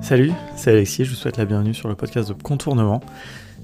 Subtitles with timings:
[0.00, 3.00] Salut, c'est Alexis, je vous souhaite la bienvenue sur le podcast de Contournement.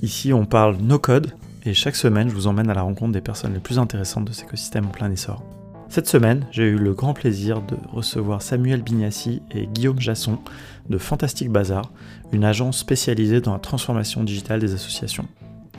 [0.03, 1.33] Ici, on parle no code
[1.65, 4.33] et chaque semaine, je vous emmène à la rencontre des personnes les plus intéressantes de
[4.33, 5.43] cet écosystème en plein essor.
[5.89, 10.39] Cette semaine, j'ai eu le grand plaisir de recevoir Samuel Bignassi et Guillaume Jasson
[10.91, 11.91] de Fantastic Bazar,
[12.33, 15.29] une agence spécialisée dans la transformation digitale des associations.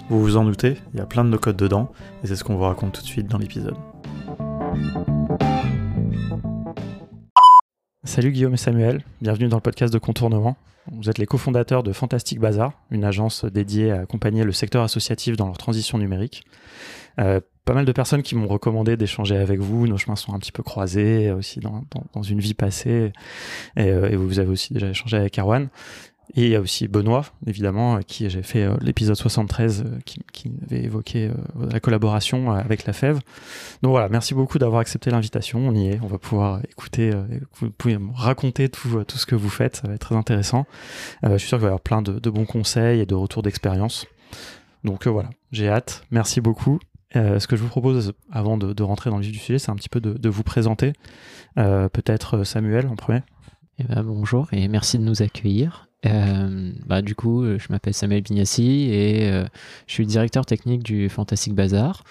[0.09, 1.91] Vous vous en doutez, il y a plein de no-code dedans,
[2.23, 3.75] et c'est ce qu'on vous raconte tout de suite dans l'épisode.
[8.05, 10.57] Salut Guillaume et Samuel, bienvenue dans le podcast de Contournement.
[10.91, 15.35] Vous êtes les cofondateurs de Fantastic Bazar, une agence dédiée à accompagner le secteur associatif
[15.35, 16.43] dans leur transition numérique.
[17.19, 20.39] Euh, pas mal de personnes qui m'ont recommandé d'échanger avec vous, nos chemins sont un
[20.39, 23.11] petit peu croisés aussi dans, une vie passée,
[23.75, 25.69] et, euh, et, vous avez aussi déjà échangé avec Erwan.
[26.33, 30.51] Et il y a aussi Benoît, évidemment, qui j'ai fait euh, l'épisode 73 euh, qui,
[30.65, 31.33] avait évoqué euh,
[31.71, 33.19] la collaboration avec la FEV.
[33.83, 35.59] Donc voilà, merci beaucoup d'avoir accepté l'invitation.
[35.59, 37.11] On y est, on va pouvoir écouter,
[37.59, 40.65] vous pouvez me raconter tout, ce que vous faites, ça va être très intéressant.
[41.23, 44.07] je suis sûr qu'il va y avoir plein de, bons conseils et de retours d'expérience.
[44.83, 46.03] Donc voilà, j'ai hâte.
[46.11, 46.79] Merci beaucoup.
[47.13, 49.75] ce que je vous propose, avant de, rentrer dans le vif du sujet, c'est un
[49.75, 50.93] petit peu de, de vous présenter.
[51.55, 53.21] Peut-être Samuel en premier.
[53.77, 55.84] Eh ben, bonjour et merci de nous accueillir.
[56.05, 59.45] Euh, bah, du coup, euh, je m'appelle Samuel Bignassi et euh,
[59.87, 62.03] je suis directeur technique du Fantastic Bazar.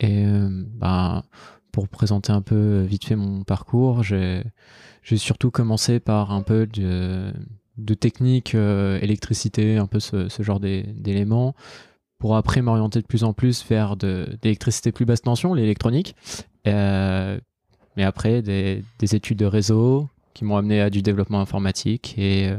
[0.00, 0.26] Et
[0.74, 1.24] bah,
[1.72, 4.44] pour présenter un peu vite fait mon parcours, j'ai
[5.16, 7.32] surtout commencé par un peu de,
[7.78, 11.54] de technique électricité, un peu ce, ce genre d'éléments,
[12.18, 16.14] pour après m'orienter de plus en plus vers de d'électricité plus basse tension, l'électronique.
[16.66, 17.40] mais
[17.96, 22.52] après, des, des, études de réseau qui m'ont amené à du développement informatique et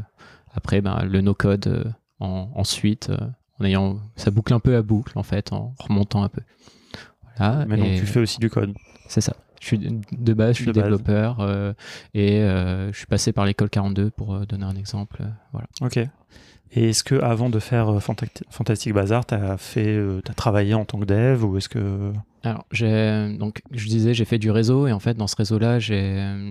[0.58, 1.84] après, ben, le no-code euh,
[2.20, 3.18] en, ensuite, euh,
[3.60, 6.42] en ayant, ça boucle un peu à boucle en fait, en remontant un peu.
[7.38, 8.74] Voilà, Maintenant, tu fais aussi du code.
[9.08, 9.36] C'est ça.
[9.62, 11.74] Je suis de base, je suis développeur euh,
[12.16, 15.24] et je suis passé par l'école 42 pour donner un exemple.
[15.52, 15.68] voilà.
[15.82, 15.98] Ok.
[16.72, 18.00] Et est-ce que avant de faire
[18.50, 22.12] Fantastic Bazar, tu as fait, as travaillé en tant que dev ou est-ce que
[22.44, 25.78] Alors, j'ai donc je disais, j'ai fait du réseau et en fait dans ce réseau-là,
[25.80, 26.44] j'ai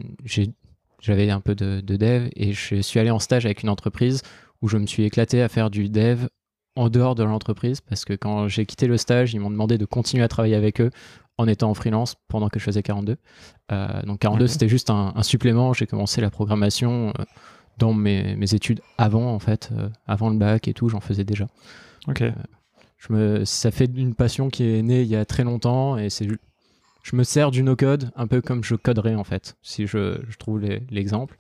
[1.01, 4.23] j'avais un peu de, dev et je suis allé en stage avec une entreprise
[4.63, 6.27] où je me suis éclaté à faire du dev
[6.75, 9.85] en dehors de l'entreprise parce que quand j'ai quitté le stage, ils m'ont demandé de
[9.85, 10.91] continuer à travailler avec eux
[11.39, 13.17] en étant en freelance pendant que je faisais 42.
[13.73, 15.73] Euh, donc 42, c'était juste un, supplément.
[15.73, 17.25] J'ai commencé la programmation euh,
[17.79, 21.47] dans mes, études avant, en fait, euh, avant le bac et tout, j'en faisais déjà.
[22.09, 22.23] Ok.
[22.97, 26.09] je me, ça fait une passion qui est née il y a très longtemps et
[26.09, 26.27] c'est
[27.07, 30.61] je me sers du no-code un peu comme je coderais en fait, si je, trouve
[30.91, 31.37] l'exemple.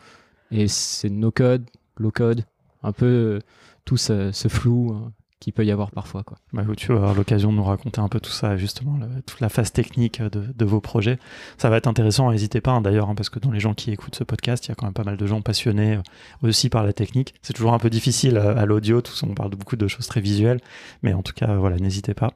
[0.53, 1.65] Et c'est no-code,
[1.97, 2.45] low-code,
[2.85, 3.41] un peu euh,
[3.85, 5.11] tout ce, flou euh,
[5.41, 6.23] qu'il peut y avoir parfois.
[6.23, 6.39] Quoi.
[6.53, 8.97] Bah, tu vas avoir l'occasion de nous raconter un peu tout ça, justement,
[9.27, 11.19] toute la phase technique de, vos projets.
[11.59, 13.91] Ça va être intéressant, n'hésitez pas hein, d'ailleurs, hein, parce que dans les gens qui
[13.91, 16.03] écoutent ce podcast, il y a quand même pas mal de gens passionnés euh,
[16.49, 17.35] aussi par la technique.
[17.43, 20.07] C'est toujours un peu difficile à, l'audio, tout ça, on parle de beaucoup de choses
[20.07, 20.61] très visuelles,
[21.03, 22.35] mais en tout cas, voilà, n'hésitez pas.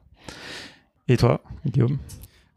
[1.07, 1.97] Et toi, Guillaume?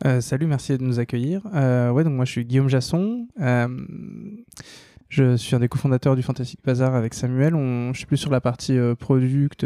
[0.06, 1.40] Euh, salut, merci de nous accueillir.
[1.54, 3.26] Euh, ouais, donc moi je suis Guillaume Jasson.
[3.40, 3.68] Euh,
[5.08, 7.54] je suis un des cofondateurs du Fantastic Bazar avec Samuel.
[7.54, 9.64] On, je suis plus sur la partie product,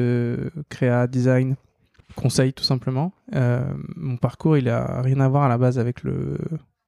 [0.69, 1.57] créa, design,
[2.15, 3.13] conseil tout simplement.
[3.97, 6.03] mon parcours, il a rien à voir à la base avec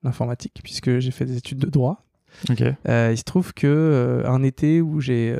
[0.02, 2.04] l'informatique puisque j'ai fait des études de droit.
[2.48, 5.36] il se trouve que un été où j'ai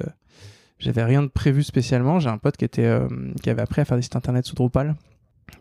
[0.79, 2.99] j'avais rien de prévu spécialement, j'ai un pote qui était
[3.43, 4.97] qui avait appris à faire des sites internet sous Drupal,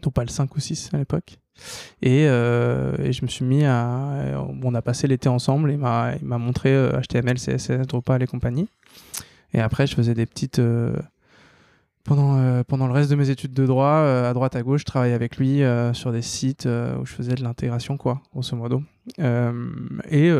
[0.01, 1.37] Drupal 5 ou 6 à l'époque.
[2.05, 4.43] Euh, et, je me suis mis à.
[4.63, 6.71] On a passé l'été ensemble et il m'a montré
[7.01, 8.67] HTML, euh, CSS, Drupal et compagnie.
[9.53, 10.59] Et après, je faisais des petites.
[10.59, 10.95] Euh,
[12.05, 15.13] pendant, pendant le reste de mes études de droit, à droite à gauche, je travaillais
[15.13, 15.61] avec lui
[15.93, 18.81] sur des sites où je faisais de l'intégration, quoi, grosso modo.
[19.19, 20.31] et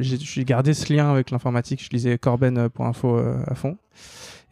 [0.00, 1.82] j'ai gardé ce lien avec l'informatique.
[1.82, 3.76] Je lisais Corben.info à fond.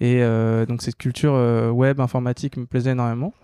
[0.00, 0.20] Et
[0.66, 1.34] donc, cette culture
[1.72, 3.34] web informatique me plaisait énormément.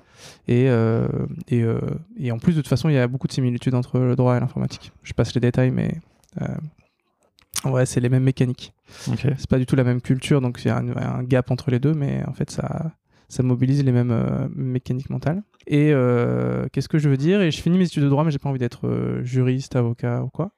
[0.48, 1.06] Et, euh,
[1.48, 1.78] et, euh,
[2.18, 4.36] et, en plus, de toute façon, il y a beaucoup de similitudes entre le droit
[4.36, 4.92] et l'informatique.
[5.02, 5.94] Je passe les détails, mais
[6.42, 6.46] euh,
[7.64, 8.74] vrai, c'est les mêmes mécaniques.
[8.88, 11.78] C'est pas du tout la même culture, donc il y a un, gap entre les
[11.78, 12.92] deux, mais en fait, ça,
[13.28, 15.42] ça mobilise les mêmes mécaniques mentales.
[15.66, 15.92] Et
[16.72, 17.40] qu'est-ce que je veux dire?
[17.40, 20.28] Et je finis mes études de droit, mais j'ai pas envie d'être juriste, avocat ou
[20.28, 20.52] quoi.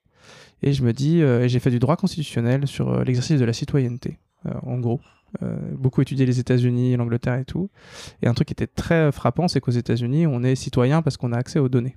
[0.62, 4.19] Et je me dis, et j'ai fait du droit constitutionnel sur l'exercice de la citoyenneté,
[4.62, 5.01] en gros.
[5.43, 7.71] Euh, beaucoup étudié les États-Unis, l'Angleterre et tout.
[8.23, 11.33] Et un truc qui était très frappant, c'est qu'aux États-Unis, on est citoyen parce qu'on
[11.33, 11.97] a accès aux données.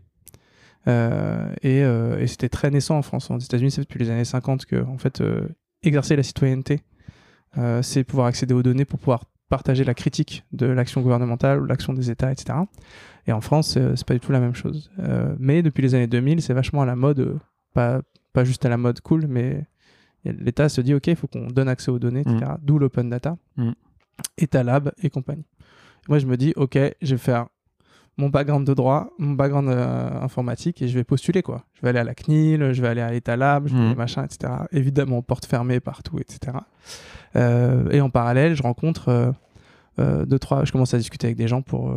[0.88, 3.30] Euh, euh, et, c'était très naissant en France.
[3.30, 5.24] Aux États-Unis, c'est depuis les années 50 que, en fait,
[5.84, 6.82] exercer la citoyenneté,
[7.82, 11.94] c'est pouvoir accéder aux données pour pouvoir partager la critique de l'action gouvernementale ou l'action
[11.94, 12.60] des États, etc.
[13.26, 14.92] Et en France, c'est pas du tout la même chose.
[15.40, 17.40] mais depuis les années 2000, c'est vachement à la mode,
[17.74, 18.02] pas,
[18.34, 19.66] pas juste à la mode cool, mais
[20.26, 22.52] L'État se dit, OK, il faut qu'on donne accès aux données, etc.
[22.62, 23.72] D'où l'open data, Mm.
[24.38, 25.46] État Lab et compagnie.
[26.10, 27.48] Moi, je me dis, OK, je vais faire
[28.18, 31.64] mon background de droit, mon background euh, informatique et je vais postuler, quoi.
[31.74, 33.96] Je vais aller à la CNIL, je vais aller à l'État Lab, je vais Mm.
[33.96, 34.52] machin, etc.
[34.74, 36.58] Évidemment, porte fermée partout, etc.
[37.36, 39.34] Euh, et en parallèle, je rencontre
[40.00, 41.94] euh, deux, trois, je commence à discuter avec des gens pour,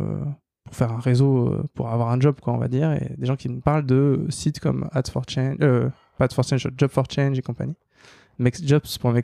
[0.63, 3.35] pour faire un réseau, pour avoir un job, quoi, on va dire, et des gens
[3.35, 6.89] qui me parlent de sites comme Ads for Change, euh, pas Ads for Change, Job
[6.89, 7.75] for Change et compagnie.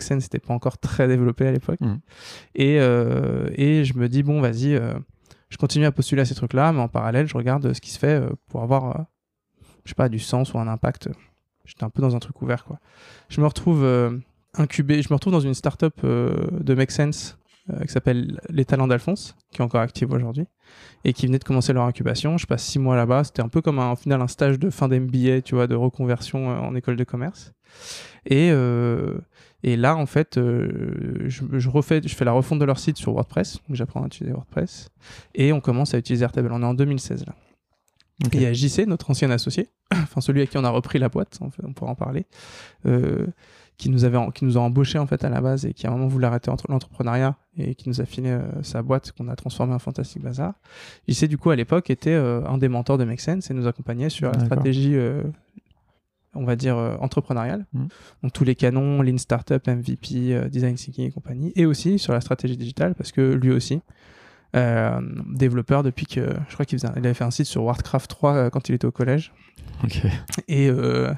[0.01, 1.81] Sense, c'était pas encore très développé à l'époque.
[1.81, 1.99] Mhm.
[2.55, 4.93] Et, euh, et je me dis, bon, vas-y, euh,
[5.49, 7.91] je continue à postuler à ces trucs-là, mais en parallèle, je regarde euh, ce qui
[7.91, 9.05] se fait pour avoir,
[9.85, 11.09] je sais pas, du sens ou un impact.
[11.65, 12.79] J'étais un peu dans un truc ouvert, quoi.
[13.29, 13.85] Je me retrouve
[14.55, 17.38] incubé, je me retrouve dans une startup de Make Sense
[17.81, 20.45] qui s'appelle Les Talents d'Alphonse, qui est encore active aujourd'hui,
[21.05, 22.37] et qui venait de commencer leur incubation.
[22.37, 23.23] Je passe six mois là-bas.
[23.23, 25.75] C'était un peu comme un, au final un stage de fin d'MBA, tu vois, de
[25.75, 27.53] reconversion euh, en école de commerce.
[28.25, 29.17] Et, euh,
[29.63, 32.97] et là, en fait, euh, je, je refais, je fais la refonte de leur site
[32.97, 33.59] sur WordPress.
[33.67, 34.89] Donc j'apprends à utiliser WordPress.
[35.35, 36.51] Et on commence à utiliser Airtable.
[36.51, 37.35] On est en 2016 là.
[38.33, 40.99] Et il y a JC, notre ancien associé, enfin celui à qui on a repris
[40.99, 42.25] la boîte, en fait, on pourra en parler,
[42.85, 43.27] euh,
[43.79, 45.89] qui, nous avait, qui nous a embauché en fait à la base et qui à
[45.89, 49.27] un moment voulait arrêter entre l'entrepreneuriat et qui nous a filé euh, sa boîte qu'on
[49.29, 50.53] a transformée en Fantastic Bazar.
[51.07, 53.65] JC du coup à l'époque était euh, un des mentors de Make Sense et nous
[53.65, 55.23] accompagnait sur la stratégie, euh,
[56.35, 57.65] on va dire, entrepreneuriale.
[57.73, 57.87] Mhm.
[58.21, 61.51] Donc tous les canons, Lean Startup, MVP, Design Thinking et compagnie.
[61.55, 63.81] Et aussi sur la stratégie digitale parce que lui aussi,
[64.55, 64.99] euh,
[65.33, 68.09] développeur depuis que je crois qu'il faisait un- il avait fait un site sur Warcraft
[68.09, 69.31] 3 euh, quand il était au collège
[69.83, 70.01] Ok.
[70.47, 71.13] et euh,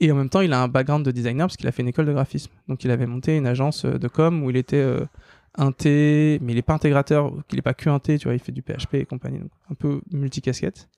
[0.00, 1.88] et en même temps il a un background de designer parce qu'il a fait une
[1.88, 2.52] école de graphisme.
[2.68, 5.04] Donc il avait monté une agence euh, de com où il était euh,
[5.56, 8.52] inté mais il est pas intégrateur il est pas que inté tu vois il fait
[8.52, 10.88] du PHP et compagnie donc un peu multicasquette.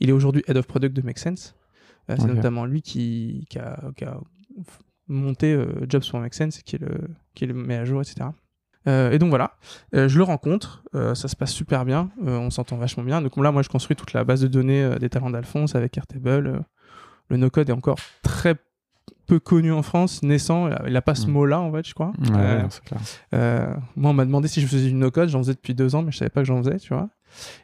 [0.00, 1.54] Il est aujourd'hui head of product de Make Sense.
[2.10, 4.18] Euh, c'est notamment lui qui, qui a, qui a
[5.08, 8.30] monté euh, Jobs for Make Sense qui est le qui le met à jour etc
[8.88, 9.52] euh, et donc voilà,
[9.94, 13.20] Euh, je le rencontre, euh, ça se passe super bien, on s'entend vachement bien.
[13.20, 16.62] Donc là, moi, je construis toute la base de données des talents d'Alphonse avec Airtable.
[17.28, 18.56] Le no-code est encore très
[19.26, 20.68] peu connu en France, naissant.
[20.86, 21.30] Il n'a pas ce Mm.
[21.32, 22.12] mot-là, en fait, je crois.
[22.18, 23.00] Ouais, Euh, clair.
[23.34, 26.02] euh, moi, on m'a demandé si je faisais du no-code, j'en faisais depuis deux ans,
[26.02, 27.08] mais je savais pas que j'en faisais, tu vois.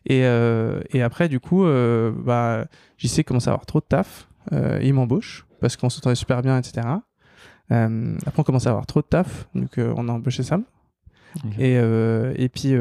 [0.04, 2.66] Et, euh, et après, du coup, bah,
[2.98, 4.28] JC commence à avoir trop de taf.
[4.52, 6.86] Il m'embauche parce qu'on s'entendait super bien, etc.
[7.70, 7.88] Après,
[8.38, 10.64] on commence à avoir trop de taf, donc on a embauché Sam.
[11.58, 11.74] Et,
[12.36, 12.72] et, puis,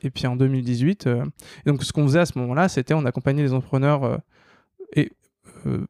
[0.00, 1.24] et puis en 2018, euh,
[1.66, 4.20] et donc ce qu'on faisait à ce moment-là, c'était on accompagnait les entrepreneurs
[4.96, 5.12] et,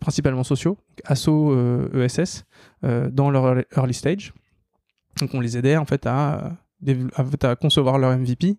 [0.01, 2.45] principalement sociaux, asso euh, ESS,
[2.85, 4.33] euh, dans leur early stage.
[5.21, 6.57] Donc on les aidait en fait, à
[7.61, 8.59] concevoir leur MVP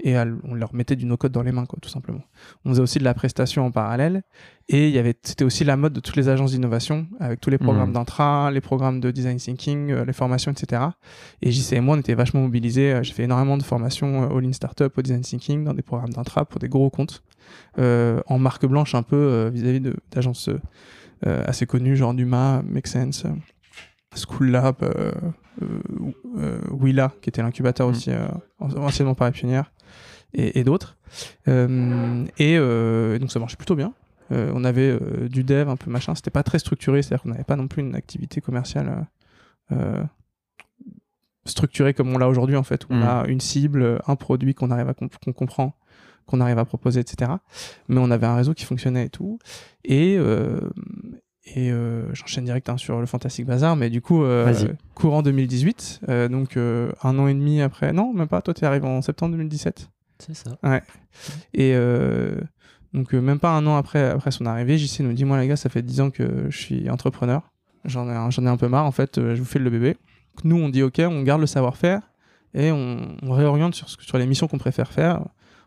[0.00, 2.22] et on leur mettait du no-code dans les mains, quoi, tout simplement.
[2.64, 4.22] On faisait aussi de la prestation en parallèle
[4.68, 7.50] et il y avait, c'était aussi la mode de toutes les agences d'innovation avec tous
[7.50, 7.94] les programmes Mhm.
[7.94, 10.82] d'intra, les programmes de design thinking, euh, les formations, etc.
[11.42, 12.92] Et JC et moi, on était vachement mobilisés.
[12.92, 15.82] Euh, J'ai fait énormément de formations euh, au Lean Startup, au Design Thinking, dans des
[15.82, 17.22] programmes d'intra pour des gros comptes,
[17.78, 20.50] euh, en marque blanche un peu vis-à-vis de- d'agences
[21.24, 23.24] assez connues, genre Numa, Make Sense,
[24.14, 25.12] School Lab, euh,
[25.62, 25.78] euh,
[26.38, 27.90] euh, Willa, qui était l'incubateur Mm.
[27.90, 28.10] aussi,
[28.58, 29.72] an- anciennement Paris Pionnière,
[30.34, 30.96] et, et d'autres.
[31.48, 33.92] Euh, et euh, donc ça marchait plutôt bien.
[34.32, 36.14] Euh, on avait du dev, un peu machin.
[36.14, 39.06] C'était pas très structuré, c'est-à-dire qu'on n'avait pas non plus une activité commerciale
[41.44, 43.02] structurée comme on l'a aujourd'hui, en fait, où on Mhm.
[43.04, 45.76] a une cible, un produit qu'on arrive à comp- qu'on comprend,
[46.26, 47.30] qu'on arrive à proposer, etc.
[47.88, 49.38] Mais on avait un réseau qui fonctionnait et tout.
[49.84, 50.58] Et, euh,
[51.54, 54.46] et euh, j'enchaîne direct hein, sur le Fantastic Bazar, mais du coup, euh,
[54.94, 58.84] courant 2018, euh, donc un an et demi après, non, même pas, toi, tu arrives
[58.84, 59.88] en septembre 2017.
[60.18, 60.56] C'est ça.
[61.54, 62.40] Et euh,
[62.92, 65.48] donc, euh, même pas un an après, après son arrivée, JC nous dit Moi, les
[65.48, 67.42] gars, ça fait 10 ans que je suis entrepreneur.
[67.84, 69.96] J'en ai, j'en ai un peu marre, en fait, euh, je vous fais le bébé.
[70.36, 72.00] Donc, nous, on dit Ok, on garde le savoir-faire
[72.54, 75.20] et on, on réoriente sur, ce sur les missions qu'on préfère faire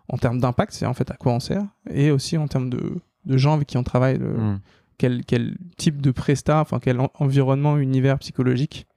[0.08, 2.96] en termes d'impact, c'est en fait à quoi on sert, et aussi en termes de,
[3.26, 4.60] de gens avec qui on travaille, de- Mm.
[4.98, 8.88] quel, quel type de prestat, enfin quel en- environnement, univers psychologique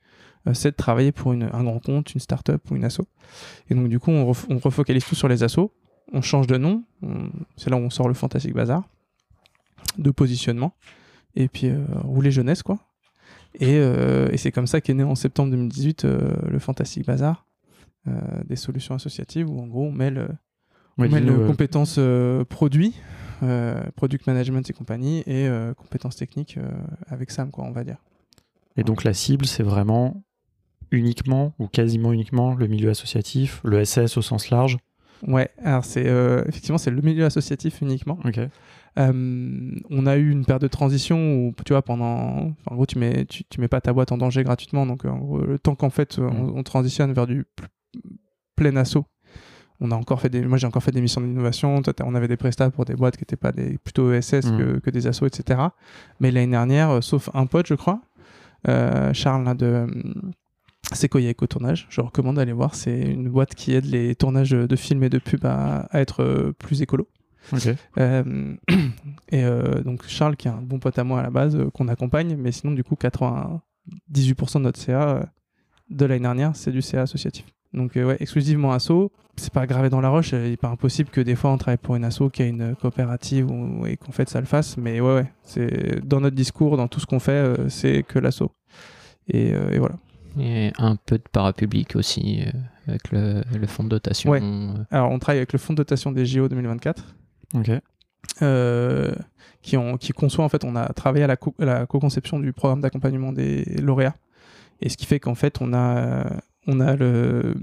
[0.54, 3.00] c'est de travailler pour une- un grand compte, une start-up ou une asso.
[3.70, 5.72] Et donc du coup, on, ref- on refocalise tout sur les assos,
[6.12, 6.82] on change de nom,
[7.56, 8.82] c'est là où on sort le Fantastic Bazar,
[9.99, 10.75] de positionnement,
[11.37, 12.78] et puis euh, rouler jeunesse quoi.
[13.54, 17.46] Et, euh, et c'est comme ça qu'est né en septembre 2018 euh, le Fantastic Bazar,
[18.08, 18.12] euh,
[18.49, 20.28] des solutions associatives où en gros on mêle,
[20.99, 22.94] on Ouais, mêle euh, compétences euh, produits,
[23.42, 26.70] euh, product management et compagnie, et euh, compétences techniques euh,
[27.08, 27.96] avec Sam quoi on va dire.
[28.76, 30.22] Et donc la cible, c'est vraiment
[30.92, 34.76] uniquement ou quasiment uniquement le milieu associatif, le SS au sens large.
[35.26, 38.18] Ouais, alors c'est euh, effectivement c'est le milieu associatif uniquement.
[38.99, 42.52] Euh, on a eu une période de transition où, tu vois, pendant.
[42.66, 44.84] En gros, tu mets, tu, tu mets pas ta boîte en danger gratuitement.
[44.84, 47.68] Donc, en gros, le temps qu'en fait, on, on transitionne vers du pl-
[48.54, 49.06] plein assaut.
[49.80, 51.80] On a encore fait des, moi j'ai encore fait des missions d'innovation.
[52.04, 54.58] On avait des prestats pour des boîtes qui étaient pas des plutôt ESS Mhm.
[54.58, 55.58] que, que des assos, etc.
[56.20, 58.02] Mais l'année dernière, euh, sauf un pote, je crois,
[58.68, 59.87] euh, Charles là, de
[60.94, 62.75] Sequoia Eco Tournage, je recommande d'aller voir.
[62.75, 66.22] C'est une boîte qui aide les tournages de films et de pubs à, à être
[66.22, 67.08] euh, plus écolo.
[67.52, 67.68] Ok.
[67.99, 68.54] Euh,
[69.30, 71.70] et euh, donc Charles, qui est un bon pote à moi à la base, euh,
[71.70, 73.61] qu'on accompagne, mais sinon, du coup, 98%
[74.54, 75.28] de notre CA
[75.90, 77.46] de l'année dernière, c'est du CA associatif.
[77.72, 79.11] Donc, ouais, exclusivement asso.
[79.37, 81.78] C'est pas gravé dans la roche, il n'est pas impossible que des fois on travaille
[81.78, 85.00] pour une asso qui a une coopérative ou, et qu'en fait ça le fasse, mais
[85.00, 88.50] ouais, ouais, c'est dans notre discours, dans tout ce qu'on fait, c'est que l'asso.
[89.28, 89.94] Et, et voilà.
[90.38, 92.50] Et un peu de parapublic aussi, euh,
[92.88, 94.30] avec le, le fonds de dotation.
[94.30, 94.40] Ouais.
[94.42, 97.04] euh, Alors, on travaille avec le fonds de dotation des JO 2024.
[97.54, 97.70] Ok.
[98.40, 99.14] euh,
[99.60, 102.38] qui, ont, qui conçoit en fait, on a travaillé à la, co- à la co-conception
[102.40, 104.14] du programme d'accompagnement des lauréats.
[104.80, 106.24] Et ce qui fait qu'en fait, on a,
[106.66, 107.54] on a le,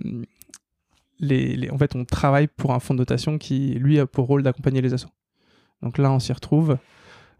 [1.19, 4.27] les, les- en fait, on travaille pour un fonds de dotation qui, lui, a pour
[4.27, 5.09] rôle d'accompagner les assos.
[5.81, 6.77] Donc là, on s'y retrouve.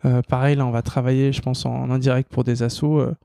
[0.06, 3.16] Euh, pareil, là, on va travailler, je pense, en indirect pour des assos, euh,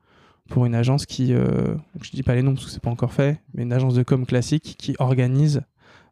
[0.49, 3.13] pour une agence qui, euh, je dis pas les noms parce que c'est pas encore
[3.13, 5.63] fait, mais une agence de com classique qui organise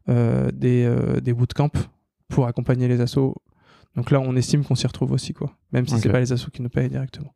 [0.09, 1.69] euh, des, euh, des bootcamps
[2.29, 3.35] pour accompagner les assos.
[3.95, 5.51] Donc là, on estime qu'on s'y retrouve aussi, quoi.
[5.71, 5.99] Même si Ok.
[6.01, 7.33] c'est pas les assos qui nous payent directement.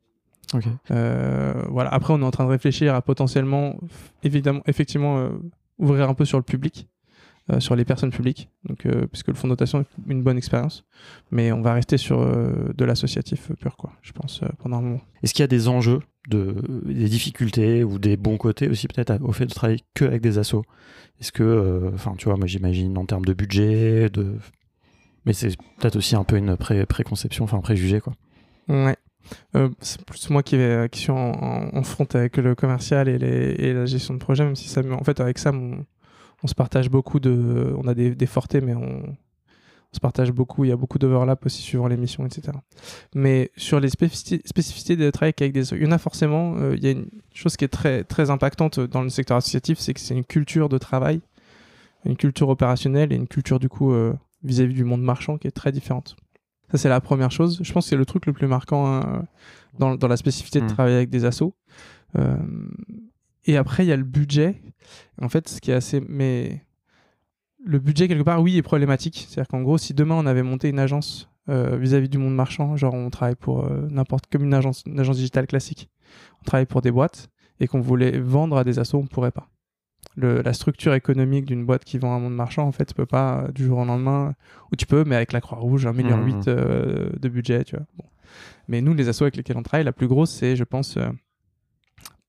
[0.91, 1.93] Euh, voilà.
[1.93, 3.75] Après, on est en train de réfléchir à potentiellement,
[4.23, 5.29] évidemment, effectivement, euh,
[5.77, 6.87] ouvrir un peu sur le public,
[7.51, 8.49] euh, sur les personnes publiques.
[8.65, 10.85] Donc, euh, puisque le fonds de dotation est une bonne expérience,
[11.31, 13.93] mais on va rester sur euh, de l'associatif pur, quoi.
[14.01, 15.01] Je pense pendant un moment.
[15.23, 15.99] Est-ce qu'il y a des enjeux,
[16.29, 20.21] de, des difficultés ou des bons côtés aussi peut-être au fait de travailler que avec
[20.21, 20.63] des assos?
[21.21, 24.35] Est-ce que, enfin tu vois, moi j'imagine en termes de budget, de...
[25.25, 28.13] mais c'est peut-être aussi un peu une pré- préconception, enfin un préjugé quoi.
[28.67, 28.97] Ouais.
[29.55, 33.07] Euh, c'est plus moi qui, vais, qui suis en, en- en front avec le commercial
[33.09, 35.85] et, les, et la gestion de projet, même si ça, en fait, avec Sam, on,
[36.43, 40.31] on se partage beaucoup de, on a des, des fortés, mais on, on se partage
[40.31, 40.65] beaucoup.
[40.65, 42.57] Il y a beaucoup d'overlap aussi suivant les missions, etc.
[43.15, 46.55] Mais sur les spécificités, spécificités de travail avec des, il y en a forcément.
[46.57, 49.79] euh, il y a une chose qui est très, très impactante dans le secteur associatif,
[49.79, 51.21] c'est que c'est une culture de travail,
[52.05, 54.13] une culture opérationnelle et une culture du coup euh,
[54.43, 56.15] vis-à-vis du monde marchand qui est très différente.
[56.71, 57.59] Ça, c'est la première chose.
[57.63, 59.25] Je pense que c'est le truc le plus marquant hein,
[59.79, 60.67] dans, dans la spécificité de Mm.
[60.67, 61.55] travailler avec des assos.
[62.17, 62.35] Euh,
[63.47, 64.61] et après, il y a le budget.
[65.21, 66.01] En fait, ce qui est assez.
[66.07, 66.61] Mais
[67.63, 69.25] le budget, quelque part, oui, est problématique.
[69.27, 72.75] C'est-à-dire qu'en gros, si demain on avait monté une agence euh, vis-à-vis du monde marchand,
[72.77, 75.89] genre on travaille pour euh, n'importe comme une agence, une agence digitale classique,
[76.41, 79.31] on travaille pour des boîtes et qu'on voulait vendre à des assos, on ne pourrait
[79.31, 79.49] pas.
[80.15, 83.05] Le- la structure économique d'une boîte qui vend un monde marchand, en fait, tu peux
[83.05, 84.33] pas euh, du jour au lendemain,
[84.71, 87.85] ou tu peux, mais avec la Croix-Rouge, un million huit euh, de budget, tu vois.
[87.97, 88.05] Bon.
[88.67, 90.97] Mais nous, les assos avec lesquels on travaille, la plus grosse, c'est, je pense,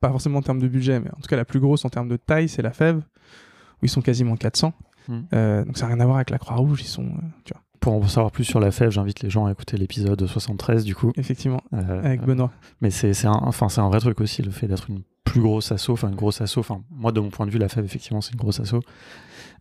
[0.00, 2.08] pas forcément en termes de budget, mais en tout cas la plus grosse en termes
[2.08, 4.72] de taille, c'est la FEV, où ils sont quasiment 400.
[5.08, 5.26] Mhm.
[5.32, 7.62] Euh, donc ça n'a rien à voir avec la Croix-Rouge, ils sont, euh, tu vois,
[7.80, 10.94] Pour en savoir plus sur la FEV, j'invite les gens à écouter l'épisode 73 du
[10.94, 11.12] coup.
[11.16, 12.50] effectivement, Euh, avec Benoît.
[12.80, 15.72] Mais c'est un, enfin, c'est un vrai truc aussi, le fait d'être une plus grosse
[15.72, 16.58] asso, enfin une grosse asso.
[16.58, 18.74] Enfin, moi, de mon point de vue, la FEV, effectivement, c'est une grosse asso.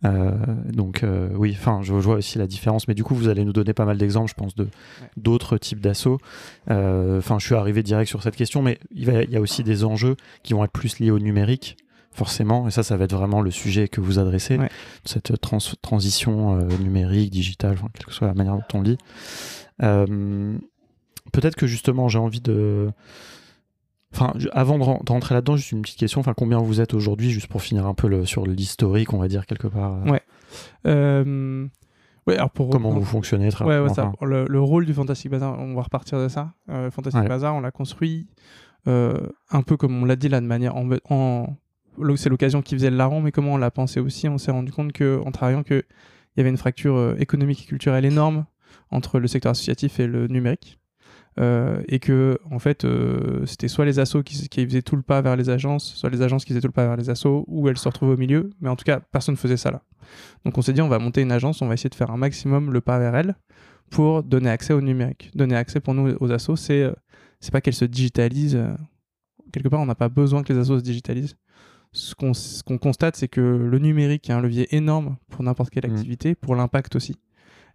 [0.04, 0.32] Euh,
[0.72, 2.86] donc, euh, oui, enfin, je, je vois aussi la différence.
[2.88, 4.68] Mais du coup, vous allez nous donner pas mal d'exemples, je pense, de
[5.16, 6.18] d'autres types d'assauts.
[6.70, 9.40] Euh, Enfin, je suis arrivé direct sur cette question, mais il, va- il y a
[9.40, 11.76] aussi des enjeux qui vont être plus liés au numérique,
[12.12, 12.68] forcément.
[12.68, 14.68] Et ça, ça va être vraiment le sujet que vous adressez, Ouais.
[15.04, 18.98] cette trans- transition euh, numérique, digitale, enfin, quelle que soit la manière dont on lit.
[19.82, 20.56] Euh,
[21.32, 22.88] Peut-être que justement, j'ai envie de.
[24.14, 26.20] Enfin, avant rentrer là-dedans, juste une petite question.
[26.20, 29.28] Enfin, combien vous êtes aujourd'hui, juste pour finir un peu le- sur l'historique, on va
[29.28, 29.94] dire quelque part.
[30.06, 30.22] euh, Ouais.
[30.86, 31.66] Euh,
[32.26, 34.06] ouais, alors pour Comment vous fonctionnez très Ouais, ouais, rapidement, ça.
[34.08, 34.26] enfin?
[34.26, 36.52] Le, le rôle du Fantastic Bazar, on va repartir de ça.
[36.70, 37.28] Euh, Fantastic Ouais.
[37.28, 38.26] Bazar, on l'a construit
[38.86, 40.88] euh, un peu comme on l'a dit là, de manière en,
[42.16, 44.72] c'est l'occasion qui faisait le larron, mais comment on l'a pensé aussi, on s'est rendu
[44.72, 45.84] compte que en travaillant que
[46.36, 48.46] il y avait une fracture économique et culturelle énorme
[48.90, 50.78] entre le secteur associatif et le numérique.
[51.38, 55.02] Euh, et que en fait euh, c'était soit les assos qui, qui faisaient tout le
[55.02, 57.44] pas vers les agences, soit les agences qui faisaient tout le pas vers les assos,
[57.46, 59.82] ou elles se retrouvaient au milieu, mais en tout cas personne ne faisait ça là.
[60.44, 62.16] Donc on s'est dit on va monter une agence, on va essayer de faire un
[62.16, 63.36] maximum le pas vers elle
[63.88, 65.30] pour donner accès au numérique.
[65.34, 66.92] Donner accès pour nous aux assos, c'est euh,
[67.38, 68.58] c'est pas qu'elles se digitalisent.
[69.52, 71.36] quelque part, on n'a pas besoin que les assos se digitalisent.
[71.92, 75.86] Ce qu'on ce constate, c'est que le numérique est un levier énorme pour n'importe quelle
[75.86, 75.96] Mhm.
[75.96, 77.14] activité, pour l'impact aussi,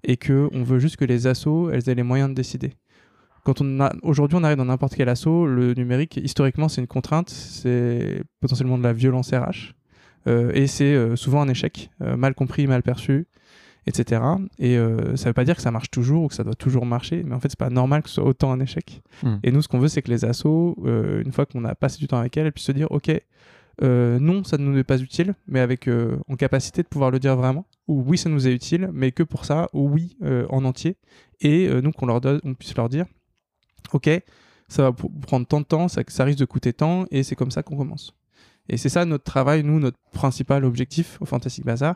[0.04, 2.74] et que on veut juste que les assos, elles aient les moyens de décider.
[3.44, 6.88] Quand on a aujourd'hui, on arrive dans n'importe quel asso, le numérique historiquement c'est une
[6.88, 9.74] contrainte, c'est potentiellement de la violence RH,
[10.28, 13.28] euh, et c'est euh, souvent un échec, euh, mal compris, mal perçu.
[13.86, 14.22] etc.
[14.60, 14.78] Et
[15.16, 17.36] ça veut pas dire que ça marche toujours ou que ça doit toujours marcher, mais
[17.36, 19.02] en fait, c'est pas normal que ce soit autant un échec.
[19.24, 19.40] Hmm.
[19.44, 22.08] Et nous, ce qu'on veut, c'est que les assos, une fois qu'on a passé du
[22.08, 23.12] temps avec elles, elles puissent se dire, ok,
[23.82, 27.12] euh, non, ça ne nous est pas utile, mais avec euh, en capacité de pouvoir
[27.12, 30.18] le dire vraiment, ou oui, ça nous est utile, mais que pour ça, ou oui,
[30.24, 30.98] euh, en entier,
[31.42, 33.06] et nous qu'on leur donne, on puisse leur dire,
[33.94, 34.10] ok,
[34.68, 37.64] ça va prendre tant de temps, ça, risque de coûter tant, et c'est comme ça
[37.64, 38.14] qu'on commence.
[38.70, 41.96] Et c'est ça notre travail, nous, notre principal objectif au Fantastic Bazaar.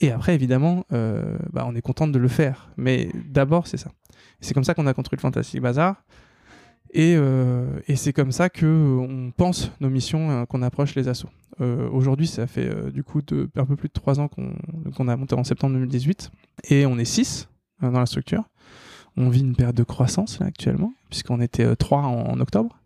[0.00, 3.90] Et après, évidemment, euh, bah, on est content de le faire, mais d'abord, c'est ça.
[4.40, 6.02] C'est comme ça qu'on a construit le Fantastic Bazaar.
[6.94, 11.08] Et, euh, c'est comme ça que euh, on pense nos missions, euh, qu'on approche les
[11.08, 11.30] assos.
[11.92, 13.20] Aujourd'hui, ça fait du coup
[13.54, 16.32] un peu plus de trois ans qu'on a monté en septembre 2018.
[16.70, 17.48] Et on est six
[17.82, 18.44] euh, dans la structure.
[19.16, 22.78] On vit une période de croissance là, actuellement, puisqu'on était euh, trois en, en octobre.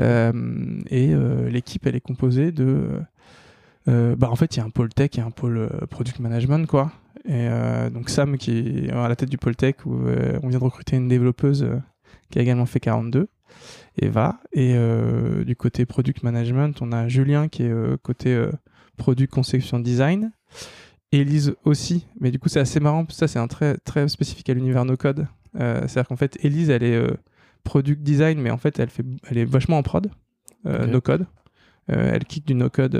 [0.00, 3.00] Euh, et euh, l'équipe, elle est composée de...
[3.86, 6.92] bah, en fait, il y a un pôle tech et un pôle product management, quoi.
[7.28, 7.48] Et
[7.92, 9.92] donc Sam, qui est à la tête du pôle tech, où
[10.42, 11.68] on vient de recruter une développeuse
[12.30, 13.28] qui a également fait 42,
[14.00, 14.40] Eva.
[14.52, 18.50] Et euh, du côté product management, on a Julien qui est euh, côté euh,
[18.96, 20.32] product conception design.
[21.12, 24.54] Elise aussi, mais du coup c'est assez marrant, ça c'est un très, très spécifique à
[24.54, 25.26] l'univers no code.
[25.58, 27.10] Euh, C'est-à-dire qu'en fait Elise elle est euh,
[27.64, 30.10] product design, mais en fait elle, fait, elle est vachement en prod,
[30.66, 31.26] euh, no code.
[31.88, 32.96] Elle kick du no code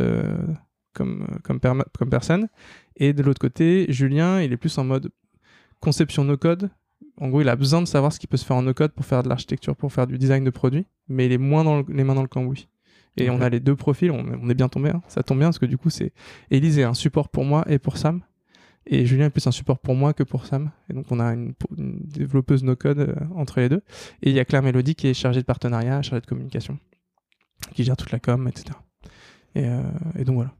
[0.94, 2.48] comme, comme, comme personne.
[2.96, 5.10] Et de l'autre côté, Julien il est plus en mode
[5.80, 6.70] conception no code.
[7.18, 8.92] En gros, il a besoin de savoir ce qui peut se faire en no code
[8.92, 11.78] pour faire de l'architecture, pour faire du design de produit, mais il est moins dans
[11.78, 12.68] le- les mains dans le cambouis.
[13.16, 15.02] Et on a les deux profils, on, on est bien tombé, hein.
[15.08, 16.12] ça tombe bien parce que du coup, c'est
[16.50, 18.22] Elise est un support pour moi et pour Sam,
[18.86, 20.70] et Julien est plus un support pour moi que pour Sam.
[20.88, 23.82] Et donc, on a une, une développeuse no code euh, entre les deux.
[24.22, 26.78] Et il y a Claire Mélodie qui est chargée de partenariat, chargée de communication,
[27.74, 28.76] qui gère toute la com, etc.
[29.54, 29.82] Et, euh,
[30.18, 30.52] et donc voilà.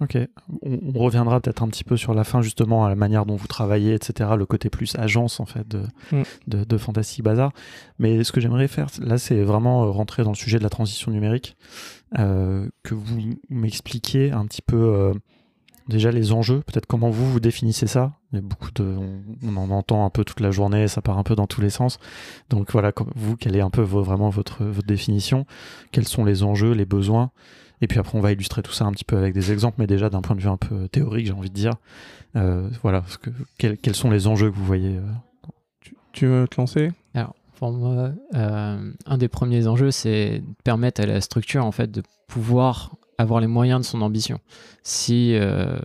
[0.00, 0.18] Ok,
[0.62, 3.36] on, on reviendra peut-être un petit peu sur la fin justement à la manière dont
[3.36, 4.30] vous travaillez, etc.
[4.36, 6.22] Le côté plus agence en fait de, Mm.
[6.48, 7.52] de, de Fantastic Bazar.
[8.00, 10.68] Mais ce que j'aimerais faire là, c'est vraiment euh, rentrer dans le sujet de la
[10.68, 11.56] transition numérique,
[12.18, 15.14] euh, que vous m'expliquiez un petit peu euh,
[15.88, 18.12] déjà les enjeux, peut-être comment vous vous définissez ça?
[18.32, 21.02] Il y a beaucoup de, on, on en entend un peu toute la journée, ça
[21.02, 21.98] part un peu dans tous les sens.
[22.50, 25.46] Donc voilà, comme vous, quelle est un peu vos- vraiment votre, votre définition?
[25.92, 27.30] Quels sont les enjeux, les besoins?
[27.80, 29.86] Et puis après, on va illustrer tout ça un petit peu avec des exemples, mais
[29.86, 31.74] déjà d'un point de vue un peu théorique, j'ai envie de dire.
[32.36, 35.02] Euh, voilà, que, quels, quels sont les enjeux que vous voyez euh,
[35.80, 36.92] Tu, tu veux te lancer?
[37.14, 41.72] Alors, pour moi, euh, un des premiers enjeux, c'est de permettre à la structure en
[41.72, 44.38] fait de pouvoir avoir les moyens de son ambition.
[44.82, 45.76] Si, euh,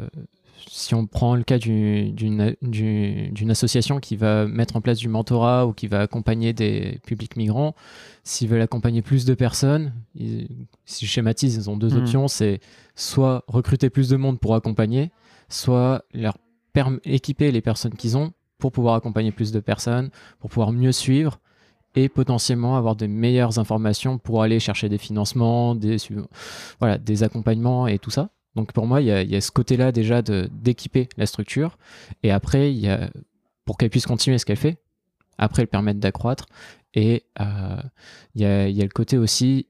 [0.67, 4.97] si on prend le cas du- d'une du- d'une association qui va mettre en place
[4.99, 7.75] du mentorat ou qui va accompagner des publics migrants,
[8.23, 10.47] s'ils veulent accompagner plus de personnes, ils-
[10.85, 11.97] si je schématise, ils ont deux Mhm.
[11.99, 12.59] options, c'est
[12.95, 15.11] soit recruter plus de monde pour accompagner,
[15.49, 16.37] soit leur
[17.03, 21.39] équiper les personnes qu'ils ont pour pouvoir accompagner plus de personnes, pour pouvoir mieux suivre
[21.95, 25.97] et potentiellement avoir de meilleures informations pour aller chercher des financements, des,
[26.79, 28.29] voilà, des accompagnements et tout ça.
[28.55, 31.77] Donc pour moi, il y a, il y a ce côté-là déjà d'équiper la structure.
[32.23, 33.09] Et après, il y a,
[33.65, 34.77] pour qu'elle puisse continuer ce qu'elle fait,
[35.37, 36.45] après le permettre d'accroître.
[36.93, 37.81] Et euh,
[38.35, 39.67] il, y a, il y a le côté aussi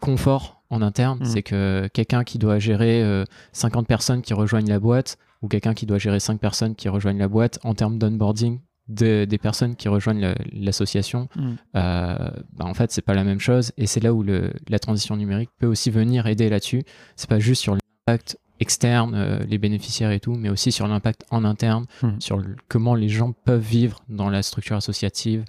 [0.00, 1.20] confort en interne.
[1.20, 1.26] Mhm.
[1.26, 5.74] C'est que quelqu'un qui doit gérer euh, 50 personnes qui rejoignent la boîte ou quelqu'un
[5.74, 9.74] qui doit gérer 5 personnes qui rejoignent la boîte en termes d'onboarding de- des personnes
[9.76, 11.40] qui rejoignent l'association, Mm.
[11.76, 12.16] euh,
[12.54, 13.72] bah, en fait, c'est pas la même chose.
[13.76, 16.82] Et c'est là où le- la transition numérique peut aussi venir aider là-dessus.
[17.16, 21.24] C'est pas juste sur l'impact externe, euh, les bénéficiaires et tout, mais aussi sur l'impact
[21.30, 22.20] en interne, Mhm.
[22.20, 25.44] sur le- comment les gens peuvent vivre dans la structure associative,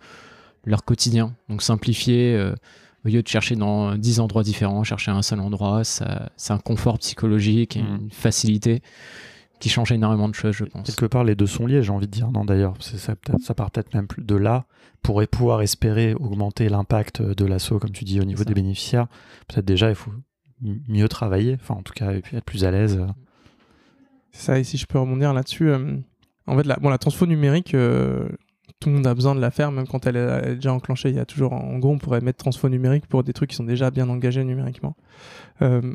[0.66, 1.34] leur quotidien.
[1.48, 2.54] Donc simplifier, euh,
[3.06, 6.98] au lieu de chercher dans 10 endroits différents, chercher un seul endroit, c'est un confort
[7.00, 7.98] psychologique et Mhm.
[8.02, 8.82] une facilité
[9.60, 10.88] qui change énormément de choses, je pense.
[10.88, 12.32] Quelque part, les deux sont liés, j'ai envie de dire.
[12.32, 13.16] Non, d'ailleurs, ça,
[13.56, 14.66] part peut-être même plus de là
[15.02, 19.08] pour pouvoir espérer augmenter l'impact de l'assaut, comme tu dis, au niveau des bénéficiaires.
[19.48, 20.12] Peut-être déjà, il faut
[20.62, 23.00] mieux travailler, enfin, en tout cas, et puis être plus à l'aise.
[24.32, 25.98] C'est ça, et si je peux rebondir là-dessus, euh,
[26.46, 28.30] en fait, la, bon, la transfo numérique, euh,
[28.80, 30.74] tout le monde a besoin de la faire, même quand elle est, elle est déjà
[30.74, 31.10] enclenchée.
[31.10, 33.56] Il y a toujours, en gros, on pourrait mettre transfo numérique pour des trucs qui
[33.56, 34.96] sont déjà bien engagés numériquement.
[35.62, 35.94] Euh,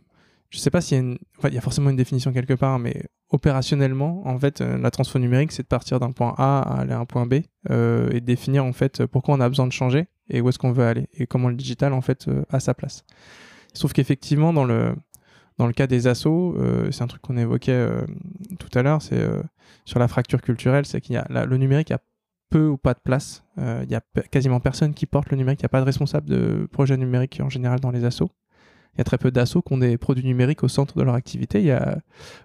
[0.52, 4.38] je sais pas s'il y a il forcément une définition quelque part, mais opérationnellement, en
[4.38, 7.06] fait, euh, la transfo numérique, c'est de partir d'un point A à aller à un
[7.06, 7.36] point B
[7.70, 10.58] euh, et de définir en fait pourquoi on a besoin de changer et où est-ce
[10.58, 13.04] qu'on veut aller et comment le digital en fait euh, a sa place.
[13.72, 14.94] Sauf qu'effectivement, dans le
[15.58, 16.56] dans le cas des assos,
[16.90, 17.86] c'est un truc qu'on évoquait
[18.58, 19.22] tout à l'heure, c'est
[19.84, 21.98] sur la fracture culturelle, c'est qu'il y a le numérique a
[22.48, 23.44] peu ou pas de place.
[23.58, 25.60] Il y a quasiment personne qui porte le numérique.
[25.60, 28.30] Il n'y a pas de responsable de projet numérique en général dans les assos.
[28.94, 31.14] Il y a très peu d'assauts qui ont des produits numériques au centre de leur
[31.14, 31.60] activité.
[31.60, 31.98] Il y a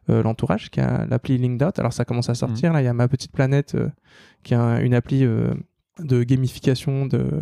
[0.07, 1.71] l'entourage qui a l'appli LinkDot.
[1.77, 2.71] Alors ça commence à sortir.
[2.71, 2.73] Mmh.
[2.73, 3.75] Là, il y a Ma Petite Planète
[4.43, 5.27] qui a une appli
[5.99, 7.41] de gamification, de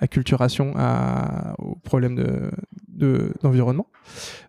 [0.00, 3.86] acculturation à, aux problèmes de, d'environnement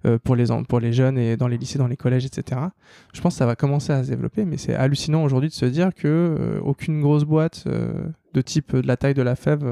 [0.05, 2.59] euh, pour, les, pour les jeunes et dans les lycées, dans les collèges, etc.
[3.13, 5.65] Je pense que ça va commencer à se développer, mais c'est hallucinant aujourd'hui de se
[5.65, 7.93] dire que euh, aucune grosse boîte euh,
[8.33, 9.63] de type de la taille de la fève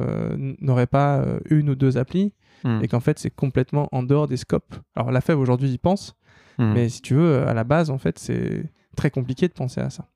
[0.59, 2.79] n'aurait pas une ou deux applis hmm.
[2.83, 4.75] et qu'en fait c'est complètement en dehors des scopes.
[4.95, 6.15] Alors la fève aujourd'hui y pense,
[6.57, 6.73] hmm.
[6.73, 8.63] mais si tu veux, à la base en fait c'est
[8.95, 10.07] très compliqué de penser à ça.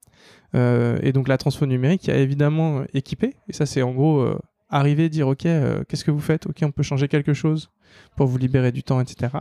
[0.53, 4.35] et donc la transfo numérique a évidemment équipé, et ça c'est en gros
[4.73, 6.47] arriver, dire ok, euh, qu'est-ce que vous faites?
[6.47, 7.69] Ok, on peut changer quelque chose
[8.15, 9.37] pour vous libérer du temps, etc.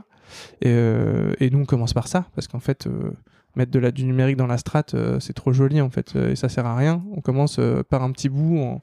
[0.64, 3.12] Euh, et, nous, on commence par ça, parce qu'en fait, euh,
[3.56, 6.48] mettre de la, du numérique dans la strate, c'est trop joli, en fait, et ça
[6.48, 7.02] sert à rien.
[7.12, 8.80] On commence par un petit bout en,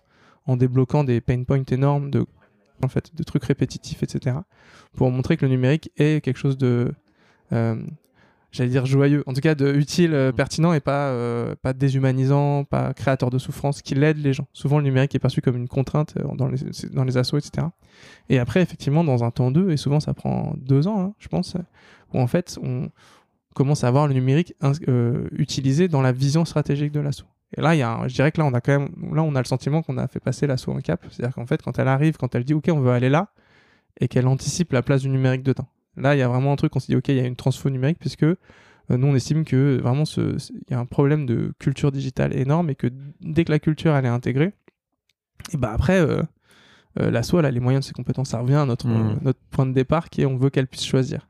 [0.47, 2.25] en, débloquant des pain points énormes de,
[2.83, 4.37] en fait, de trucs répétitifs, etc.
[4.93, 6.93] pour montrer que le numérique est quelque chose de
[8.51, 10.35] j'allais dire joyeux, en tout cas de utile, euh, mm.
[10.35, 14.47] pertinent et pas, euh, pas déshumanisant, pas créateur de souffrance, qui l'aide les gens.
[14.53, 16.59] Souvent, le numérique est perçu comme une contrainte euh, dans les,
[16.91, 17.67] dans les assos, etc.
[18.29, 21.27] Et après, effectivement, dans un temps deux, et souvent ça prend deux ans, hein, je
[21.27, 21.55] pense,
[22.13, 22.89] où en fait, on
[23.53, 24.53] commence à voir le numérique
[25.31, 27.25] utilisé dans la vision stratégique de l'assaut.
[27.57, 29.35] Et là, il y a je dirais que là, on a quand même, là, on
[29.35, 31.03] a le sentiment qu'on a fait passer l'assaut en cap.
[31.09, 33.29] C'est-à-dire qu'en fait, quand elle arrive, quand elle dit, OK, on veut aller là,
[33.99, 35.67] et qu'elle anticipe la place du numérique dedans.
[35.97, 37.35] Là, il y a vraiment un truc, on s'est dit, OK, il y a une
[37.35, 38.37] transfo numérique, puisque euh,
[38.89, 40.37] nous, on estime que vraiment, il
[40.69, 42.87] y a un problème de culture digitale énorme et que
[43.21, 44.53] dès que la culture, elle est intégrée,
[45.53, 46.21] et bah après, euh,
[46.99, 48.29] euh, l'assaut, elle a les moyens de ses compétences.
[48.29, 49.19] Ça revient à notre, mmh.
[49.21, 51.29] notre point de départ qui est on veut qu'elle puisse choisir.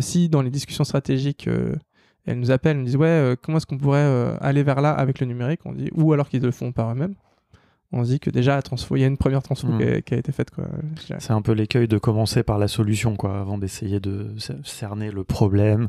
[0.00, 1.48] si dans les discussions stratégiques,
[2.26, 5.20] elle nous appelle, elle nous dit, ouais, comment est-ce qu'on pourrait aller vers là avec
[5.20, 5.60] le numérique?
[5.64, 7.14] On dit, ou alors qu'ils le font par eux-mêmes
[7.92, 8.60] on se dit que déjà,
[8.90, 10.02] il y a une première transfo hmm.
[10.02, 10.50] qui, a, été faite.
[11.18, 14.34] C'est un peu l'écueil de commencer par la solution, quoi, avant d'essayer de
[14.64, 15.88] cerner le problème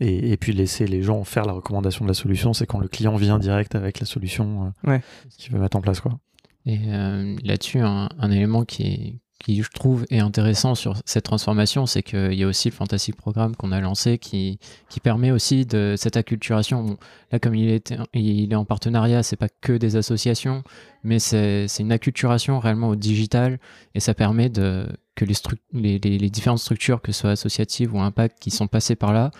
[0.00, 2.52] et, puis laisser les gens faire la recommandation de la solution.
[2.52, 4.98] C'est quand le client vient direct avec la solution euh,
[5.38, 6.00] qu'il veut mettre en place.
[6.00, 6.18] Quoi.
[6.66, 11.86] Et euh, là-dessus, un, élément qui est, qui je trouve est intéressant sur cette transformation,
[11.86, 15.66] c'est qu'il y a aussi le Fantastic Programme qu'on a lancé qui, qui permet aussi
[15.66, 16.96] de cette acculturation.
[17.32, 20.62] là, comme il est, il est en partenariat, c'est pas que des associations,
[21.02, 23.58] mais c'est une acculturation réellement au digital
[23.94, 25.34] et ça permet de, que les,
[25.72, 29.30] les, les, différentes structures, que ce soit associatives ou impact, qui sont passées par là,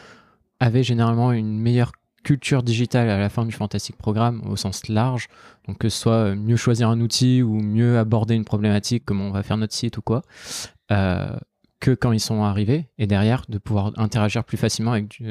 [0.60, 5.28] avaient généralement une meilleure culture digitale à la fin du Fantastic Programme au sens large.
[5.66, 9.20] Donc que ce soit euh, mieux choisir un outil ou mieux aborder une problématique comme
[9.20, 10.22] on va faire notre site ou quoi,
[10.90, 11.37] euh,
[11.80, 12.87] que quand ils sont arrivés.
[12.98, 15.22] Et derrière, de pouvoir interagir plus facilement avec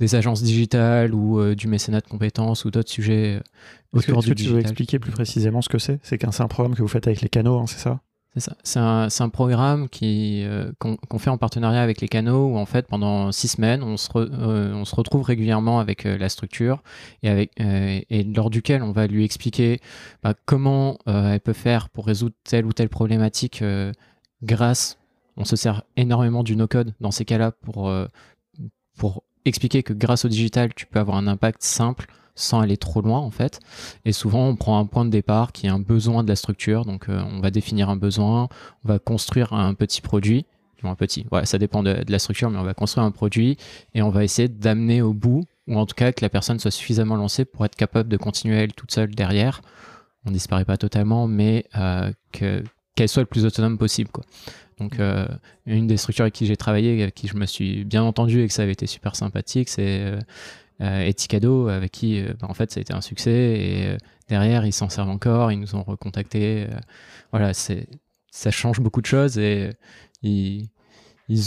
[0.00, 3.40] des agences digitales ou euh, du mécénat de compétences ou d'autres sujets
[3.92, 4.52] autour du digital.
[4.52, 5.98] Tu veux expliquer plus précisément ce que c'est?
[6.02, 8.00] C'est qu'un c'est un programme que vous faites avec les canaux, hein, c'est ça?
[8.38, 13.32] C'est un, programme euh, qu'on fait en partenariat avec les canaux où en fait pendant
[13.32, 16.82] six semaines on se, euh, on se retrouve régulièrement avec euh, la structure
[17.22, 17.48] et,
[18.34, 19.80] lors duquel on va lui expliquer
[20.22, 23.62] bah, comment elle peut faire pour résoudre telle ou telle problématique
[24.42, 24.98] grâce,
[25.36, 27.92] on se sert énormément du no-code dans ces cas-là pour
[29.44, 33.18] expliquer que grâce au digital tu peux avoir un impact simple sans aller trop loin
[33.18, 33.58] en fait.
[34.04, 36.84] Et souvent on prend un point de départ qui est un besoin de la structure,
[36.84, 38.48] donc euh, on va définir un besoin,
[38.84, 40.46] on va construire un petit produit,
[40.88, 43.56] un petit, voilà, ça dépend de, la structure, mais on va construire un produit
[43.94, 46.70] et on va essayer d'amener au bout, ou en tout cas que la personne soit
[46.70, 49.62] suffisamment lancée pour être capable de continuer elle toute seule derrière.
[50.24, 52.62] On disparaît pas totalement, mais euh, que
[52.94, 54.24] qu'elle soit le plus autonome possible quoi.
[54.78, 55.26] Donc euh,
[55.66, 58.48] une des structures avec qui j'ai travaillé, avec qui je me suis bien entendu et
[58.48, 60.14] que ça avait été super sympathique, c'est
[60.82, 63.96] euh, Eticado, avec qui euh, bah, en fait ça a été un succès et euh,
[64.28, 66.66] derrière ils s'en servent encore, ils nous ont recontacté.
[67.32, 69.72] voilà, ça change beaucoup de choses et
[70.22, 70.68] ils,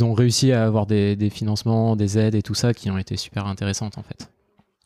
[0.04, 3.18] ont réussi à avoir des, des, financements, des aides et tout ça qui ont été
[3.18, 4.32] super intéressantes en fait.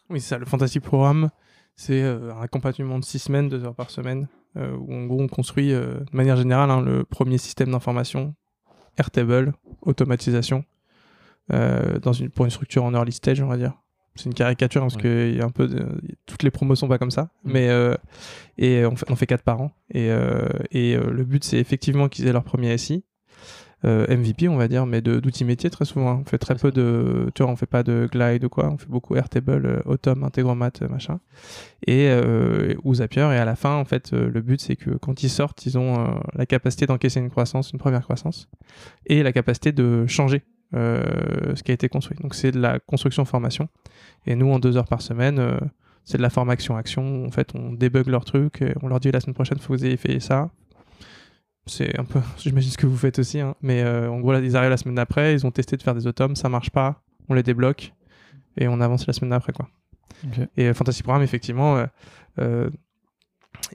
[0.10, 1.30] Oui, c'est ça, le Fantasy Programme,
[1.78, 5.70] c'est un accompagnement de six semaines, deux heures par semaine, où en gros on construit
[5.70, 8.36] de manière générale hein, le premier système d'information,
[8.98, 10.66] Airtable, automatisation,
[11.50, 13.74] dans une, pour une structure en early stage, on va dire
[14.16, 15.70] c'est une caricature parce que y a un peu
[16.26, 17.52] toutes les promos sont pas comme ça mm.
[17.52, 17.96] mais euh,
[18.58, 21.58] et on fait, on fait quatre par an et, euh, et euh, le but c'est
[21.58, 23.04] effectivement qu'ils aient leur premier SI
[23.86, 27.44] MVP on va dire mais d'outils métiers très souvent on fait très peu de tu
[27.44, 31.20] vois on fait pas de glide ou quoi on fait beaucoup Airtable Automne Integromat machin.
[31.86, 32.10] Et
[32.86, 35.66] ou Zapier et à la fin en fait le but c'est que quand ils sortent
[35.66, 38.48] ils ont la capacité d'encaisser une croissance une première croissance
[39.06, 40.44] et la capacité de changer
[40.74, 43.70] ce qui a été construit donc c'est de la construction formation
[44.26, 45.60] et nous, en deux heures par semaine, euh,
[46.06, 47.26] c'est de la formation action.
[47.26, 49.74] En fait, on débug leur truc, et on leur dit la semaine prochaine, il faut
[49.74, 50.50] que vous ayez fait ça.
[51.66, 53.56] c'est un peu, j'imagine ce que vous faites aussi, hein.
[53.62, 55.96] mais euh, en gros, là, ils arrivent la semaine d'après, ils ont testé de faire
[55.96, 57.94] des automes, ça marche pas, on les débloque
[58.58, 59.70] et on avance la semaine d'après, quoi.
[60.56, 61.86] Et euh, Fantasy Programme, effectivement, euh,
[62.40, 62.70] euh,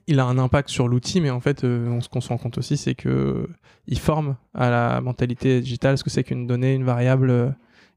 [0.06, 2.38] il a un impact sur l'outil, mais en fait, euh, on, ce qu'on se rend
[2.38, 3.46] compte aussi, c'est que euh,
[3.86, 7.50] il forme à la mentalité digitale ce que c'est qu'une donnée, une variable euh,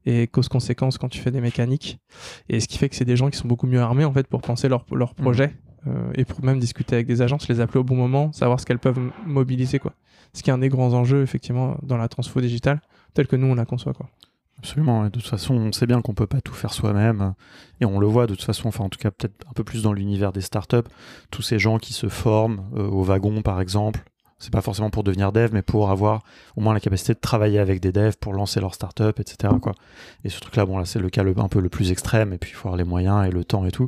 [0.06, 1.98] et cause-conséquence quand tu fais des mécaniques.
[2.48, 4.26] Et ce qui fait que c'est des gens qui sont beaucoup mieux armés en fait
[4.26, 5.54] pour penser leur, leur projet
[5.86, 8.66] euh, et pour même discuter avec des agences, les appeler au bon moment, savoir ce
[8.66, 9.92] qu'elles peuvent mobiliser quoi.
[10.32, 12.80] Ce qui est un des grands enjeux effectivement dans la transfo digitale
[13.14, 14.08] telle que nous on la conçoit quoi.
[14.62, 15.04] Absolument.
[15.04, 17.34] Et de toute façon, on sait bien qu'on peut pas tout faire soi-même.
[17.80, 19.82] Et on le voit de toute façon, enfin en tout cas peut-être un peu plus
[19.82, 20.88] dans l'univers des startups,
[21.32, 24.04] tous ces gens qui se forment euh, au wagon par exemple.
[24.38, 26.22] C'est pas forcément pour devenir dev, mais pour avoir
[26.56, 29.54] au moins la capacité de travailler avec des devs pour lancer leur startup, etc.
[29.60, 29.72] Quoi.
[30.24, 32.50] Et ce truc-là, bon là c'est le cas un peu le plus extrême, et puis
[32.50, 33.86] il faut avoir les moyens et le temps et tout.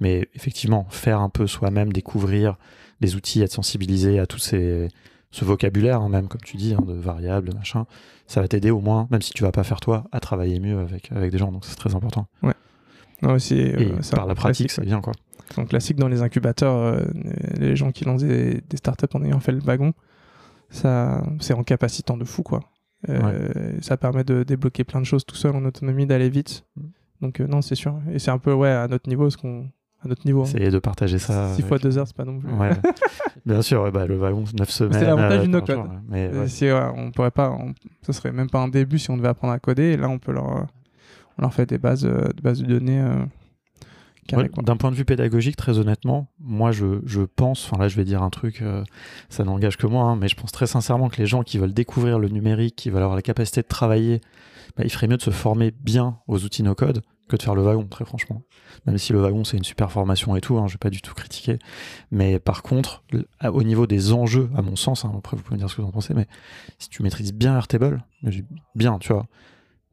[0.00, 2.56] Mais effectivement, faire un peu soi-même, découvrir
[3.00, 4.88] les outils, être sensibilisé à ces
[5.34, 7.86] ce vocabulaire, hein, même comme tu dis, hein, de variables, de machin,
[8.26, 10.78] ça va t'aider au moins, même si tu vas pas faire toi, à travailler mieux
[10.78, 11.52] avec, avec des gens.
[11.52, 12.26] Donc c'est très important.
[13.22, 15.12] Non, c'est, Et euh, par la pratique, c'est bien quoi.
[15.50, 17.04] C'est un classique dans les incubateurs, euh,
[17.58, 19.92] les gens qui lancent des, des startups en ayant fait le wagon,
[20.70, 22.60] ça, c'est en capacitant de fou quoi.
[23.08, 26.64] Euh, Ça permet de débloquer plein de choses tout seul en autonomie, d'aller vite.
[26.76, 26.82] Mm.
[27.20, 27.98] Donc non, c'est sûr.
[28.12, 29.68] Et c'est un peu ouais à notre niveau, ce qu'on,
[30.04, 30.42] à notre niveau.
[30.42, 30.46] hein.
[30.46, 31.48] Essayer de partager ça.
[31.48, 32.50] 6 avec- fois 2 heures, c'est pas non plus.
[32.52, 32.70] Ouais.
[33.46, 35.02] bien sûr, bah, le wagon, 9 semaines.
[35.04, 35.76] l'avantage euh, du 15 no-code.
[35.76, 36.48] jours, ouais.
[36.48, 39.52] Si, on pourrait pas, on- ce serait même pas un début si on devait apprendre
[39.52, 39.92] à coder.
[39.92, 40.44] Et là, on peut leur,
[41.38, 43.24] on leur fait des bases, euh, des bases de données euh,
[44.32, 44.48] Ouais.
[44.62, 48.04] D'un point de vue pédagogique, très honnêtement, moi je, je pense, enfin là je vais
[48.04, 48.82] dire un truc, euh,
[49.28, 51.74] ça n'engage que moi, hein, mais je pense très sincèrement que les gens qui veulent
[51.74, 54.22] découvrir le numérique, qui veulent avoir la capacité de travailler,
[54.78, 57.62] bah, il ferait mieux de se former bien aux outils no-code que de faire le
[57.62, 58.42] wagon, très franchement.
[58.86, 61.00] Même si le wagon c'est une super formation et tout, hein, je vais pas du
[61.02, 61.58] tout critiquer.
[62.10, 63.02] Mais par contre,
[63.44, 65.82] au niveau des enjeux, à mon sens, hein, après vous pouvez me dire ce que
[65.82, 66.26] vous en pensez, mais
[66.78, 68.04] si tu maîtrises bien Airtable,
[68.74, 69.26] bien, tu vois,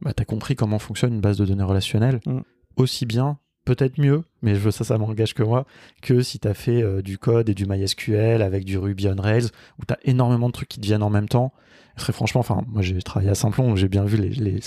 [0.00, 2.40] bah, tu as compris comment fonctionne une base de données relationnelle, Mm.
[2.76, 5.64] aussi bien, peut-être mieux, mais je veux ça, ça m'engage que moi,
[6.02, 9.20] que si tu as fait euh, du code et du MySQL avec du Ruby on
[9.20, 9.46] Rails,
[9.78, 11.52] où tu as énormément de trucs qui te viennent en même temps.
[11.96, 14.60] Très franchement, enfin, moi j'ai travaillé à Simplon, j'ai bien vu les,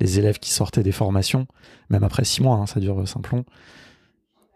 [0.00, 1.46] les, élèves qui sortaient des formations,
[1.90, 3.44] même après six mois, hein, ça dure euh, Simplon.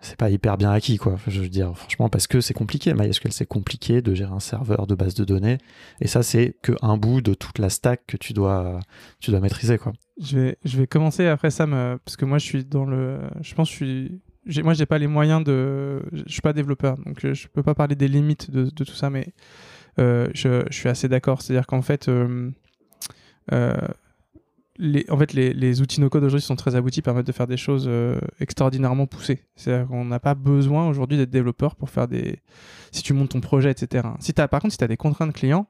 [0.04, 1.16] C'est pas hyper bien acquis, quoi.
[1.28, 2.92] Je veux dire, franchement, parce que c'est compliqué.
[2.92, 5.58] MySQL, c'est compliqué de gérer un serveur de base de données.
[6.00, 8.80] Et ça, c'est qu'un bout de toute la stack que tu dois,
[9.20, 9.92] tu dois maîtriser, quoi.
[10.20, 13.20] Je vais, je vais commencer après ça, me- parce que moi, je suis dans le.
[13.42, 13.84] Je pense que
[14.44, 14.62] je suis.
[14.64, 16.02] Moi, j'ai pas les moyens de.
[16.12, 19.08] Je suis pas développeur, donc euh, je peux pas parler des limites de, tout ça,
[19.08, 19.32] mais
[19.98, 21.42] je, je suis assez d'accord.
[21.42, 22.50] C'est-à-dire qu'en fait, euh,
[23.52, 23.74] euh,
[24.78, 27.56] les, en fait, les, les outils no-code aujourd'hui sont très aboutis, permettent de faire des
[27.56, 29.44] choses euh, extraordinairement poussées.
[29.54, 32.40] C'est-à-dire qu'on n'a pas besoin aujourd'hui d'être développeur pour faire des.
[32.90, 34.08] Si tu montes ton projet, etc.
[34.20, 35.66] Si as, par contre, si tu as des contraintes clients,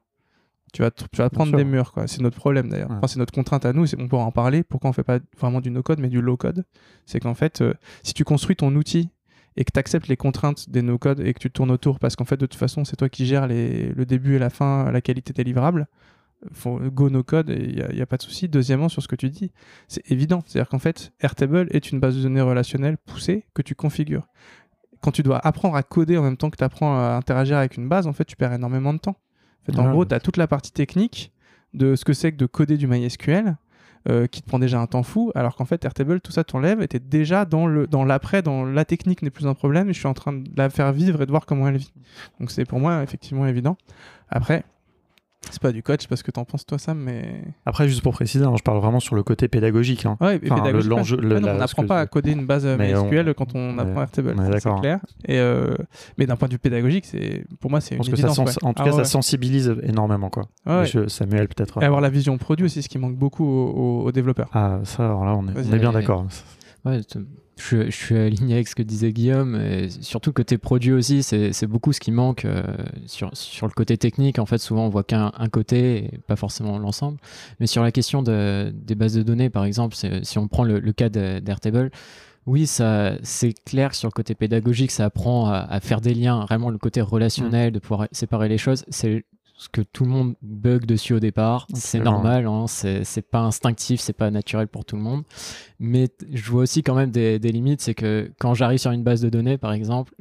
[0.73, 1.93] tu vas, tu vas te prendre des murs.
[2.07, 2.91] C'est notre problème d'ailleurs.
[2.91, 2.97] Ouais.
[2.97, 3.87] Enfin, c'est notre contrainte à nous.
[3.99, 4.63] On pourra en parler.
[4.63, 6.65] Pourquoi on fait pas vraiment du no-code, mais du low-code
[7.05, 9.11] C'est qu'en fait, euh, si tu construis ton outil
[9.57, 12.25] et que tu acceptes les contraintes des no-code et que tu tournes autour, parce qu'en
[12.25, 15.01] fait, de toute façon, c'est toi qui gères les, le début et la fin, la
[15.01, 15.87] qualité des livrables,
[16.53, 18.49] faut go no-code et il n'y a, y a pas de souci.
[18.49, 19.53] Deuxièmement, sur ce que tu dis,
[19.89, 20.43] c'est évident.
[20.47, 24.27] C'est-à-dire qu'en fait, Airtable est une base de données relationnelle poussée que tu configures.
[25.03, 27.77] Quand tu dois apprendre à coder en même temps que tu apprends à interagir avec
[27.77, 29.17] une base, en fait, tu perds énormément de temps.
[29.63, 29.93] En, fait, en Ouais.
[29.93, 31.33] gros, tu as toute la partie technique
[31.75, 33.57] de ce que c'est que de coder du MySQL
[34.09, 36.83] euh, qui te prend déjà un temps fou, alors qu'en fait, Airtable, tout ça t'enlève
[36.83, 39.93] et t'es déjà dans le dans l'après, dans la technique n'est plus un problème et
[39.93, 41.93] je suis en train de la faire vivre et de voir comment elle vit.
[42.41, 43.77] Donc c'est pour moi effectivement évident.
[44.29, 44.65] Après,
[45.51, 47.43] c'est pas du code, je sais pas ce que t'en penses toi Sam, mais...
[47.67, 50.07] Après, juste pour préciser, hein, je parle vraiment sur le côté pédagogique.
[50.07, 50.17] hein.
[50.21, 51.23] Ouais, et Enfin, pédagogique, le- l'enjeu- ouais.
[51.23, 53.55] le- Ouais, non, la- on n'apprend pas à coder une base euh, MySQL on- quand
[53.55, 55.01] on apprend Airtable, c'est clair.
[55.27, 55.75] Et euh,
[56.17, 58.37] mais d'un point de vue pédagogique, c'est pour moi c'est une que ça évidence.
[58.37, 58.65] sens- ouais.
[58.69, 60.31] en tout Ah cas, ouais, ça sensibilise énormément.
[60.31, 60.45] Quoi.
[60.67, 60.87] Ouais, ouais.
[60.87, 61.83] Je- Samuel, peut-être.
[61.83, 64.49] Et avoir la vision produit aussi, ce qui manque beaucoup aux, développeurs.
[64.53, 65.75] Ah, ça, alors là, on est, on Vas-y.
[65.75, 66.27] est bien d'accord.
[66.85, 67.01] Ouais,
[67.59, 71.23] je, suis- je suis aligné avec ce que disait Guillaume, et surtout côté produit aussi,
[71.23, 72.63] c'est beaucoup ce qui manque euh,
[73.07, 74.39] sur, sur le côté technique.
[74.39, 77.19] En fait, souvent on voit qu'un un côté et pas forcément l'ensemble.
[77.61, 80.81] Mais sur la question de- des bases de données, par exemple, si on prend le,
[80.81, 81.91] le cas d'Airtable,
[82.47, 86.45] oui, ça, c'est clair sur le côté pédagogique, ça apprend à, à faire des liens,
[86.45, 88.85] vraiment le côté relationnel, de pouvoir séparer les choses.
[88.89, 89.25] C'est
[89.63, 91.67] ce que tout le monde bug dessus au départ.
[91.75, 95.23] C'est normal, hein, c'est pas instinctif, c'est pas naturel pour tout le monde.
[95.79, 99.03] Mais je vois aussi quand même des, des limites, c'est que quand j'arrive sur une
[99.05, 100.13] base de données, par exemple,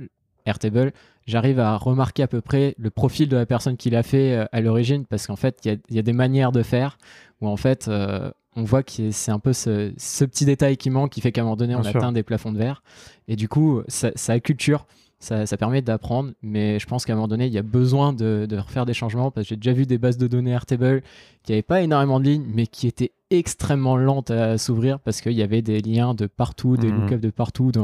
[0.45, 0.91] Airtable,
[1.27, 4.45] j'arrive à remarquer à peu près le profil de la personne qui l'a fait euh,
[4.51, 6.97] à l'origine, parce qu'en fait, il y a, il y a des manières de faire
[7.41, 10.89] où en fait, euh, on voit que c'est un peu ce, ce petit détail qui
[10.89, 11.97] manque qui fait qu'à un moment donné, Bien on sûr.
[11.97, 12.83] atteint des plafonds de verre.
[13.27, 14.85] Et du coup, ça, ça acculture.
[15.21, 18.11] Ça, ça permet d'apprendre, mais je pense qu'à un moment donné, il y a besoin
[18.11, 21.03] de, de refaire des changements parce que j'ai déjà vu des bases de données Airtable
[21.43, 25.31] qui n'avaient pas énormément de lignes, mais qui étaient extrêmement lentes à s'ouvrir parce qu'il
[25.33, 27.01] y avait des liens de partout, des Mhm.
[27.01, 27.79] lookups de partout, des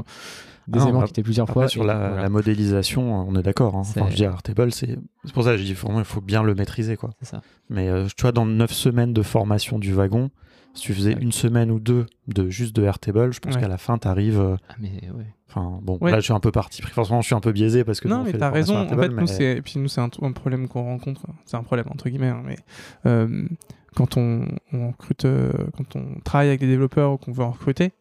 [0.73, 1.67] Ah, éléments on qui étaient plusieurs fois.
[1.69, 2.23] sur et la, voilà.
[2.23, 3.75] la modélisation, on est d'accord.
[3.75, 3.81] Hein.
[3.81, 4.97] Enfin, je veux dire, Airtable, c'est
[5.33, 6.97] pour ça que je dis vraiment, il faut bien le maîtriser.
[6.97, 7.11] Quoi.
[7.21, 7.41] Ça.
[7.69, 10.29] Mais euh, tu vois, dans 9 semaines de formation du wagon,
[10.77, 11.21] si tu faisais Ouais.
[11.21, 13.61] une semaine ou deux de juste de Airtable, je pense Ouais.
[13.61, 14.57] qu'à la fin, tu arrives.
[14.69, 15.25] Ah, mais ouais.
[15.49, 16.91] Enfin, bon, là, je suis un peu parti pris.
[16.91, 18.07] Forcément, je suis un peu biaisé parce que.
[18.07, 18.75] non, on mais t'as raison.
[18.77, 21.21] En fait, Airtable, nous, mais- c'est, et puis nous, c'est un, un problème qu'on rencontre.
[21.45, 22.57] C'est un problème, entre guillemets, hein, mais
[23.05, 23.47] euh,
[23.95, 27.51] quand on, on recrute, euh, quand on travaille avec des développeurs ou qu'on veut en
[27.51, 27.93] recruter,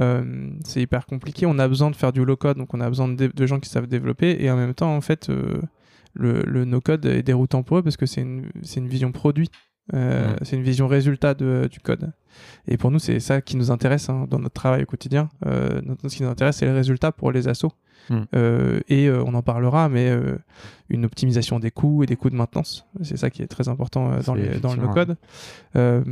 [0.00, 1.46] euh, c'est hyper compliqué.
[1.46, 3.86] On a besoin de faire du low-code, donc on a besoin de, gens qui savent
[3.86, 5.60] développer, et en même temps, en fait, euh,
[6.14, 9.50] le, le no-code est déroutant pour eux parce que c'est une, c'est une vision produit.
[9.94, 10.36] Euh, Mhm.
[10.42, 12.10] C'est une vision résultat de- du code.
[12.68, 15.28] Et pour nous, c'est ça qui nous intéresse hein, dans notre travail au quotidien.
[15.46, 17.72] Euh, ce qui nous intéresse, c'est le résultat pour les assos.
[18.10, 18.16] Mm.
[18.34, 20.12] Euh, et on en parlera, mais
[20.88, 22.86] une optimisation des coûts et des coûts de maintenance.
[23.02, 25.16] C'est ça qui est très important dans, les, le no-code.
[25.76, 26.02] Euh,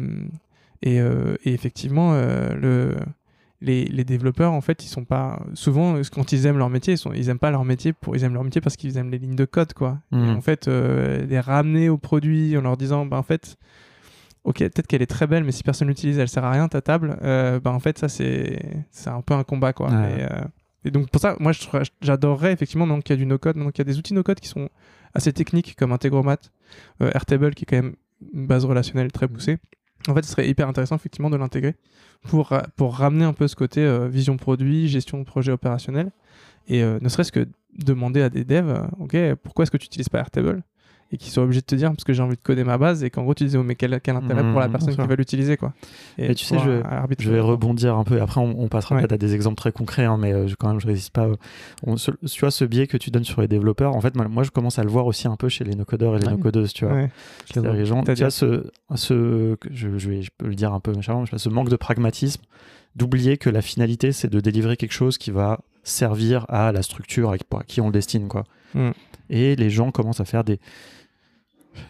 [0.82, 2.96] et, et effectivement, le,
[3.64, 5.40] les, les développeurs, en fait, ils sont pas.
[5.54, 8.14] Souvent, quand ils aiment leur métier, ils, sont, ils aiment pas leur métier pour.
[8.14, 9.98] Ils aiment leur métier parce qu'ils aiment les lignes de code, quoi.
[10.12, 10.36] Et Mhm.
[10.36, 13.56] en fait, euh, les ramener au produit en leur disant, bah, en fait.
[14.44, 16.82] Ok, peut-être qu'elle est très belle, mais si personne l'utilise, elle sert à rien ta
[16.82, 17.16] table.
[17.22, 18.58] Euh, bah en fait, ça c'est
[18.90, 19.88] c'est un peu un combat quoi.
[19.88, 20.44] Et, euh,
[20.84, 21.52] et donc pour ça, moi
[22.02, 24.38] j'adorerais effectivement maintenant qu'il y a du no-code, maintenant qu'il y a des outils no-code
[24.40, 24.68] qui sont
[25.14, 26.36] assez techniques comme Integromat,
[27.00, 27.94] euh, Airtable qui est quand même
[28.34, 29.56] une base relationnelle très poussée.
[30.08, 31.76] En fait, ce serait hyper intéressant effectivement de l'intégrer
[32.22, 36.10] pour, ra- pour ramener un peu ce côté euh, vision produit, gestion de projet opérationnel
[36.68, 37.46] et euh, ne serait-ce que
[37.78, 40.62] demander à des devs, euh, ok, pourquoi est-ce que tu n'utilises pas Airtable?
[41.14, 43.04] Et qu'ils soient obligés de te dire parce que j'ai envie de coder ma base
[43.04, 45.06] et qu'en gros tu disais oh, mais quel, quel intérêt pour la Mhm, personne qui
[45.06, 45.72] va l'utiliser quoi.
[46.18, 46.82] Mais tu sais, je.
[47.18, 48.20] Je vais rebondir un peu.
[48.20, 49.00] Après, on, on passera Ouais.
[49.02, 51.26] peut-être à des exemples très concrets, hein, mais euh, je- quand même, je résiste pas.
[51.26, 51.36] euh,
[51.86, 54.42] on- ce- tu vois, ce biais que tu donnes sur les développeurs, en fait, moi,
[54.42, 56.32] je commence à le voir aussi un peu chez les no-codeurs et les Ouais.
[56.32, 56.94] no-codeuses, tu vois.
[56.94, 57.10] Ouais.
[57.56, 58.64] Les gens, tu as ce,
[59.70, 60.92] je, je vais, je peux le dire un peu
[61.38, 62.42] ce manque de pragmatisme,
[62.96, 67.32] d'oublier que la finalité, c'est de délivrer quelque chose qui va servir à la structure
[67.36, 68.44] qui, à qui on le destine, quoi.
[68.74, 68.90] Mm.
[69.30, 70.58] Et les gens commencent à faire des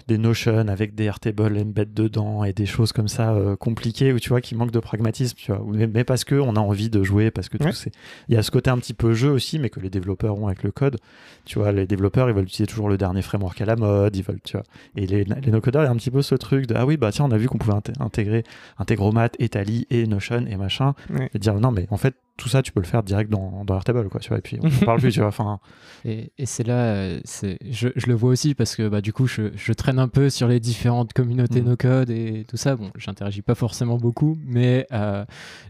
[0.08, 4.18] des notions avec des Airtable embed dedans et des choses comme ça euh, compliquées où
[4.18, 6.90] tu vois qui manquent de pragmatisme tu vois mais, mais parce que on a envie
[6.90, 7.72] de jouer parce que tout Ouais.
[7.72, 7.92] c'est
[8.28, 10.46] il y a ce côté un petit peu jeu aussi mais que les développeurs ont
[10.46, 10.96] avec le code
[11.44, 14.22] tu vois les développeurs ils veulent utiliser toujours le dernier framework à la mode ils
[14.22, 14.64] veulent tu vois
[14.96, 16.96] et les, les no-codeurs il y a un petit peu ce truc de ah oui
[16.96, 18.44] bah tiens on a vu qu'on pouvait inté- intégrer
[18.78, 21.30] Integromat et Tally et Notion et machin Ouais.
[21.34, 23.74] et dire non mais en fait tout ça tu peux le faire direct dans, dans
[23.76, 25.60] Airtable quoi tu vois et puis on parle plus tu vois enfin
[26.04, 29.12] Et, et c'est là, euh, c'est, je, je le vois aussi parce que bah, du
[29.12, 31.68] coup, je, je traîne un peu sur les différentes communautés Mhm.
[31.68, 32.76] no-code et tout ça.
[32.76, 35.24] Bon, j'interagis pas forcément beaucoup, mais euh,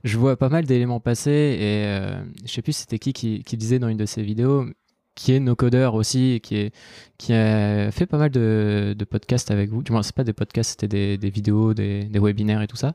[0.05, 3.57] je vois pas mal d'éléments passer et euh, je sais plus c'était qui, qui qui
[3.57, 4.65] disait dans une de ses vidéos
[5.15, 6.75] qui est no-codeur aussi, et qui, est,
[7.19, 9.83] qui a fait pas mal de, de podcasts avec vous.
[9.83, 12.77] Du moins, c'est pas des podcasts, c'était des, des vidéos, des, des webinaires et tout
[12.77, 12.95] ça,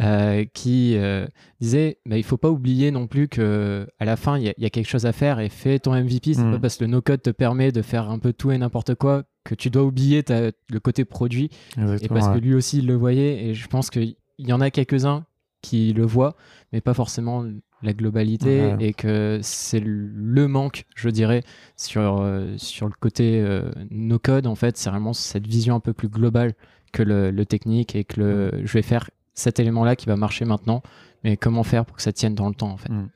[0.00, 1.26] euh, qui euh,
[1.60, 4.54] disait bah, il faut pas oublier non plus que à la fin, il y, a-
[4.56, 6.34] il y a quelque chose à faire et fais ton MVP.
[6.34, 6.52] C'est Mm.
[6.52, 9.24] pas parce que le no-code te permet de faire un peu tout et n'importe quoi
[9.44, 12.40] que tu dois oublier ta- le côté produit et exactement, parce ouais.
[12.40, 15.24] que lui aussi il le voyait et je pense qu'il y en a quelques-uns
[15.62, 16.36] qui le voient
[16.72, 17.44] mais pas forcément
[17.86, 18.76] la globalité Ouais.
[18.80, 21.42] et que c'est le manque je dirais
[21.76, 25.80] sur, euh, sur le côté euh, no code en fait c'est vraiment cette vision un
[25.80, 26.54] peu plus globale
[26.92, 30.16] que le, le technique et que le, je vais faire cet élément là qui va
[30.16, 30.82] marcher maintenant
[31.24, 33.08] mais comment faire pour que ça tienne dans le temps en fait Mm.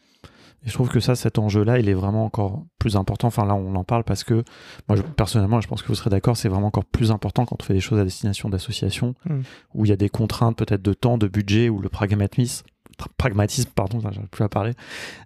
[0.63, 3.29] Et je trouve que ça, cet enjeu-là, il est vraiment encore plus important.
[3.29, 4.45] Enfin, là, on en parle parce que,
[4.91, 7.57] moi, je- personnellement, je pense que vous serez d'accord, c'est vraiment encore plus important quand
[7.63, 9.41] on fait des choses à destination d'associations, Mm.
[9.73, 12.67] où il y a des contraintes peut-être de temps, de budget, où le pragmatisme,
[13.09, 14.73] pragmatisme pardon, j'arrive plus à parler,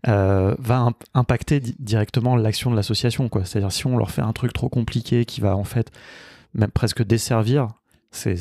[0.09, 3.29] euh, va im- impacter di- directement l'action de l'association.
[3.45, 5.91] C'est-à-dire, si on leur fait un truc trop compliqué qui va en fait
[6.55, 7.69] même presque desservir,
[8.11, 8.37] c'est-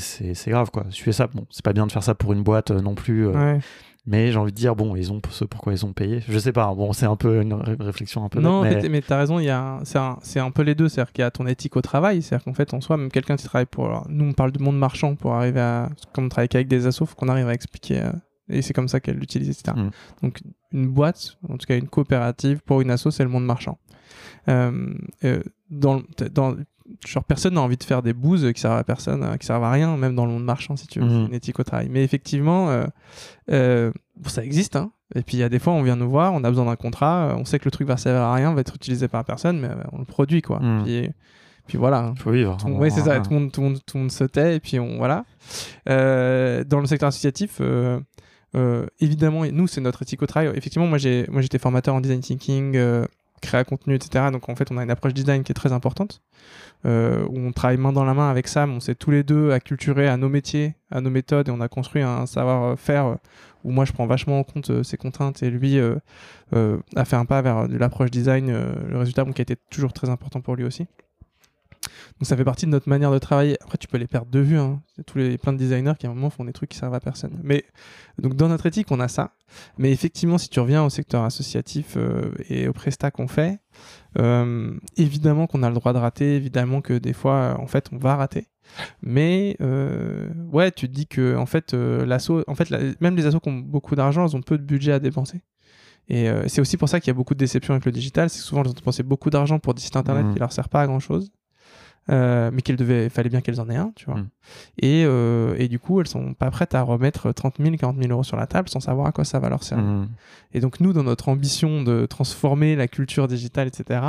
[0.52, 0.70] grave.
[0.72, 0.86] quoi.
[0.92, 1.28] Suivez ça.
[1.28, 3.28] Bon, c'est pas bien de faire ça pour une boîte euh, non plus.
[3.28, 3.60] euh, Ouais.
[4.06, 6.22] mais j'ai envie de dire, bon, ils ont ce pourquoi ils ont payé.
[6.28, 8.40] Je sais pas, hein, bon, c'est un peu une ré- réflexion un peu.
[8.42, 9.02] Non, bête, mais, mais...
[9.02, 9.40] t'as raison,
[9.84, 10.90] c'est un, un peu les deux.
[10.90, 13.36] C'est-à-dire qu'il y a ton éthique au travail, c'est-à-dire qu'en fait, en soi, même quelqu'un
[13.38, 13.86] qui travaille pour.
[13.86, 15.90] alors, nous, on parle de monde marchand pour arriver à.
[16.14, 18.04] Comme on travaille qu'avec des assos, faut qu'on arrive à expliquer.
[18.50, 19.76] Et c'est comme ça qu'elle l'utilise, etc.
[19.76, 19.90] Mm.
[20.22, 23.78] Donc, une boîte, en tout cas une coopérative, pour une asso, c'est le monde marchand.
[24.50, 26.02] Euh, euh, dans,
[26.32, 26.56] dans,
[27.06, 29.64] genre, personne n'a envie de faire des bouses qui servent à personne, euh, qui servent
[29.64, 31.08] à rien, même dans le monde marchand, si tu veux.
[31.08, 31.88] C'est une éthique au travail.
[31.90, 32.86] Mais effectivement,
[33.48, 34.76] ça existe.
[34.76, 34.92] Hein.
[35.16, 36.76] Et puis, il y a des fois, on vient nous voir, on a besoin d'un
[36.76, 39.60] contrat, on sait que le truc va servir à rien, va être utilisé par personne,
[39.60, 40.60] mais on le produit, quoi.
[40.60, 40.84] Mhm.
[40.84, 41.10] Puis,
[41.68, 42.14] puis voilà.
[42.18, 42.58] faut vivre.
[42.58, 43.20] Tout- ouais, c'est ça.
[43.20, 45.26] Tout le, monde, tout, le monde, tout le monde se tait et puis on voilà.
[45.90, 48.00] Euh, dans le secteur associatif, euh,
[48.56, 50.52] euh, évidemment, nous c'est notre éthique au travail.
[50.56, 53.06] Effectivement, moi j'étais formateur en design thinking euh,
[53.42, 54.26] créa contenu, etc.
[54.32, 56.22] Donc en fait, on a une approche design qui est très importante,
[56.86, 59.52] euh, où on travaille main dans la main avec Sam, on s'est tous les deux
[59.52, 63.18] acculturés à nos métiers, à nos méthodes, et on a construit un savoir-faire
[63.64, 67.42] où moi je prends vachement en compte ses contraintes et lui a fait un pas
[67.42, 70.86] vers l'approche design, le résultat qui a été toujours très important pour lui aussi.
[72.20, 73.58] Donc ça fait partie de notre manière de travailler.
[73.62, 74.58] Après, tu peux les perdre de vue.
[74.58, 74.82] Hein.
[75.06, 77.00] Tous les plein de designers qui à un moment font des trucs qui servent à
[77.00, 77.40] personne.
[77.44, 77.66] Mais
[78.22, 79.32] donc dans notre éthique, on a ça.
[79.78, 83.60] Mais effectivement, si tu reviens au secteur associatif euh, et au prestat qu'on fait,
[84.20, 86.36] euh, évidemment qu'on a le droit de rater.
[86.36, 88.48] Évidemment que des fois, en fait, on va rater.
[89.02, 92.70] Mais euh, ouais, tu te dis que en fait, l'assaut, en fait,
[93.02, 95.42] même les assos qui ont beaucoup d'argent, ils ont peu de budget à dépenser.
[96.10, 98.30] Et c'est aussi pour ça qu'il y a beaucoup de déceptions avec le digital.
[98.30, 100.34] C'est souvent ils ont dépensé beaucoup d'argent pour des sites internet mmh.
[100.34, 101.32] qui leur sert pas à grand chose.
[102.10, 104.16] Euh, mais qu'il devait, fallait bien qu'elles en aient un, tu vois.
[104.16, 104.30] Mm.
[104.80, 108.12] Et, euh, et, du coup, elles sont pas prêtes à remettre 30 000, 40 000
[108.12, 109.86] euros sur la table sans savoir à quoi ça va leur servir.
[109.86, 110.10] Mm.
[110.54, 114.02] Et donc, nous, dans notre ambition de transformer la culture digitale, etc.,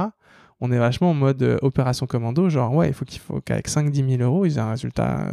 [0.60, 3.68] on est vachement en mode euh, opération commando, genre, ouais, il faut qu'il faut qu'avec
[3.68, 5.28] 5-10 000 euros, ils aient un résultat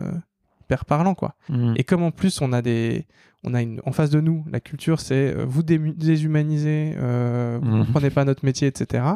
[0.61, 1.33] hyper parlant, quoi.
[1.49, 1.73] Mm.
[1.77, 3.07] Et comme en plus, on a des.
[3.43, 8.11] On a une, en face de nous, la culture, c'est vous déshumanisez, vous ne prenez
[8.11, 9.15] pas notre métier, etc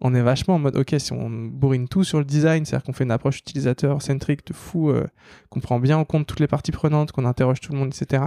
[0.00, 2.92] on est vachement en mode, ok, si on bourrine tout sur le design, c'est-à-dire qu'on
[2.92, 5.06] fait une approche utilisateur-centrique de fou, euh,
[5.50, 8.24] qu'on prend bien en compte toutes les parties prenantes, qu'on interroge tout le monde, etc.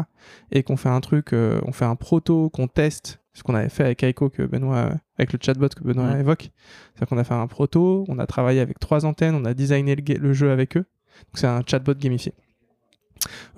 [0.52, 3.70] Et qu'on fait un truc, euh, on fait un proto, qu'on teste, ce qu'on avait
[3.70, 6.52] fait avec Aiko, que Benoît, avec le chatbot que Benoît évoque.
[6.94, 9.96] C'est-à-dire qu'on a fait un proto, on a travaillé avec trois antennes, on a designé
[9.96, 10.86] le jeu avec eux.
[11.26, 12.34] Donc c'est un chatbot gamifié.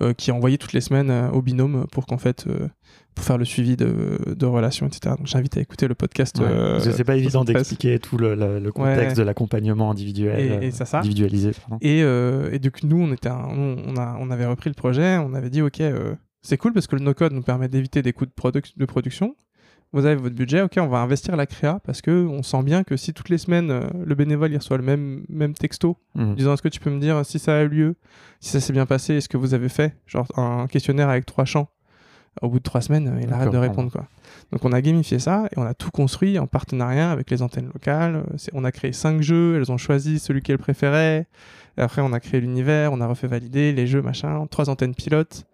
[0.02, 2.68] Euh, qui est envoyé toutes les semaines euh, au binôme pour qu'en fait euh,
[3.14, 5.14] pour faire le suivi de, de relations, etc.
[5.16, 6.38] Donc j'invite à écouter le podcast.
[6.80, 11.52] c'est pas évident d'expliquer tout le, le, contexte de l'accompagnement individuel, et, ça, individualisé.
[11.80, 15.48] Et, et donc nous, on, était on, a, on avait repris le projet, on avait
[15.48, 15.82] dit ok,
[16.42, 19.34] c'est cool parce que le no-code nous permet d'éviter des coûts de, de production
[19.92, 22.84] vous avez votre budget, ok, on va investir la créa parce que on sent bien
[22.84, 26.34] que si toutes les semaines euh, le bénévole il reçoit le même, même texto, mmh.
[26.34, 27.96] disant est-ce que tu peux me dire si ça a eu lieu,
[28.40, 31.44] si ça s'est bien passé, est-ce que vous avez fait, genre un questionnaire avec trois
[31.44, 31.68] champs,
[32.42, 34.06] au bout de trois semaines, il arrête de répondre quoi.
[34.52, 37.70] Donc on a gamifié ça et on a tout construit en partenariat avec les antennes
[37.72, 38.24] locales.
[38.52, 41.26] On a créé cinq jeux, elles ont choisi celui qu'elles préféraient.
[41.78, 44.94] Et après, on a créé l'univers, on a refait valider les jeux, machin, trois antennes
[44.94, 45.44] pilotes.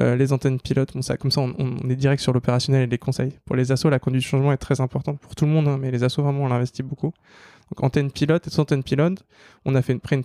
[0.00, 2.98] Euh, les antennes pilotes, bon, ça, comme ça, on, est direct sur l'opérationnel et les
[2.98, 3.32] conseils.
[3.44, 5.78] Pour les assos, la conduite du changement est très importante pour tout le monde, hein,
[5.80, 7.12] mais les assos, vraiment, on investit beaucoup.
[7.70, 9.24] Donc, antenne pilote et antennes pilote,
[9.64, 10.22] on a fait une, une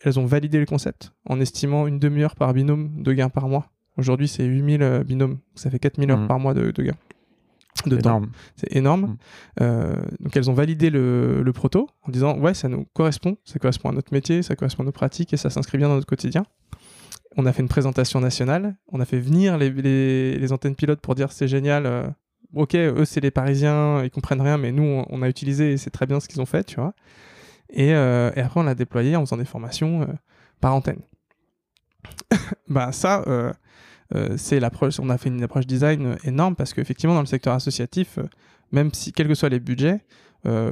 [0.00, 3.66] elles ont validé le concept en estimant une demi-heure par binôme de gains par mois.
[3.96, 6.28] Aujourd'hui, c'est 8000 euh, binômes, ça fait 4000 heures mmh.
[6.28, 6.96] par mois de, de gains
[7.86, 8.22] de temps.
[8.56, 9.02] C'est énorme.
[9.02, 9.16] Mm.
[9.62, 13.58] Euh, donc elles ont validé le, le, proto en disant ouais ça nous correspond, ça
[13.58, 16.06] correspond à notre métier, ça correspond à nos pratiques et ça s'inscrit bien dans notre
[16.06, 16.44] quotidien.
[17.36, 21.14] On a fait une présentation nationale, on a fait venir les, les, antennes pilotes pour
[21.14, 21.86] dire c'est génial.
[21.86, 22.08] Euh,
[22.54, 25.90] ok, eux c'est les Parisiens, ils comprennent rien, mais nous on, a utilisé et c'est
[25.90, 26.92] très bien ce qu'ils ont fait, tu vois.
[27.70, 30.08] Et, euh, et, après on l'a déployé en faisant des formations
[30.60, 31.00] par antenne.
[32.68, 33.24] bah ça
[34.36, 38.18] c'est l'approche, on a fait une approche design énorme parce qu'effectivement dans le secteur associatif,
[38.18, 38.24] euh,
[38.72, 40.00] même si quels que soient les budgets,
[40.46, 40.70] euh,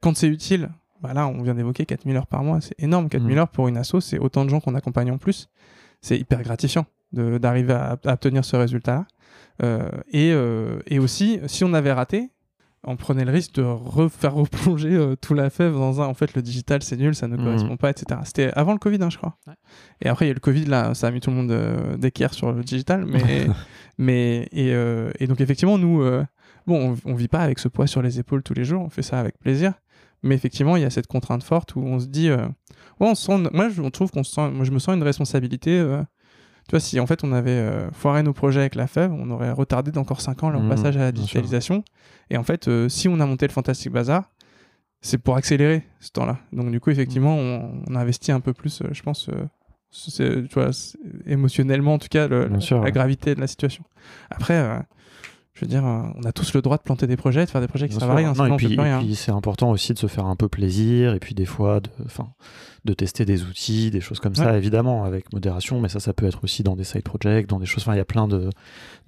[0.00, 0.70] quand c'est utile,
[1.02, 3.38] bah là on vient d'évoquer 4000 heures par mois, c'est énorme, 4000 mmh.
[3.38, 5.48] heures pour une asso, c'est autant de gens qu'on accompagne en plus,
[6.00, 9.06] c'est hyper gratifiant d'arriver à, obtenir ce résultat-là.
[10.12, 10.34] et,
[10.86, 12.30] et aussi, si on avait raté,
[12.84, 16.34] on prenait le risque de refaire replonger euh, tout la fève dans un en fait
[16.34, 17.44] le digital c'est nul ça ne mhm.
[17.44, 19.36] correspond pas etc c'était avant le covid hein, je crois.
[20.00, 21.50] Et après il y a eu le covid là ça a mis tout le monde
[21.50, 23.46] euh, d'équerre sur le digital mais
[23.98, 26.02] mais euh, et, donc effectivement nous
[26.66, 29.02] bon on, vit pas avec ce poids sur les épaules tous les jours on fait
[29.02, 29.74] ça avec plaisir
[30.22, 32.46] mais effectivement il y a cette contrainte forte où on se dit ouais,
[33.00, 35.84] on sent moi je trouve qu'on sent moi je me sens une responsabilité
[36.68, 39.30] tu vois, si en fait on avait euh, foiré nos projets avec la fève, on
[39.30, 41.82] aurait retardé d'encore 5 ans leur mmh, passage à la digitalisation.
[42.28, 44.30] Et en fait, euh, si on a monté le Fantastic Bazar,
[45.00, 46.36] c'est pour accélérer ce temps-là.
[46.52, 47.84] Donc du coup, effectivement, mmh.
[47.88, 49.30] on, a investi un peu plus, euh, je pense,
[49.90, 50.68] tu vois,
[51.24, 53.84] émotionnellement en tout cas, la, gravité de la situation.
[54.28, 54.84] Après,
[55.58, 57.66] je veux dire, on a tous le droit de planter des projets, de faire des
[57.66, 58.32] projets qui servent à rien.
[58.32, 61.80] et puis, c'est important aussi de se faire un peu plaisir, et puis des fois,
[61.80, 61.90] de,
[62.84, 66.26] de tester des outils, des choses comme ça, évidemment, avec modération, mais ça, ça peut
[66.26, 68.28] être aussi dans des side projects, dans des choses, enfin, il y a plein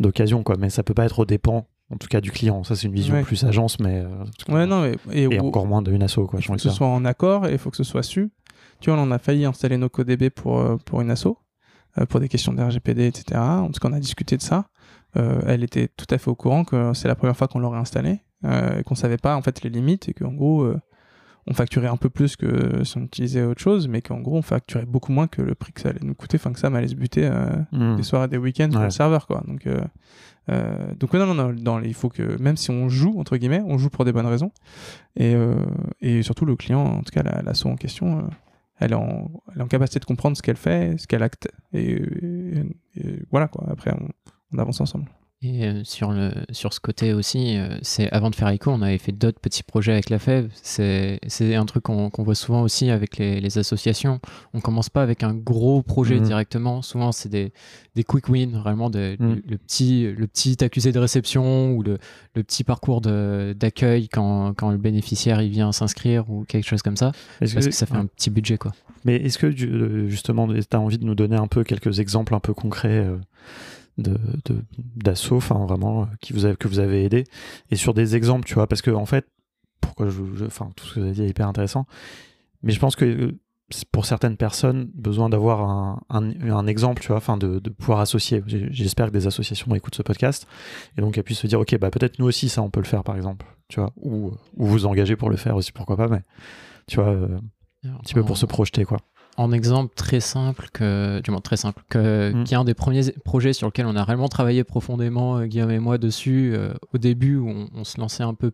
[0.00, 2.64] d'occasions, quoi, mais ça peut pas être au dépens, en tout cas, du client.
[2.64, 4.04] Ça, c'est une vision plus agence, mais.
[4.04, 6.40] Euh, ouais, non, et, encore moins d'une asso, quoi.
[6.40, 8.30] Il faut que ce soit en accord, et il faut que ce soit su.
[8.80, 11.36] Tu vois, on a failli installer nos CodeDB pour, euh, pour une asso,
[11.98, 13.40] euh, pour des questions de RGPD, etc.
[13.40, 14.66] En tout cas, on a discuté de ça.
[15.14, 18.20] Elle était tout à fait au courant que c'est la première fois qu'on l'aurait installé,
[18.42, 20.72] qu'on savait pas, en fait, les limites, et qu'en gros
[21.46, 24.42] on facturait un peu plus que si on utilisait autre chose, mais qu'en gros, on
[24.42, 26.36] facturait beaucoup moins que le prix que ça allait nous coûter.
[26.36, 27.28] Enfin, que ça m'allait se buter
[27.72, 27.96] Hmm.
[27.96, 29.42] des soirs et des week-ends sur le serveur, quoi.
[29.48, 29.80] Donc, euh,
[30.50, 33.62] euh, non, non, non, dans les- il faut que, même si on joue, entre guillemets,
[33.64, 34.52] on joue pour des bonnes raisons.
[35.16, 35.54] Et, euh,
[36.02, 38.22] et surtout, le client, en tout cas, la- l'asso en question, euh,
[38.78, 41.48] elle, est en, elle est en capacité de comprendre ce qu'elle fait, ce qu'elle acte.
[41.72, 42.64] Et, et-
[42.96, 43.64] et voilà, quoi.
[43.70, 44.08] Après, on,
[44.52, 45.06] on avance ensemble.
[45.42, 48.82] Et euh, sur, le, sur ce côté aussi, euh, c'est avant de faire ICO, on
[48.82, 50.50] avait fait d'autres petits projets avec la FEV.
[50.52, 54.20] C'est c'est un truc qu'on voit souvent aussi avec les, les associations.
[54.52, 56.24] On commence pas avec un gros projet Mhm.
[56.24, 56.82] directement.
[56.82, 57.54] Souvent, c'est des,
[57.94, 59.16] des quick wins, vraiment Mhm.
[59.18, 61.96] le, le petit, le petit accusé de réception ou le,
[62.34, 66.82] le petit parcours de- d'accueil quand, quand le bénéficiaire il vient s'inscrire ou quelque chose
[66.82, 67.12] comme ça.
[67.38, 68.00] Parce que- que ça fait ouais.
[68.00, 68.58] un petit budget.
[68.58, 68.72] quoi.
[69.06, 72.34] Mais est-ce que euh, justement, tu as envie de nous donner un peu quelques exemples
[72.34, 73.16] un peu concrets euh,
[74.96, 77.24] d'assauts, enfin vraiment, euh, qui vous que vous avez aidé
[77.70, 79.26] Et sur des exemples, tu vois, parce que en fait,
[79.80, 81.86] pourquoi je, je- enfin, tout ce que vous avez dit est hyper intéressant,
[82.62, 83.38] mais je pense que euh,
[83.92, 88.42] pour certaines personnes, besoin d'avoir un, un, un exemple, tu vois, enfin de, pouvoir associer.
[88.46, 90.48] J'espère que des associations écoutent ce podcast
[90.98, 92.86] et donc elles puissent se dire, ok, bah peut-être nous aussi ça, on peut le
[92.86, 96.08] faire, par exemple, tu vois, ou, ou vous engager pour le faire aussi, pourquoi pas,
[96.08, 96.22] mais
[96.88, 97.38] tu vois, euh,
[97.84, 98.98] un petit peu pour se projeter, quoi.
[99.36, 102.44] En exemple très simple que du moins très simple que Mm.
[102.44, 105.70] qui est un des premiers projets sur lequel on a réellement travaillé profondément euh, Guillaume
[105.70, 108.52] et moi dessus euh, au début où on, on se lançait un peu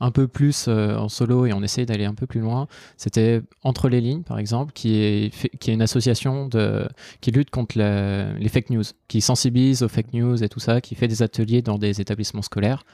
[0.00, 2.66] un peu plus euh, en solo et on essayait d'aller un peu plus loin.
[2.96, 5.30] C'était entre les lignes par exemple qui est
[5.60, 6.88] qui est une association de
[7.20, 10.80] qui lutte contre la- les fake news qui sensibilise aux fake news et tout ça
[10.80, 12.84] qui fait des ateliers dans des établissements scolaires.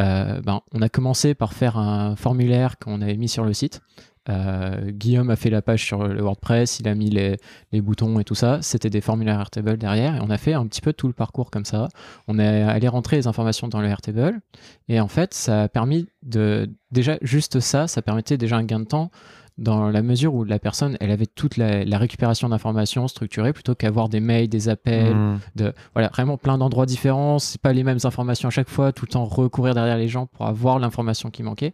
[0.00, 3.80] Euh, ben, on a commencé par faire un formulaire qu'on avait mis sur le site
[4.28, 7.36] euh, Guillaume a fait la page sur le WordPress, il a mis les,
[7.72, 8.58] les boutons et tout ça.
[8.62, 11.50] C'était des formulaires Airtable derrière et on a fait un petit peu tout le parcours
[11.50, 11.88] comme ça.
[12.28, 14.40] On est allé rentrer les informations dans le Airtable
[14.88, 16.70] et en fait, ça a permis de.
[16.90, 19.10] Déjà, juste ça, ça permettait déjà un gain de temps
[19.56, 23.76] dans la mesure où la personne, elle avait toute la, la récupération d'informations structurée plutôt
[23.76, 25.38] qu'avoir des mails, des appels, Mm.
[25.56, 29.04] de voilà vraiment plein d'endroits différents c'est pas les mêmes informations à chaque fois tout
[29.06, 31.72] le temps recourir derrière les gens pour avoir l'information qui manquait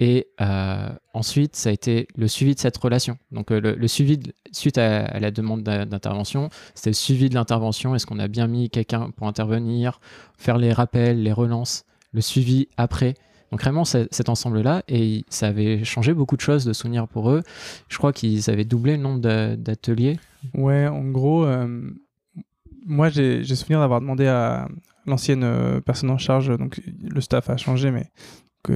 [0.00, 3.18] et euh, ensuite ça a été le suivi de cette relation.
[3.30, 4.18] Donc euh, le, suivi
[4.50, 7.94] suite à, la demande d'intervention c'était le suivi de l'intervention.
[7.94, 10.00] Est-ce qu'on a bien mis quelqu'un pour intervenir
[10.38, 13.14] faire les rappels les relances le suivi après?
[13.52, 17.30] Donc vraiment cet ensemble là et ça avait changé beaucoup de choses de souvenirs pour
[17.30, 17.42] eux.
[17.88, 20.18] Je crois qu'ils avaient doublé le nombre d'a- d'ateliers.
[20.54, 21.90] Ouais, en gros, euh,
[22.86, 24.68] moi j'ai souvenir d'avoir demandé à
[25.04, 28.06] l'ancienne personne en charge, donc le staff a changé, mais
[28.62, 28.74] que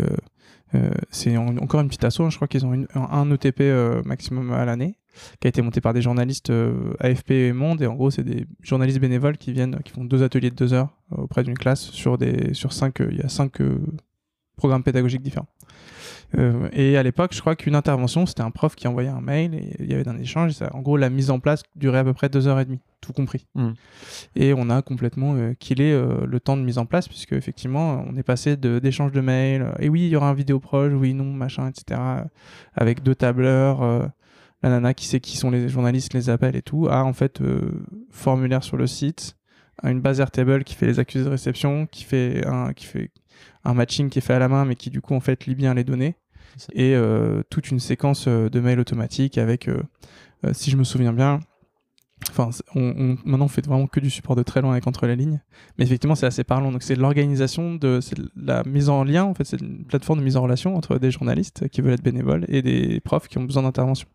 [1.11, 4.53] c'est en- encore une petite asso, hein, je crois qu'ils ont un, ETP euh, maximum
[4.53, 4.97] à l'année,
[5.41, 8.25] qui a été monté par des journalistes euh, AFP et Monde, et en gros c'est
[8.25, 11.57] des journalistes bénévoles qui viennent, qui font deux ateliers de deux heures euh, auprès d'une
[11.59, 13.79] classe sur des sur cinq, euh, il y a cinq euh,
[14.57, 15.49] programmes pédagogiques différents.
[16.37, 19.55] Euh, et à l'époque, je crois qu'une intervention, c'était un prof qui envoyait un mail
[19.55, 20.51] et il y avait un échange.
[20.51, 22.65] Et ça, en gros, la mise en place durait à peu près deux heures et
[22.65, 23.47] demie, tout compris.
[23.55, 23.71] Mm.
[24.37, 28.05] Et on a complètement euh, killé euh, le temps de mise en place, puisque effectivement,
[28.09, 29.63] on est passé de- d'échanges de, mails.
[29.63, 32.01] euh, et oui, il y aura un vidéo proche, oui, non, machin, etc.
[32.75, 34.11] avec deux tableurs.
[34.63, 37.41] la nana qui sait qui sont les journalistes, les appels et tout, à en fait
[37.43, 39.37] euh, formulaire sur le site,
[39.83, 43.11] à une base Airtable qui fait les accusés de réception, qui fait un, qui fait
[43.65, 45.55] un matching qui est fait à la main, mais qui du coup en fait lit
[45.55, 46.17] bien les données,
[46.73, 49.83] et euh, toute une séquence euh, de mails automatiques avec, euh,
[50.53, 51.41] si je me souviens bien,
[52.31, 55.07] enfin on, on- maintenant on fait vraiment que du support de très loin avec entre
[55.07, 55.41] les lignes,
[55.79, 56.71] mais effectivement c'est assez parlant.
[56.73, 60.21] Donc c'est l'organisation de c'est de la mise en lien, en fait c'est une plateforme
[60.21, 63.39] de mise en relation entre des journalistes qui veulent être bénévoles et des profs qui
[63.39, 64.07] ont besoin d'intervention.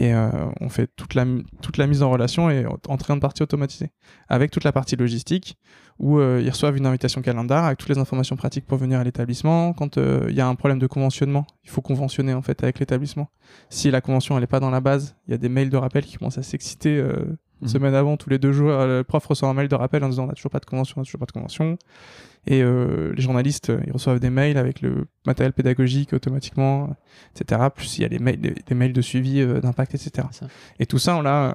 [0.00, 0.30] Et euh,
[0.60, 1.26] on fait toute la,
[1.60, 3.90] toute la mise en relation et en train de partie automatisée.
[4.28, 5.58] Avec toute la partie logistique,
[5.98, 9.04] où euh, ils reçoivent une invitation calendar avec toutes les informations pratiques pour venir à
[9.04, 9.72] l'établissement.
[9.72, 12.78] Quand euh, il y a un problème de conventionnement, il faut conventionner en fait avec
[12.78, 13.28] l'établissement.
[13.70, 15.76] Si la convention elle est pas dans la base, il y a des mails de
[15.76, 17.68] rappel qui commencent à s'exciter euh, une Mhm.
[17.68, 18.70] semaine avant, tous les deux jours.
[18.70, 20.66] euh, le prof reçoit un mail de rappel en disant on n'a toujours pas de
[20.66, 21.76] convention, on n'a toujours pas de convention.
[22.46, 26.96] Et euh, les journalistes, euh, ils reçoivent des mails avec le matériel pédagogique automatiquement,
[27.34, 27.60] etc.
[27.74, 30.28] Plus il y a les mails, des, des mails de suivi euh, d'impact, etc.
[30.30, 30.46] Ça.
[30.78, 31.50] Et tout ça, on l'a.
[31.50, 31.54] euh,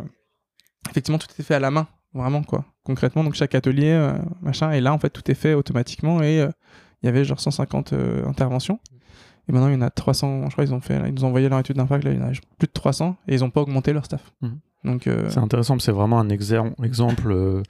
[0.90, 2.66] effectivement, tout est fait à la main, vraiment, quoi.
[2.84, 6.42] Concrètement, donc chaque atelier, euh, machin, et là, en fait, tout est fait automatiquement et
[6.42, 6.50] euh,
[7.02, 8.80] il y avait genre 150 euh, interventions.
[9.50, 11.28] Et maintenant, il y en a 300, je crois, ils, ont fait, ils nous ont
[11.30, 13.50] envoyé leur étude d'impact, là, il y en a plus de 300 et ils n'ont
[13.50, 14.32] pas augmenté leur staff.
[14.42, 14.60] Mhm.
[14.86, 17.62] Donc, euh, C'est intéressant, c'est vraiment un exer- exemple euh,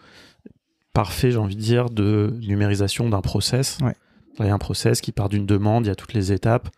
[0.93, 3.77] parfait, j'ai envie de dire, de numérisation d'un process.
[3.81, 3.95] Ouais.
[4.39, 6.69] Il y a un process qui part d'une demande, il y a toutes les étapes.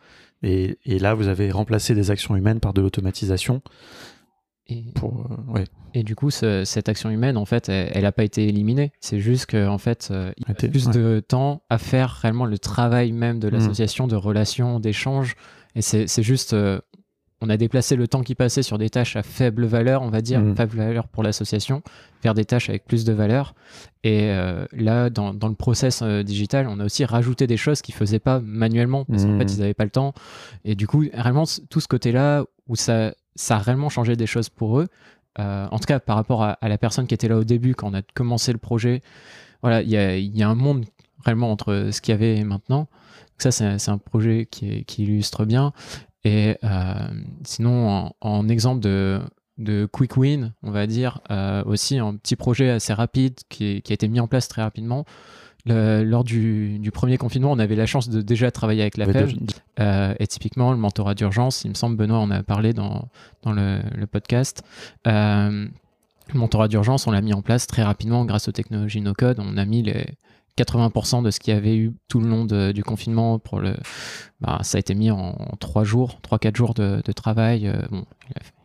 [0.43, 3.61] Et, et là, vous avez remplacé des actions humaines par de l'automatisation.
[4.67, 5.63] et, Pour, euh, ouais.
[5.93, 8.91] Et du coup, ce- cette action humaine, en fait, elle n'a pas été éliminée.
[8.99, 10.93] C'est juste qu'en fait, euh, il y a Été- plus ouais.
[10.93, 13.51] de temps à faire réellement le travail même de Mm.
[13.53, 15.35] l'association, de relations, d'échanges.
[15.75, 16.79] Et c'est juste, euh,
[17.45, 20.21] on a déplacé le temps qui passait sur des tâches à faible valeur, on va
[20.21, 20.55] dire, Mm.
[20.55, 21.81] faible valeur pour l'association,
[22.23, 23.53] vers des tâches avec plus de valeur.
[24.03, 27.81] Et euh, là, dans, dans le process euh, digital, on a aussi rajouté des choses
[27.81, 29.37] qu'ils faisaient pas manuellement, parce qu'en Mm.
[29.39, 30.13] fait, ils n'avaient pas le temps.
[30.63, 34.49] Et du coup, réellement, tout ce côté-là, où ça, ça a réellement changé des choses
[34.49, 34.87] pour eux,
[35.39, 37.75] euh, en tout cas par rapport à, à la personne qui était là au début,
[37.75, 39.01] quand on a commencé le projet,
[39.61, 40.85] voilà, il y a, il y a un monde
[41.25, 42.87] réellement entre ce qu'il y avait et maintenant.
[43.37, 45.73] Donc ça, c'est un projet qui illustre bien.
[46.25, 46.93] Et euh,
[47.45, 49.21] sinon, en, en exemple de,
[49.57, 53.93] de quick win, on va dire, euh, aussi un petit projet assez rapide qui, qui
[53.93, 55.05] a été mis en place très rapidement.
[55.67, 59.05] Le- lors du, du premier confinement, on avait la chance de déjà travailler avec la
[59.05, 59.11] de-
[59.79, 63.07] Euh, et typiquement, le mentorat d'urgence, il me semble, Benoît en a parlé dans,
[63.43, 64.63] dans le, le podcast.
[65.07, 65.67] Euh,
[66.33, 69.39] le mentorat d'urgence, on l'a mis en place très rapidement grâce aux technologies no-code.
[69.39, 70.05] On a mis les
[70.57, 73.75] 80% de ce qu'il y avait eu tout le long du confinement pour le.
[74.39, 77.67] bah, ça a été mis en, en 3 jours, 3-4 jours de, travail.
[77.67, 78.05] Euh, bon,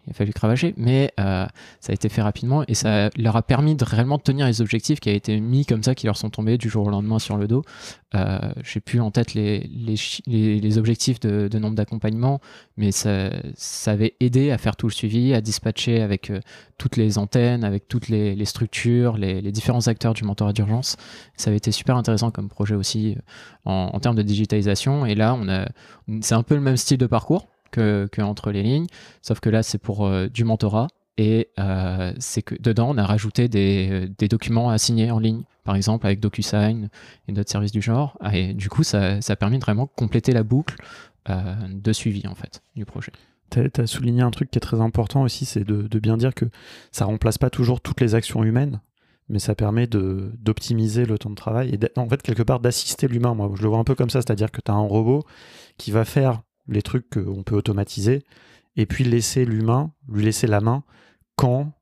[0.07, 1.47] il a fallu cravacher, mais euh,
[1.81, 4.99] ça a été fait rapidement et ça leur a permis de réellement tenir les objectifs
[4.99, 7.37] qui avaient été mis comme ça, qui leur sont tombés du jour au lendemain sur
[7.37, 7.63] le dos.
[8.15, 12.41] Euh, J'ai plus en tête les, les, les- objectifs de, nombre d'accompagnements,
[12.77, 16.41] mais ça, ça avait aidé à faire tout le suivi, à dispatcher avec euh,
[16.79, 20.97] toutes les antennes, avec toutes les, structures, les, différents acteurs du mentorat d'urgence.
[21.37, 23.21] Ça avait été super intéressant comme projet aussi euh,
[23.65, 25.05] en, termes de digitalisation.
[25.07, 25.39] Et là,
[26.23, 28.87] c'est un peu le même style de parcours que, entre les lignes,
[29.23, 30.89] sauf que là, c'est pour euh, du mentorat.
[31.17, 35.19] Et euh, c'est que dedans, on a rajouté des, euh, des documents à signer en
[35.19, 36.89] ligne, par exemple avec DocuSign
[37.29, 38.17] et d'autres services du genre.
[38.21, 40.77] Ah, Et du coup, ça, ça a permis de vraiment compléter la boucle
[41.69, 43.13] de suivi en fait du projet.
[43.51, 46.47] Tu as souligné un truc qui est très important aussi, c'est de, bien dire que
[46.91, 48.81] ça remplace pas toujours toutes les actions humaines,
[49.29, 53.35] mais ça permet d'optimiser le temps de travail et en fait quelque part d'assister l'humain.
[53.35, 55.25] Moi, je le vois un peu comme ça, c'est-à-dire que tu as un robot
[55.79, 58.25] qui va faire les trucs qu'on peut automatiser
[58.77, 60.85] et puis laisser l'humain, lui laisser la main
[61.37, 61.73] quand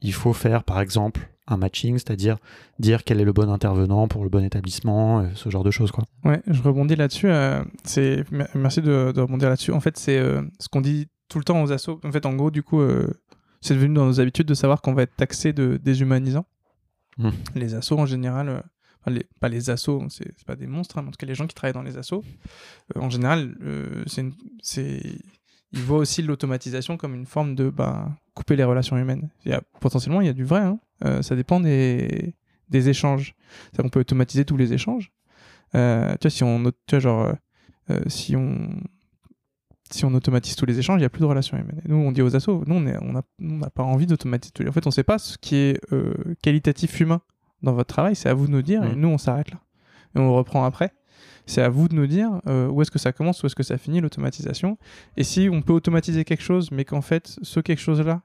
[0.00, 2.36] il faut faire par exemple un matching, c'est-à-dire
[2.78, 6.04] dire quel est le bon intervenant pour le bon établissement, ce genre de choses quoi.
[6.24, 7.28] Ouais, je rebondis là-dessus.
[7.30, 8.24] euh, c'est
[8.54, 9.72] merci de, de rebondir là-dessus.
[9.72, 12.00] En fait, c'est euh, ce qu'on dit tout le temps aux assos.
[12.04, 13.08] En fait, en gros, du coup, euh,
[13.60, 16.44] c'est devenu dans nos habitudes de savoir qu'on va être taxé de déshumanisant.
[17.16, 17.30] Hmm.
[17.54, 18.62] Les assos en général,
[19.40, 21.46] pas les assos, c'est c'est pas des monstres, hein, mais en tout cas les gens
[21.46, 22.24] qui travaillent dans les assos,
[22.96, 24.04] euh, en général, euh,
[24.62, 25.02] c'est
[25.72, 29.28] ils voient aussi l'automatisation comme une forme de bah, couper les relations humaines.
[29.44, 30.60] Il y a, potentiellement, il y a du vrai.
[30.60, 30.80] hein.
[31.04, 32.34] Euh, ça dépend des,
[32.72, 33.34] échanges.
[33.76, 35.12] Qu'on peut automatiser tous les échanges.
[35.74, 37.32] Euh, tu vois, si on, tu vois, genre,
[38.06, 38.70] si on,
[39.90, 41.82] si on automatise tous les échanges, il n'y a plus de relations humaines.
[41.86, 44.70] Nous, on dit aux assos, nous, on on n'a on pas envie d'automatiser tous les.
[44.70, 45.80] En fait, on ne sait pas ce qui est
[46.40, 47.20] qualitatif humain
[47.62, 48.14] dans votre travail.
[48.16, 48.82] C'est à vous de nous dire.
[48.84, 49.00] Et Mm.
[49.00, 49.58] nous, on s'arrête là.
[50.16, 50.92] Et on reprend après.
[51.46, 53.62] C'est à vous de nous dire euh, où est-ce que ça commence, où est-ce que
[53.62, 54.76] ça finit l'automatisation.
[55.16, 58.20] Et si on peut automatiser quelque chose, mais qu'en fait, ce quelque chose-là,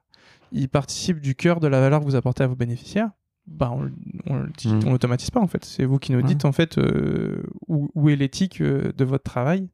[0.52, 3.10] il participe du cœur de la valeur que vous apportez à vos bénéficiaires,
[3.46, 3.84] bah on,
[4.30, 4.80] Mm.
[4.86, 5.64] on l'automatise pas en fait.
[5.64, 6.24] C'est vous qui nous Ouais.
[6.24, 9.68] dites en fait euh, où, où est l'éthique euh, de votre travail,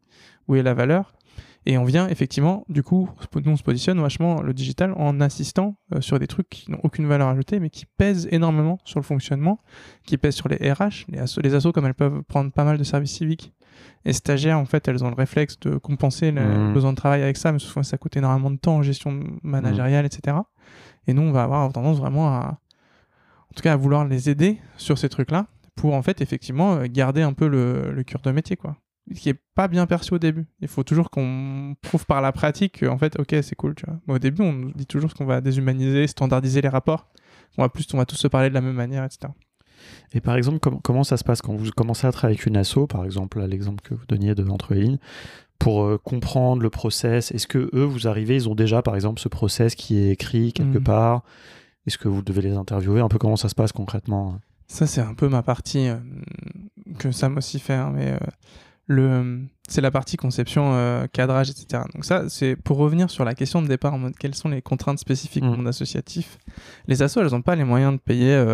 [0.48, 1.12] où est la valeur.
[1.66, 5.76] Et on vient effectivement, du coup, nous on se positionne vachement le digital en insistant
[5.94, 9.04] euh, sur des trucs qui n'ont aucune valeur ajoutée, mais qui pèsent énormément sur le
[9.04, 9.60] fonctionnement,
[10.06, 12.78] qui pèsent sur les RH, les assos, les assos comme elles peuvent prendre pas mal
[12.78, 13.52] de services civiques.
[14.04, 16.72] Et stagiaires, en fait, elles ont le réflexe de compenser le Mhm.
[16.72, 20.06] besoin de travail avec ça, mais souvent ça coûte énormément de temps en gestion managériale,
[20.06, 20.38] etc.
[21.06, 22.58] Et nous, on va avoir tendance vraiment à,
[23.50, 25.46] en tout cas, à vouloir les aider sur ces trucs-là
[25.76, 28.76] pour, en fait, effectivement, euh, garder un peu le, le cœur de métier, quoi.
[29.16, 30.46] Qui est pas bien perçu au début.
[30.60, 33.84] Il faut toujours qu'on prouve par la pratique que, en fait, ok, c'est cool, tu
[33.86, 33.98] vois.
[34.06, 37.08] Mais au début, on nous dit toujours qu'on va déshumaniser, standardiser les rapports.
[37.58, 39.32] On va plus, on va tous se parler de la même manière, etc.
[40.12, 42.56] Et par exemple, com- comment ça se passe quand vous commencez à travailler avec une
[42.56, 44.98] asso, par exemple, à l'exemple que vous donniez de Entre lignes,
[45.58, 47.32] pour euh, comprendre le process?
[47.32, 50.52] Est-ce que eux, vous arrivez, ils ont déjà, par exemple, ce process qui est écrit
[50.52, 50.84] quelque Mhm.
[50.84, 51.22] part?
[51.86, 53.00] Est-ce que vous devez les interviewer?
[53.00, 54.38] Un peu comment ça se passe concrètement?
[54.68, 55.96] Ça, c'est un peu ma partie euh,
[56.98, 58.18] que Sam aussi fait, hein, mais euh,
[58.90, 61.84] le, c'est la partie conception, euh, cadrage, etc.
[61.94, 64.62] Donc ça, c'est pour revenir sur la question de départ en mode quelles sont les
[64.62, 65.50] contraintes spécifiques Mm.
[65.50, 66.38] du monde associatif?
[66.88, 68.44] Les assos, elles n'ont pas les moyens de payer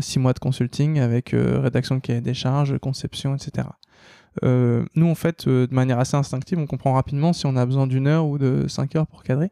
[0.00, 3.66] 6 mois de consulting avec euh, rédaction de cahier des charges, conception, etc.
[4.44, 7.66] Euh, nous, en fait, euh, de manière assez instinctive, on comprend rapidement si on a
[7.66, 9.50] besoin d'une heure ou de 5 heures pour cadrer.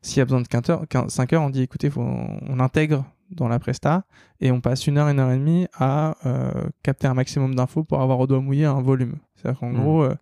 [0.00, 2.60] S'il y a besoin de 15 heures, 15 5 heures, on dit écoutez, faut, on
[2.60, 4.04] intègre dans la presta
[4.40, 6.50] et on passe une heure, une heure et demie à euh,
[6.82, 9.16] capter un maximum d'infos pour avoir au doigt mouillé un volume.
[9.36, 9.80] C'est-à-dire qu'en Mhm.
[9.80, 10.14] gros, euh,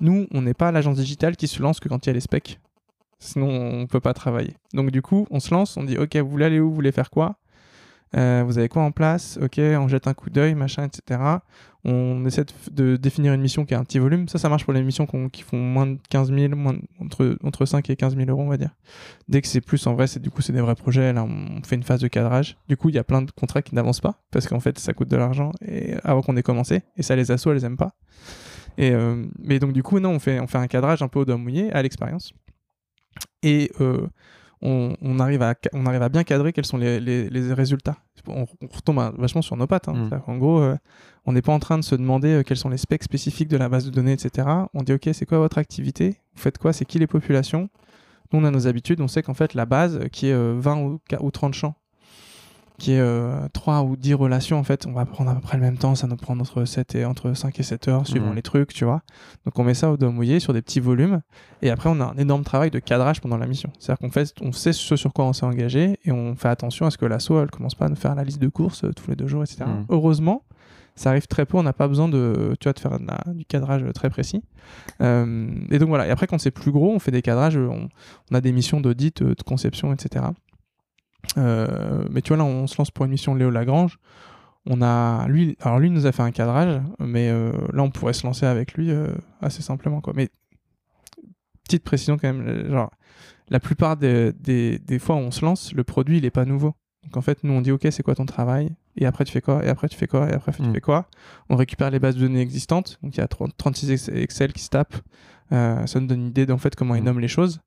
[0.00, 2.20] nous, on n'est pas l'agence digitale qui se lance que quand il y a les
[2.20, 2.60] specs.
[3.18, 4.54] Sinon, on peut pas travailler.
[4.72, 6.92] Donc du coup, on se lance, on dit ok, vous voulez aller où, vous voulez
[6.92, 7.36] faire quoi?
[8.16, 9.38] Euh, vous avez quoi en place?
[9.42, 11.20] Ok, on jette un coup d'œil, machin, etc.
[11.84, 12.52] On essaie de,
[12.92, 14.28] de définir une mission qui a un petit volume.
[14.28, 17.36] Ça, ça marche pour les missions qui font moins de 15 000, moins de- entre,
[17.42, 18.70] entre 5 et 15 000 euros, on va dire.
[19.28, 21.12] Dès que c'est plus, en vrai, c'est du coup, c'est des vrais projets.
[21.14, 22.58] Là, on fait une phase de cadrage.
[22.68, 24.92] Du coup, il y a plein de contrats qui n'avancent pas parce qu'en fait, ça
[24.92, 26.82] coûte de l'argent et avant qu'on ait commencé.
[26.98, 27.94] Et ça, les assos, elles aiment pas.
[28.76, 31.20] Et, euh, mais donc, du coup, non, on fait, on fait un cadrage un peu
[31.20, 32.32] au doigt mouillé à l'expérience.
[33.42, 34.06] Et euh,
[34.62, 37.96] on, on arrive à, on arrive à bien cadrer quels sont les, les- les résultats.
[38.26, 39.88] On, on retombe à- vachement sur nos pattes.
[39.88, 39.94] hein.
[39.94, 40.20] Mm.
[40.26, 40.76] Qu'en gros, euh,
[41.26, 43.56] on n'est pas en train de se demander euh, quels sont les specs spécifiques de
[43.56, 44.48] la base de données, etc.
[44.74, 46.16] On dit, OK, c'est quoi votre activité?
[46.34, 46.72] Vous faites quoi?
[46.72, 47.68] C'est qui les populations?
[48.32, 49.00] Nous, on a nos habitudes.
[49.00, 51.52] On sait qu'en fait, la base, euh, qui est euh, 20 ou, qua- ou 30
[51.54, 51.74] champs,
[52.78, 55.58] qui est euh, 3 ou 10 relations, en fait, on va prendre à peu près
[55.58, 55.94] le même temps.
[55.94, 58.36] Ça nous prend entre, 7 et, entre 5 et 7 heures, suivant Mhm.
[58.36, 59.02] les trucs, tu vois.
[59.44, 61.20] Donc, on met ça au doigt mouillé sur des petits volumes.
[61.60, 63.70] Et après, on a un énorme travail de cadrage pendant la mission.
[63.78, 66.86] C'est-à-dire qu'on fait, on sait ce sur quoi on s'est engagé et on fait attention
[66.86, 68.92] à ce que l'assaut, elle commence pas à nous faire la liste de courses euh,
[68.94, 69.64] tous les deux jours, etc.
[69.66, 69.84] Mhm.
[69.90, 70.44] Heureusement,
[70.96, 71.56] ça arrive très peu.
[71.56, 74.42] On n'a pas besoin de, tu vois, de faire de du cadrage très précis.
[75.00, 76.06] Euh, et donc voilà.
[76.06, 77.56] Et après, quand c'est plus gros, on fait des cadrages.
[77.56, 77.88] On,
[78.34, 80.26] a des missions d'audit, euh, de conception, etc.
[81.38, 83.98] Euh, mais tu vois, là, on se lance pour une mission Léo Lagrange.
[84.66, 88.26] On a, lui, alors lui nous a fait un cadrage, mais là, on pourrait se
[88.26, 88.92] lancer avec lui
[89.40, 90.12] assez simplement, quoi.
[90.14, 90.28] Mais
[91.64, 92.90] petite précision quand même, genre,
[93.48, 96.74] la plupart des, des, fois où on se lance, le produit, il est pas nouveau.
[97.04, 98.70] Donc en fait, nous, on dit, OK, c'est quoi ton travail?
[98.96, 99.64] Et après, tu fais quoi?
[99.64, 100.28] Et après, tu fais quoi?
[100.28, 100.72] Et après, tu Mm.
[100.74, 101.06] fais quoi?
[101.48, 102.98] On récupère les bases de données existantes.
[103.02, 104.96] Donc il y a 30 36 ex- Excel qui se tapent.
[105.52, 107.06] Euh, ça nous donne une idée d'en fait comment ils Mm.
[107.06, 107.60] nomment les choses.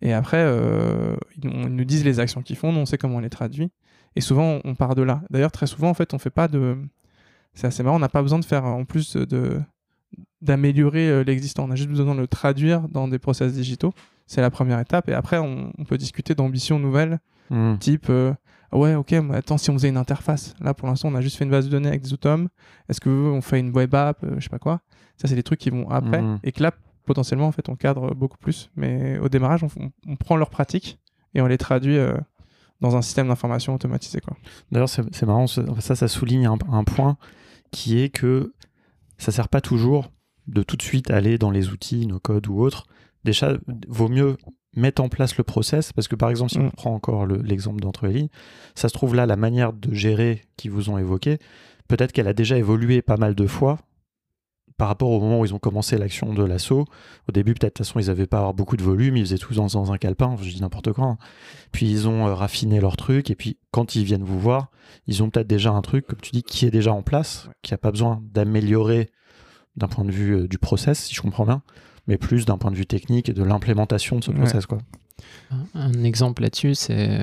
[0.00, 3.16] Et après, euh, ils, nous- ils nous disent les actions qu'ils font, on sait comment
[3.16, 3.70] on les traduit.
[4.16, 5.22] Et souvent, on part de là.
[5.30, 6.76] D'ailleurs, très souvent, en fait, on fait pas de.
[7.54, 9.60] C'est assez marrant, on n'a pas besoin de faire en plus de
[10.40, 11.64] d'améliorer euh, l'existant.
[11.68, 13.92] On a juste besoin de le traduire dans des process digitaux.
[14.26, 15.08] C'est la première étape.
[15.08, 17.18] Et après, on, on peut discuter d'ambitions nouvelles,
[17.50, 17.78] Mhm.
[17.78, 18.32] type euh,
[18.72, 20.54] ouais, ok, mais attends, si on faisait une interface.
[20.60, 22.48] Là, pour l'instant, on a juste fait une base de données avec des atomes.
[22.88, 24.80] Est-ce que on fait une web app, euh, je sais pas quoi.
[25.16, 26.22] Ça, c'est des trucs qui vont après.
[26.22, 26.38] Mhm.
[26.44, 26.72] Et que là,
[27.06, 28.70] potentiellement, en fait, on cadre beaucoup plus.
[28.76, 30.98] Mais au démarrage, on, on- on prend leurs pratiques
[31.34, 32.14] et on les traduit euh,
[32.80, 34.20] dans un système d'information automatisé.
[34.70, 37.16] D'ailleurs, c'est marrant, ça, ça, ça souligne un, un point
[37.70, 38.52] qui est que
[39.18, 40.12] ça sert pas toujours
[40.46, 42.86] de tout de suite aller dans les outils, nos codes ou autres.
[43.24, 43.54] Déjà,
[43.88, 44.36] vaut mieux
[44.78, 46.66] mettre en place le process parce que par exemple, si Mm.
[46.66, 48.28] on prend encore le- l'exemple d'entre les lignes,
[48.74, 51.38] ça se trouve là, la manière de gérer qu'ils vous ont évoqué,
[51.88, 53.78] peut-être qu'elle a déjà évolué pas mal de fois
[54.76, 56.84] par rapport au moment où ils ont commencé l'action de l'assaut.
[57.28, 59.38] Au début, peut-être, de toute façon, ils n'avaient pas avoir beaucoup de volume, ils faisaient
[59.38, 61.04] tout dans, dans un calepin, je dis n'importe quoi.
[61.04, 61.18] hein.
[61.72, 64.70] Puis ils ont euh, raffiné leur truc, et puis quand ils viennent vous voir,
[65.08, 67.72] ils ont peut-être déjà un truc, comme tu dis, qui est déjà en place, qui
[67.72, 69.10] n'a pas besoin d'améliorer
[69.76, 71.62] d'un point de vue euh, du process, si je comprends bien,
[72.08, 74.38] mais plus d'un point de vue technique et de l'implémentation de ce Ouais.
[74.38, 74.66] process.
[74.66, 74.78] Quoi.
[75.74, 77.20] Un, exemple là-dessus, c'est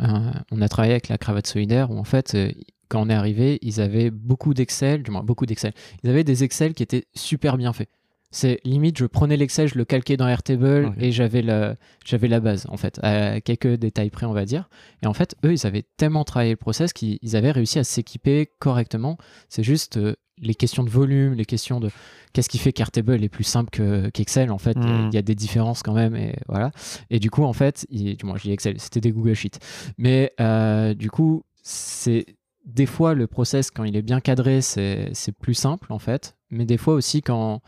[0.00, 2.50] euh, on a travaillé avec la cravate solidaire où en fait, euh,
[2.88, 5.72] quand on est arrivé, ils avaient beaucoup d'Excel, du moins beaucoup d'Excel.
[6.02, 7.88] Ils avaient des Excel qui étaient super bien faits.
[8.34, 12.40] C'est limite, je prenais l'Excel, je le calquais dans Airtable et j'avais la, j'avais la
[12.40, 14.68] base en fait, à quelques détails près, on va dire.
[15.02, 17.84] Et en fait, eux, ils avaient tellement travaillé le process qu'ils ils avaient réussi à
[17.84, 19.18] s'équiper correctement.
[19.50, 21.90] C'est juste euh, les questions de volume, les questions de
[22.32, 24.50] qu'est-ce qui fait qu'Airtable est plus simple que- qu'Excel.
[24.50, 25.08] en fait, il y a- Mhm.
[25.12, 26.70] il y a des différences quand même et voilà.
[27.10, 29.58] Et du coup, en fait, il- du moins, je dis Excel, c'était des Google Sheets.
[29.98, 32.24] Mais euh, du coup, c'est
[32.64, 36.34] des fois le process quand il est bien cadré, c'est c'est plus simple en fait.
[36.50, 37.60] Mais des fois aussi quand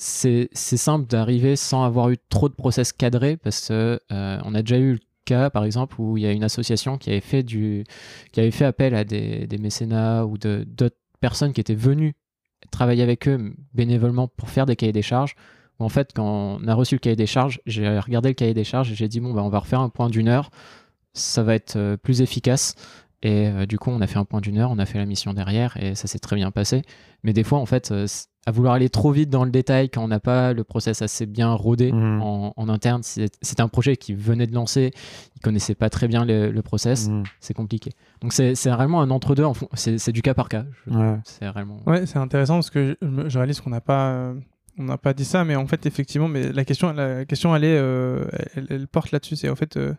[0.00, 4.62] c'est simple d'arriver sans avoir eu trop de process cadrés parce que euh, on a
[4.62, 7.42] déjà eu le cas par exemple où il y a une association qui avait fait
[7.42, 7.82] du
[8.30, 12.14] qui avait fait appel à des, des mécénats ou d'autres personnes qui étaient venues
[12.70, 15.34] travailler avec eux bénévolement pour faire des cahiers des charges.
[15.80, 18.54] Où en fait quand on a reçu le cahier des charges j'ai regardé le cahier
[18.54, 20.50] des charges et j'ai dit bon bah on va refaire un point d'une heure.
[21.12, 22.76] Ça va être euh, plus efficace
[23.22, 25.06] et euh, du coup on a fait un point d'une heure on a fait la
[25.06, 26.82] mission derrière et ça s'est très bien passé
[27.24, 28.06] mais des fois en fait euh,
[28.46, 31.26] à vouloir aller trop vite dans le détail quand on n'a pas le process assez
[31.26, 32.22] bien rodé Mhm.
[32.22, 34.92] en, en interne c'est- c'était un projet qui venait de lancer
[35.36, 37.24] ils connaissaient pas très bien le, le process Mhm.
[37.40, 37.90] c'est compliqué
[38.20, 39.44] donc c'est vraiment un entre deux
[39.74, 41.16] c'est du cas par cas Ouais.
[41.24, 44.32] c'est vraiment Ouais, c'est intéressant parce que je, réalise qu'on n'a pas,
[44.78, 47.64] on n'a pas dit ça, mais en fait, effectivement, mais la question, la question, elle
[47.64, 49.34] est, euh, elle, elle porte là-dessus.
[49.34, 49.92] C'est en fait euh,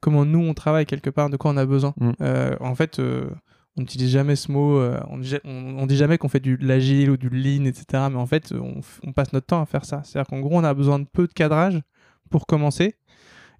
[0.00, 1.94] comment nous on travaille quelque part, de quoi on a besoin.
[1.98, 2.10] Mm.
[2.20, 3.30] Euh, en fait, euh,
[3.76, 4.78] on n'utilise jamais ce mot.
[4.78, 8.04] euh, on, on, on dit jamais qu'on fait du de l'agile ou du lean, etc.
[8.10, 8.52] Mais en fait,
[9.02, 10.02] on passe notre temps à faire ça.
[10.04, 11.80] C'est-à-dire qu'en gros, on a besoin de peu de cadrage
[12.30, 12.94] pour commencer,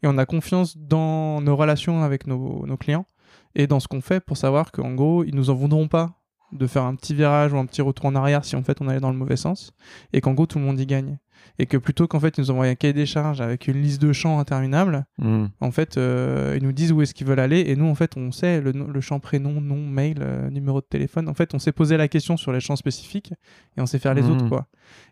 [0.02, 3.06] et on a confiance dans nos relations avec nos, nos clients
[3.54, 6.10] et dans ce qu'on fait pour savoir qu'en gros, ils nous en voudront pas
[6.52, 8.88] de faire un petit virage ou un petit retour en arrière si en fait on
[8.88, 9.72] allait dans le mauvais sens
[10.12, 11.18] et qu'en gros tout le monde y gagne.
[11.58, 14.00] Et que plutôt qu'en fait ils nous envoient un cahier des charges avec une liste
[14.00, 15.46] de champs interminable, Hmm.
[15.60, 18.16] en fait euh, ils nous disent où est-ce qu'ils veulent aller et nous en fait
[18.16, 21.28] on sait le, champ prénom, nom, mail, euh, numéro de téléphone.
[21.28, 23.32] En fait on s'est posé la question sur les champs spécifiques
[23.76, 24.30] et on sait faire les Mhm.
[24.30, 24.66] autres quoi.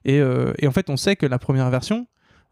[0.05, 2.07] Et, euh, et en fait on sait que la première version,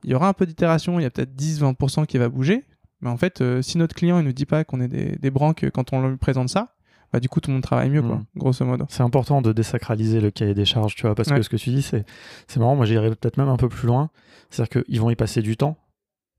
[0.05, 2.64] il y aura un peu d'itération, il y a peut-être 10-20% qui va bouger,
[3.01, 5.68] mais en fait si notre client il nous dit pas qu'on est des, des branques
[5.72, 6.76] quand on lui présente ça,
[7.13, 8.25] bah du coup tout le monde travaille mieux quoi, Mhm.
[8.37, 8.85] grosso modo.
[8.89, 11.37] C'est important de désacraliser le cahier des charges, tu vois, parce Ouais.
[11.37, 12.05] que ce que tu dis, c'est
[12.49, 12.77] c'est marrant.
[12.77, 14.11] Moi, j'irais peut-être même un peu plus loin.
[14.51, 15.77] C'est-à-dire qu'ils vont y passer du temps.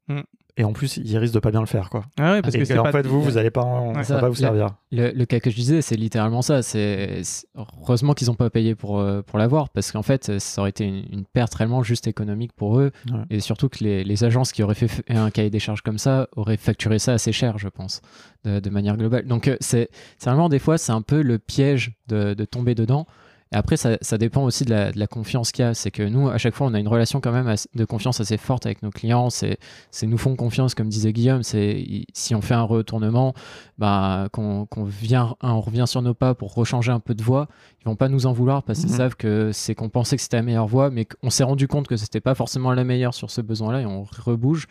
[0.07, 0.21] Mm.
[0.59, 2.01] Et en plus, ils risquent de pas bien le faire, quoi.
[2.17, 4.03] Ah ouais, parce et que que, en pas fait, vous, vous allez pas, en- Ouais.
[4.03, 4.69] ça va Ça, pas vous servir.
[4.91, 6.63] Le, le cas que je disais, c'est littéralement ça.
[6.63, 7.21] C'est
[7.55, 10.83] heureusement qu'ils n'ont pas payé pour, euh, pour l'avoir, parce qu'en fait, ça aurait été
[10.85, 13.19] une, une perte réellement juste économique pour eux, Ouais.
[13.29, 16.27] et surtout que les, les agences qui auraient fait un cahier des charges comme ça
[16.35, 18.01] auraient facturé ça assez cher, je pense,
[18.43, 19.27] de, de manière globale.
[19.27, 22.73] Donc euh, c'est c'est vraiment des fois, c'est un peu le piège de, de tomber
[22.73, 23.05] dedans.
[23.53, 25.73] Et après, ça, ça dépend aussi de la, de la confiance qu'il y a.
[25.73, 28.37] C'est que nous, à chaque fois, on a une relation quand même de confiance assez
[28.37, 29.29] forte avec nos clients.
[29.29, 29.57] C'est
[30.03, 31.43] nous font confiance, comme disait Guillaume.
[31.43, 33.33] C'est si on fait un retournement,
[33.77, 37.47] bah, qu'on vient, on revient sur nos pas pour rechanger un peu de voix,
[37.81, 38.97] ils vont pas nous en vouloir parce qu'ils Mhm.
[38.97, 41.87] savent que c'est qu'on pensait que c'était la meilleure voie, mais qu'on s'est rendu compte
[41.87, 44.67] que c'était pas forcément la meilleure sur ce besoin-là et on rebouge.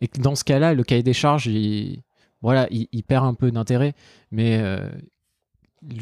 [0.00, 2.02] Et que dans ce cas-là, le cahier des charges, il,
[2.42, 3.94] voilà, il, il perd un peu d'intérêt.
[4.30, 4.88] Mais euh,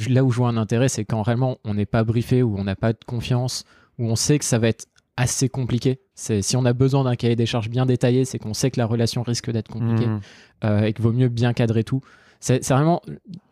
[0.08, 2.64] là où je vois un intérêt, c'est quand réellement on n'est pas briefé, ou on
[2.64, 3.64] n'a pas de confiance,
[3.98, 6.00] où on sait que ça va être assez compliqué.
[6.14, 8.78] C'est si on a besoin d'un cahier des charges bien détaillé, c'est qu'on sait que
[8.78, 10.20] la relation risque d'être compliquée Mhm.
[10.64, 12.00] euh, et qu'il vaut mieux bien cadrer tout.
[12.38, 13.00] C'est vraiment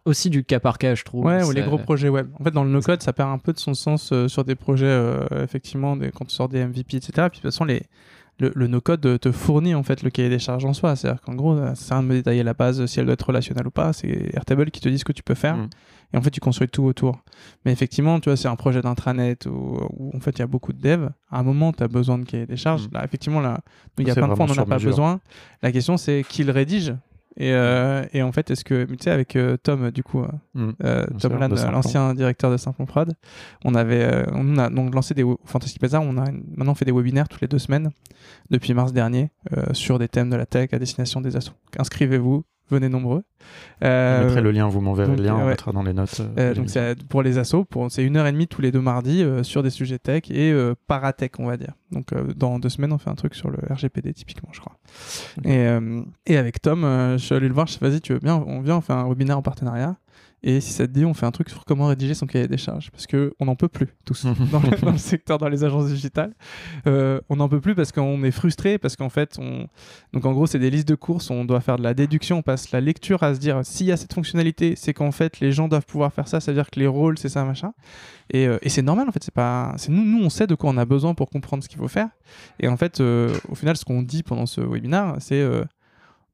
[0.05, 1.25] aussi du cas par cas, je trouve.
[1.25, 2.29] Ouais, ou les gros projets web.
[2.39, 4.55] En fait, dans le no-code, ça perd un peu de son sens euh, sur des
[4.55, 7.11] projets, euh, effectivement, des, quand tu sors des MVP, etc.
[7.15, 7.83] Puis de toute façon, les,
[8.39, 10.97] le, le no-code euh, te fournit en fait le cahier des charges en soi.
[10.97, 13.71] C'est-à-dire qu'en gros, euh, ça me détailler la base, si elle doit être relationnelle ou
[13.71, 13.93] pas.
[13.93, 15.57] C'est Airtable qui te dit ce que tu peux faire.
[15.57, 15.69] Mm.
[16.13, 17.21] Et en fait, tu construis tout autour.
[17.65, 20.47] Mais effectivement, tu vois, c'est un projet d'intranet où, où en fait, il y a
[20.47, 21.11] beaucoup de devs.
[21.31, 22.89] À un moment, tu as besoin de cahier des charges.
[22.89, 22.95] Mm.
[22.95, 23.61] Là, effectivement, là,
[23.99, 24.91] il y a plein de fois, on n'en a pas mesure.
[24.91, 25.21] besoin.
[25.63, 26.95] La question, c'est qui le rédige
[27.37, 30.29] et, euh, et en fait, est-ce que, tu sais, avec euh, Tom, du coup, euh,
[31.11, 31.33] Bien Tom
[31.73, 33.13] l'ancien directeur de Simplon Prod,
[33.65, 36.03] on avait, on a donc lancé des Fantastic Bazaar.
[36.03, 37.91] On a une- maintenant fait des webinaires toutes les deux semaines
[38.51, 39.31] depuis mars dernier
[39.73, 41.55] sur des thèmes de la tech à destination des assos.
[41.79, 43.23] Inscrivez-vous, venez nombreux.
[43.83, 45.47] Je Euh, mettrai le lien, vous m'enverrez donc, le lien, on ouais.
[45.49, 46.21] mettra dans les notes.
[46.21, 48.73] euh, euh, donc c'est pour les assos, pour c'est une heure et demie tous les
[48.73, 51.75] deux mardis euh, sur des sujets tech et euh, paratech on va dire.
[51.91, 54.77] Donc euh, dans deux semaines on fait un truc sur le RGPD typiquement je crois.
[55.45, 58.13] Et, euh, et avec Tom, euh, je suis allé le voir, je sais vas-y tu
[58.15, 59.97] veux bien, on vient, on fait un webinaire en partenariat.
[60.47, 62.59] Et si ça te dit, on fait un truc sur comment rédiger son cahier des
[62.59, 62.91] charges.
[62.91, 66.35] Parce qu'on n'en peut plus, tous, dans le, dans le secteur, dans les agences digitales.
[66.87, 69.67] Euh, on n'en peut plus parce qu'on est frustré, parce qu'en fait, on...
[70.13, 72.43] donc en gros, c'est des listes de courses, on doit faire de la déduction, on
[72.43, 75.51] passe la lecture à se dire, s'il y a cette fonctionnalité, c'est qu'en fait, les
[75.51, 77.73] gens doivent pouvoir faire ça, ça veut dire que les rôles, c'est ça, machin.
[78.31, 79.75] Et, euh, et c'est normal, en fait, c'est pas...
[79.89, 82.11] nous, nous, on sait de quoi on a besoin pour comprendre ce qu'il faut faire.
[82.61, 85.43] Et en fait, euh, au final, ce qu'on dit pendant ce webinaire, c'est...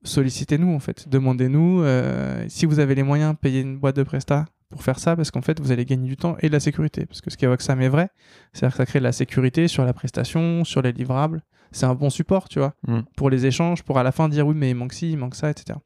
[0.02, 4.46] sollicitez-nous en fait, demandez-nous euh, si vous avez les moyens, payez une boîte de presta
[4.70, 7.04] pour faire ça parce qu'en fait vous allez gagner du temps et de la sécurité
[7.04, 8.08] parce que ce Sam est vrai,
[8.52, 11.42] c'est-à-dire que ça crée de la sécurité sur la prestation, sur les livrables,
[11.72, 13.00] c'est un bon support tu vois, Mm.
[13.16, 15.34] pour les échanges, pour à la fin dire oui mais il manque ci, il manque
[15.34, 15.78] ça, etc.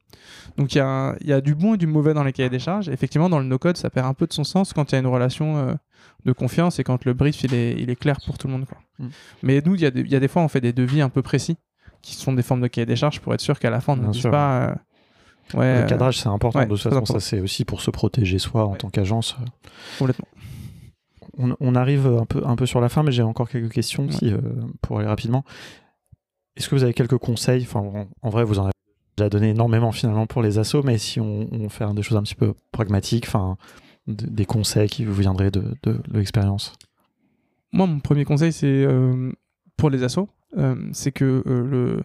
[0.57, 2.89] Donc il y, a y du bon et du mauvais dans les cahiers des charges,
[2.89, 4.99] effectivement dans le no-code ça perd un peu de son sens quand il y a
[4.99, 5.73] une relation euh,
[6.25, 8.65] de confiance et quand le brief il est, il est clair pour tout le monde
[8.65, 8.77] quoi.
[8.99, 9.07] Mm.
[9.43, 11.57] Mais nous y, il y a des fois on fait des devis un peu précis
[12.05, 13.97] qui sont des formes de cahier des charges pour être sûr qu'à la fin on
[14.07, 14.31] ne dise sûr.
[14.31, 14.61] pas
[15.53, 16.59] euh, ouais, Le cadrage, c'est important.
[16.59, 17.13] ouais, de toute façon, important.
[17.13, 18.77] ça, c'est aussi pour se protéger soi en Ouais.
[18.77, 19.35] tant qu'agence.
[19.97, 20.27] complètement.
[21.37, 24.09] On, on arrive un peu, un peu sur la fin, mais j'ai encore quelques questions
[24.09, 24.39] si, euh,
[24.81, 25.43] pour aller rapidement.
[26.55, 27.63] Est-ce que vous avez quelques conseils?
[27.63, 28.71] Enfin, en, en vrai, vous en avez
[29.17, 32.23] déjà donné énormément finalement pour les assos, mais si on, on fait des choses un
[32.23, 33.57] petit peu pragmatiques, enfin,
[34.07, 36.73] des conseils qui vous viendraient de, de, de l'expérience?
[37.73, 39.31] Moi, mon premier conseil, c'est euh,
[39.75, 40.27] pour les assos, euh,
[40.93, 42.03] c'est que euh, le,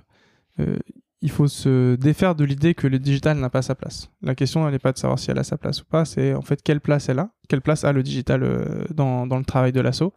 [0.61, 0.77] euh,
[1.23, 4.11] il faut se défaire de l'idée que le digital n'a pas sa place.
[4.23, 6.43] La question, n'est pas de savoir si elle a sa place ou pas, c'est en
[6.43, 9.73] fait quelle place elle a, quelle place a le digital euh, dans, dans le travail
[9.73, 10.13] de l'asso.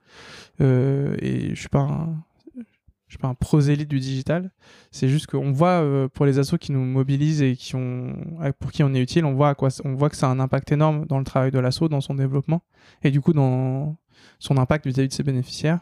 [0.61, 2.23] Euh, et je suis pas un,
[3.07, 4.51] je suis pas un prosélyte du digital.
[4.91, 8.15] C'est juste qu'on voit euh, pour les assos qui nous mobilisent et qui ont,
[8.59, 10.39] pour qui on est utile, on voit, à quoi, on voit que ça a un
[10.39, 12.63] impact énorme dans le travail de l'asso, dans son développement
[13.03, 13.97] et du coup dans
[14.39, 15.81] son impact vis-à-vis de ses bénéficiaires.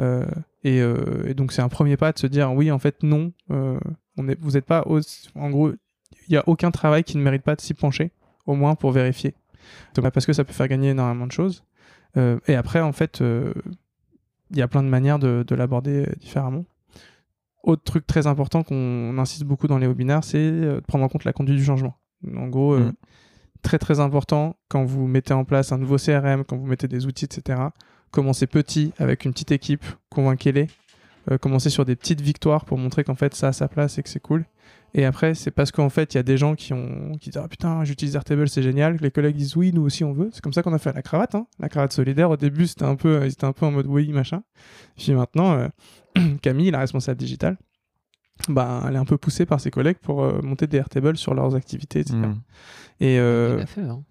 [0.00, 0.26] Euh,
[0.68, 3.32] et, euh, et donc c'est un premier pas de se dire oui en fait non,
[3.50, 3.78] euh,
[4.16, 7.22] on est, vous n'êtes pas aussi- en gros il n'y a aucun travail qui ne
[7.22, 8.10] mérite pas de s'y pencher
[8.46, 9.34] au moins pour vérifier
[9.94, 11.64] Donc, parce que ça peut faire gagner énormément de choses.
[12.16, 13.22] Euh, et après en fait
[14.50, 16.64] il y a plein de manières de, de l'aborder différemment.
[17.64, 21.24] Autre truc très important qu'on insiste beaucoup dans les webinaires, c'est de prendre en compte
[21.24, 21.94] la conduite du changement.
[22.36, 22.92] En gros, Mm.
[23.62, 27.06] très très important quand vous mettez en place un nouveau CRM, quand vous mettez des
[27.06, 27.60] outils, etc.
[28.16, 30.68] Commencez petit avec une petite équipe, convainquez-les.
[31.30, 34.02] euh, commencer sur des petites victoires pour montrer qu'en fait ça a sa place et
[34.02, 34.46] que c'est cool.
[34.94, 37.42] Et après, c'est parce qu'en fait, il y a des gens qui ont qui disent
[37.44, 38.96] ah putain, j'utilise Airtable, c'est génial.
[38.96, 40.30] Que les collègues disent oui, nous aussi on veut.
[40.32, 41.34] C'est comme ça qu'on a fait la cravate.
[41.34, 41.46] Hein.
[41.58, 42.30] La cravate solidaire.
[42.30, 44.42] Au début, c'était un peu, ils étaient un peu en mode oui machin.
[44.96, 45.68] Puis maintenant, euh,
[46.40, 47.58] Camille, la responsable digitale,
[48.48, 51.34] bah, elle est un peu poussée par ses collègues pour euh, monter des Airtables sur
[51.34, 52.16] leurs activités, etc.
[53.00, 54.02] Et euh, Il a fait, hein.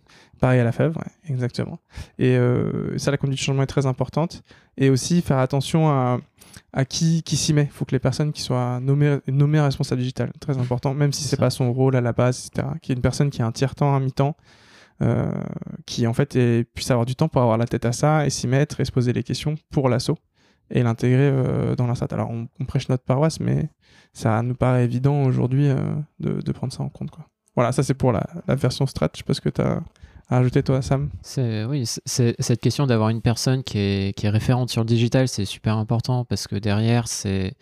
[0.41, 1.79] Pareil à la fève, ouais, exactement.
[2.19, 4.43] Et euh, ça, la conduite du changement est très importante.
[4.77, 6.19] Et aussi faire attention à,
[6.73, 7.63] à qui, qui s'y met.
[7.63, 11.23] Il faut que les personnes qui soient nommées, nommées responsable digital, très important, même si
[11.23, 12.67] C'est pas son rôle à la base, etc.
[12.81, 14.35] Qu'il y ait une personne qui a un tiers-temps, un mi-temps,
[15.01, 15.31] euh,
[15.85, 18.29] qui en fait est- puisse avoir du temps pour avoir la tête à ça et
[18.29, 20.17] s'y mettre et se poser les questions pour l'assaut
[20.69, 22.07] et l'intégrer euh, dans l'instat.
[22.11, 23.69] Alors on, on prêche notre paroisse, mais
[24.13, 25.77] ça nous paraît évident aujourd'hui euh,
[26.19, 27.11] de, de prendre ça en compte.
[27.11, 27.25] Quoi.
[27.55, 29.09] Voilà, ça c'est pour la, la version strat.
[29.13, 29.81] Je sais pas ce que tu as
[30.29, 31.09] à ajouter toi, Sam?
[31.37, 36.25] Oui, cette question d'avoir une personne qui est, référente sur le digital, c'est super important
[36.25, 37.53] parce que derrière, c'est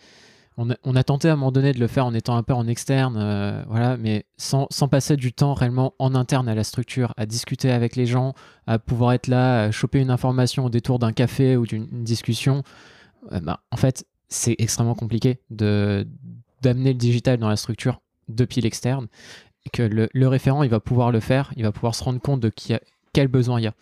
[0.56, 2.68] on a, tenté à un moment donné de le faire en étant un peu en
[2.68, 7.26] externe, euh, voilà, mais sans, passer du temps réellement en interne à la structure, à
[7.26, 8.34] discuter avec les gens,
[8.68, 12.04] à pouvoir être là, à choper une information au détour d'un café ou d'une une
[12.04, 12.62] discussion.
[13.32, 19.08] euh, bah, en fait, c'est extrêmement compliqué d'amener le digital dans la structure depuis l'externe
[19.72, 22.40] que le, le référent il va pouvoir le faire, il va pouvoir se rendre compte
[22.40, 22.80] de qui a,
[23.12, 23.74] quel besoin il y a.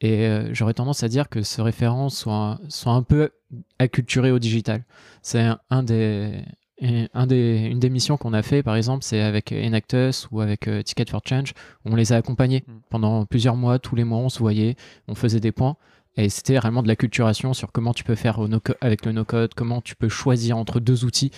[0.00, 3.30] Et euh, j'aurais tendance à dire que ce référent soit, soit un peu
[3.78, 4.84] acculturé au digital.
[5.22, 6.42] C'est un, un des,
[6.80, 10.68] un des, une des missions qu'on a fait, par exemple, c'est avec Enactus ou avec
[10.68, 11.52] euh, Ticket for Change,
[11.84, 12.72] on les a accompagnés Mm.
[12.88, 14.76] pendant plusieurs mois, tous les mois, on se voyait,
[15.08, 15.76] on faisait des points.
[16.16, 19.54] Et c'était vraiment de l'acculturation sur comment tu peux faire au no avec le no-code,
[19.54, 21.30] comment tu peux choisir entre deux outils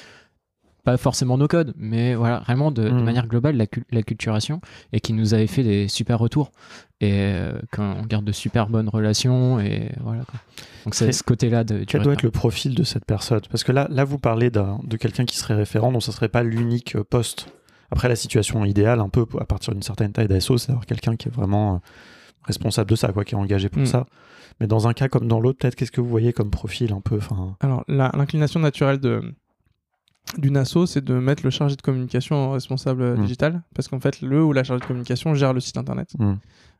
[0.84, 3.04] pas forcément no code, mais voilà, vraiment de, de Mhm.
[3.04, 4.60] manière globale, la, cul- la culturation,
[4.92, 6.50] et qui nous avait fait des super retours,
[7.00, 10.22] et euh, qu'on garde de super bonnes relations, et voilà.
[10.24, 10.40] Quoi.
[10.84, 11.84] Donc c'est ce côté-là de.
[11.84, 12.26] Quel doit être référent.
[12.26, 13.40] le profil de cette personne?
[13.50, 16.42] Parce que là, là vous parlez de quelqu'un qui serait référent, donc ça serait pas
[16.42, 17.48] l'unique poste.
[17.90, 21.16] Après, la situation idéale, un peu à partir d'une certaine taille d'ASO, c'est d'avoir quelqu'un
[21.16, 21.78] qui est vraiment euh,
[22.44, 23.86] responsable de ça, quoi, qui est engagé pour Mm.
[23.86, 24.06] ça.
[24.60, 27.00] Mais dans un cas comme dans l'autre, peut-être qu'est-ce que vous voyez comme profil un
[27.00, 29.34] peu enfin, Alors, l'inclination naturelle de
[30.38, 33.22] d'une asso, c'est de mettre le chargé de communication en responsable euh, Mm.
[33.22, 36.12] digital, parce qu'en fait, le ou la chargée de communication gère le site internet.
[36.18, 36.34] Mm.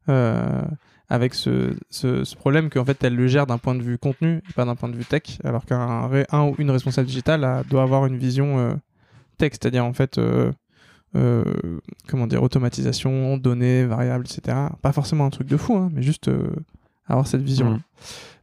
[0.09, 0.63] Euh,
[1.09, 4.41] avec ce, ce, ce problème qu'en fait, elle le gère d'un point de vue contenu
[4.49, 7.65] et pas d'un point de vue tech, alors qu'un un ou une responsable digitale a-
[7.65, 8.75] doit avoir une vision euh,
[9.37, 10.53] tech, c'est-à-dire en fait, euh,
[12.07, 14.57] comment dire, automatisation, données, variables, etc.
[14.83, 16.31] Pas forcément un truc de fou, hein, mais juste
[17.13, 17.71] avoir cette vision.
[17.71, 17.81] Mm.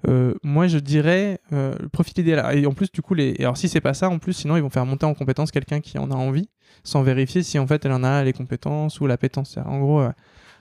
[0.07, 2.57] Euh, moi, je dirais euh, le profil idéal.
[2.57, 3.36] Et en plus, du coup, les...
[3.38, 5.51] et alors si c'est pas ça, en plus, sinon ils vont faire monter en compétence
[5.51, 6.49] quelqu'un qui en a envie,
[6.84, 9.57] sans vérifier si en fait elle en a les compétences ou l'appétence.
[9.65, 10.11] En gros, euh,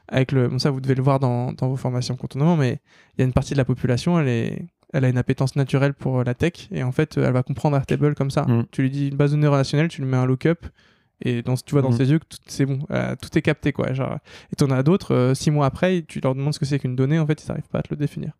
[0.08, 2.80] avec le, bon ça vous devez le voir dans, dans vos formations contournement, mais
[3.16, 5.94] il y a une partie de la population, elle est, elle a une appétence naturelle
[5.94, 8.42] pour la tech et en fait, elle va comprendre Airtable comme ça.
[8.42, 8.66] Mm.
[8.70, 10.66] Tu lui dis une base de données relationnelle, tu lui mets un lookup.
[11.22, 11.96] Et dans, tu vois dans Mm.
[11.96, 13.92] ses yeux que tout- c'est bon, euh, tout est capté quoi.
[13.94, 14.18] Genre,
[14.52, 16.94] et t'en as d'autres, euh, six mois après, tu leur demandes ce que c'est qu'une
[16.96, 18.32] donnée, en fait, ils n'arrivent pas à te le définir.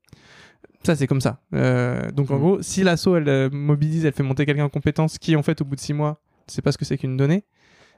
[0.84, 1.40] Ça, c'est comme ça.
[1.54, 2.40] Euh, donc, en Mm.
[2.40, 5.64] gros, si l'asso, elle mobilise, elle fait monter quelqu'un en compétence qui, en fait, au
[5.64, 7.44] bout de six mois, ne sait pas ce que c'est qu'une donnée,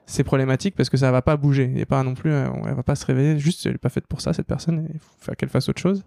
[0.05, 1.71] c'est problématique parce que ça va pas bouger.
[1.75, 3.37] Et pas non plus, elle va pas se réveiller.
[3.37, 4.87] Juste, elle est pas faite pour ça, cette personne.
[4.93, 6.03] Il faut faire qu'elle fasse autre chose.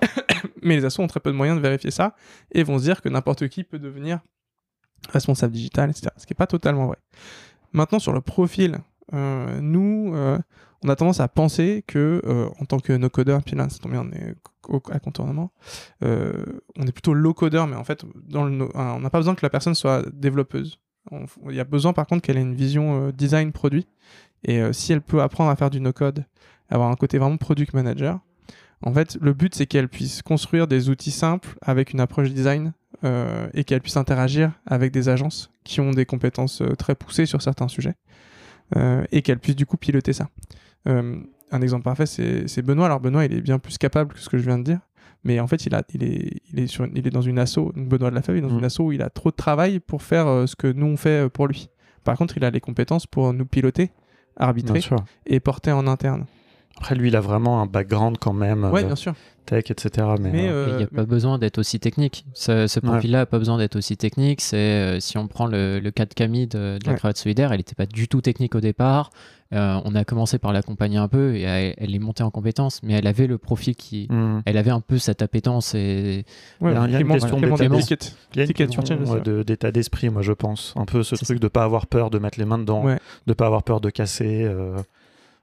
[0.62, 2.14] Mais les assos ont très peu de moyens de vérifier ça
[2.52, 4.20] et vont se dire que n'importe qui peut devenir
[5.10, 6.08] responsable digital, etc.
[6.16, 6.98] Ce qui n'est pas totalement vrai.
[7.76, 8.78] Maintenant, sur le profil,
[9.12, 10.38] euh, nous, euh,
[10.82, 14.00] on a tendance à penser que, euh, en tant que no-codeur, puis là, tombe bien,
[14.00, 14.34] on est
[14.90, 15.52] à contournement,
[16.00, 18.02] on est plutôt low-codeur, mais en fait,
[18.32, 20.80] on n'a pas besoin que la personne soit développeuse.
[21.50, 23.86] Il y a besoin, par contre, qu'elle ait une vision euh, design produit.
[24.42, 26.24] Et si elle peut apprendre à faire du no-code,
[26.70, 28.20] avoir un côté vraiment product manager,
[28.80, 32.72] en fait, le but, c'est qu'elle puisse construire des outils simples avec une approche design
[33.54, 37.42] et qu'elle puisse interagir avec des agences qui ont des compétences euh, très poussées sur
[37.42, 37.94] certains sujets
[38.76, 40.28] euh, et qu'elle puisse du coup piloter ça.
[40.88, 41.16] Euh,
[41.52, 42.86] un exemple parfait, c'est Benoît.
[42.86, 44.80] Alors Benoît, il est bien plus capable que ce que je viens de dire,
[45.24, 47.38] mais en fait, il, a, il, est, il, est, sur, une- il est dans une
[47.38, 48.58] asso, donc Benoît de la est dans Mhm.
[48.58, 51.28] une asso où il a trop de travail pour faire ce que nous on fait
[51.28, 51.68] pour lui.
[52.04, 53.90] Par contre, il a les compétences pour nous piloter,
[54.36, 54.80] arbitrer
[55.26, 56.26] et porter en interne.
[56.78, 59.14] Après, lui, il a vraiment un background quand même, Ouais, euh, bien sûr.
[59.46, 60.06] tech, etc.
[60.20, 62.26] Mais, Mais, euh, Et Il euh, n'y a pas besoin d'être aussi technique.
[62.34, 64.40] Ce, profil-là n'a pas besoin d'être aussi technique.
[64.40, 66.98] C'est euh, si on prend le, le cas de Camille de, de la Ouais.
[66.98, 69.10] cravate solidaire, elle n'était pas du tout technique au départ.
[69.54, 72.80] Euh, on a commencé par l'accompagner un peu et elle, elle est montée en compétence,
[72.82, 74.40] mais elle avait le profil qui, hmm.
[74.44, 76.24] elle avait un peu cette appétence et
[76.60, 77.76] Ouais, il y a- une question d'état des
[79.72, 80.06] d'esprit.
[80.08, 80.12] ça.
[80.12, 80.74] moi, je pense.
[80.76, 82.98] Un peu ce truc de pas avoir peur de mettre les mains dedans, Ouais.
[83.28, 84.50] de pas avoir peur de casser.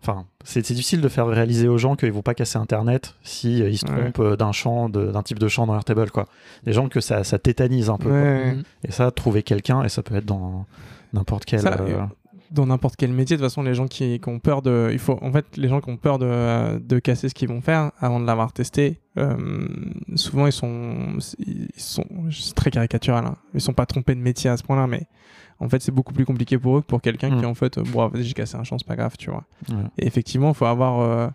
[0.06, 3.70] Enfin, c'est difficile de faire réaliser aux gens qu'ils vont pas casser Internet si euh,
[3.70, 6.26] ils se trompent euh, d'un champ, d'un type de champ dans Airtable, quoi.
[6.66, 8.12] Les gens que ça, ça tétanise un peu.
[8.12, 8.54] Ouais.
[8.54, 8.64] Mhm.
[8.86, 10.66] Et ça, trouver quelqu'un, et ça peut être dans
[11.14, 11.62] n'importe quel.
[11.62, 12.02] Ça, euh,
[12.52, 15.00] dans n'importe quel métier, de toute façon, les gens qui, qui ont peur de, il
[15.00, 17.94] faut, en fait, les gens qui ont peur de, de casser ce qu'ils vont faire
[18.00, 19.38] avant de l'avoir testé, euh,
[20.16, 23.36] souvent ils sont, ils sont, c'est très caricatural, hein.
[23.54, 25.08] ils sont pas trompés de métier à ce point-là, mais
[25.60, 27.40] en fait, c'est beaucoup plus compliqué pour eux que pour quelqu'un Mm.
[27.40, 29.44] qui, en fait, euh, bon, vas-y, j'ai cassé un champ, c'est pas grave, tu vois.
[29.98, 31.28] Et effectivement, faut avoir, euh,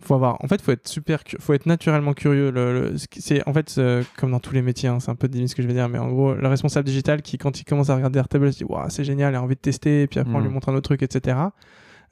[0.00, 2.50] faut avoir, en fait, faut être super, faut être naturellement curieux.
[2.50, 5.28] Le, le- c'est en fait euh, comme dans tous les métiers, hein, c'est un peu
[5.28, 7.64] débile ce que je vais dire, mais en gros, le responsable digital qui, quand il
[7.64, 10.02] commence à regarder Airtable, il se dit, waouh, c'est génial, il a envie de tester,
[10.02, 10.44] et puis après on Mhm.
[10.46, 11.36] lui montre un autre truc, etc.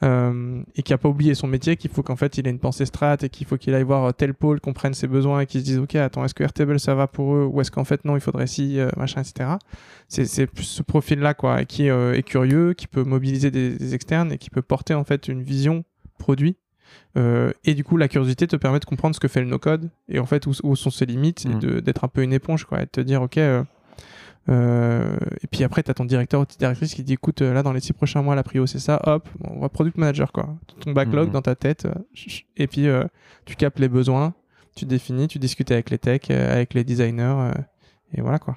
[0.03, 2.59] Euh, et qui a pas oublié son métier, qu'il faut qu'en fait il ait une
[2.59, 5.47] pensée strat et qu'il faut qu'il aille voir euh, tel pôle, comprenne ses besoins et
[5.47, 7.45] qu'il se dise ok attends est-ce que Airtable ça va pour eux?
[7.45, 9.51] Ou est-ce qu'en fait non il faudrait si euh, machin etc.
[10.09, 13.95] C'est c'est plus ce profil là quoi qui est curieux, qui peut mobiliser des, des
[13.95, 15.85] externes et qui peut porter en fait une vision
[16.19, 16.57] produit.
[17.17, 20.19] Et du coup la curiosité te permet de comprendre ce que fait le no-code et
[20.19, 21.59] en fait où, où sont ses limites et Mm.
[21.59, 23.39] de- d'être un peu une éponge quoi et de te dire ok
[24.51, 27.53] euh, et puis après, tu as ton directeur ou ta directrice qui dit écoute, euh,
[27.55, 30.33] là, dans les six prochains mois, la prio, c'est ça, hop, on va product manager,
[30.33, 30.49] quoi.
[30.81, 31.33] Ton backlog Mhm.
[31.33, 31.95] dans ta tête, euh,
[32.57, 33.05] et puis euh,
[33.45, 34.35] tu captes les besoins,
[34.77, 37.53] tu définis, tu discutes avec les techs, avec les designers, euh,
[38.15, 38.57] et voilà, quoi.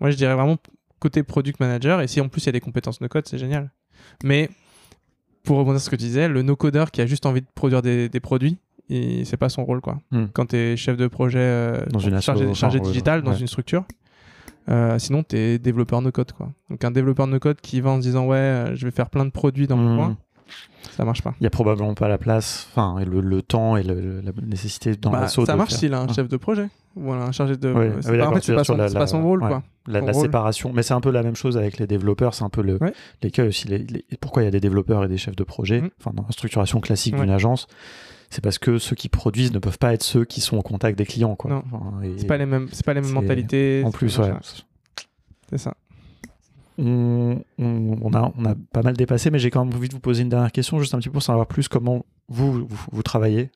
[0.00, 0.56] Moi, je dirais vraiment
[0.98, 3.70] côté product manager, et si en plus il y a des compétences no-code, c'est génial.
[4.24, 4.48] Mais
[5.44, 7.82] pour rebondir sur ce que tu disais, le no-codeur qui a juste envie de produire
[7.82, 8.58] des, des produits,
[8.88, 10.00] c'est pas son rôle, quoi.
[10.10, 10.26] Hmm.
[10.34, 13.38] Quand tu es chef de projet euh, Dans une asso, chargé, ouais, digital dans ouais.
[13.40, 13.84] une structure,
[14.68, 16.32] euh, sinon, tu es développeur no-code.
[16.32, 16.50] quoi.
[16.70, 19.24] Donc, un développeur no-code qui va en se disant Ouais, euh, je vais faire plein
[19.24, 19.98] de produits dans mon Hmm.
[19.98, 20.16] coin,
[20.92, 21.34] ça marche pas.
[21.40, 24.94] Il y a probablement pas la place, enfin, le, le temps et le- la nécessité
[24.96, 26.12] dans Bah, l'assaut ça marche s'il a un Ah.
[26.12, 26.68] chef de projet.
[26.94, 27.72] Voilà, un chargé de.
[27.72, 29.42] Ouais, c'est ah oui, pas- en fait, c'est son- la- c'est la- pas son rôle.
[29.42, 29.48] ouais.
[29.48, 29.62] quoi.
[29.86, 30.22] La, Son la rôle.
[30.22, 32.34] séparation, mais c'est un peu la même chose avec les développeurs.
[32.34, 32.92] C'est un peu le, Ouais.
[33.22, 33.66] l'écueil aussi.
[33.66, 35.90] Les- les- pourquoi il y a des développeurs et des chefs de projet Mhm.
[35.98, 37.20] Enfin, dans la structuration classique Ouais.
[37.22, 37.66] d'une agence,
[38.32, 40.96] c'est parce que ceux qui produisent ne peuvent pas être ceux qui sont au contact
[40.98, 41.36] des clients.
[41.36, 41.50] Quoi.
[41.50, 41.62] Non.
[41.72, 43.82] Enfin, C'est pas les mêmes, c'est pas les mêmes mentalités.
[43.84, 44.32] En plus, ouais.
[45.50, 45.74] C'est ça.
[46.78, 49.92] On, on- on a, on a pas mal dépassé, mais j'ai quand même envie de
[49.94, 52.86] vous poser une dernière question, juste un petit peu pour savoir plus comment vous, vous,
[52.90, 53.50] vous travaillez.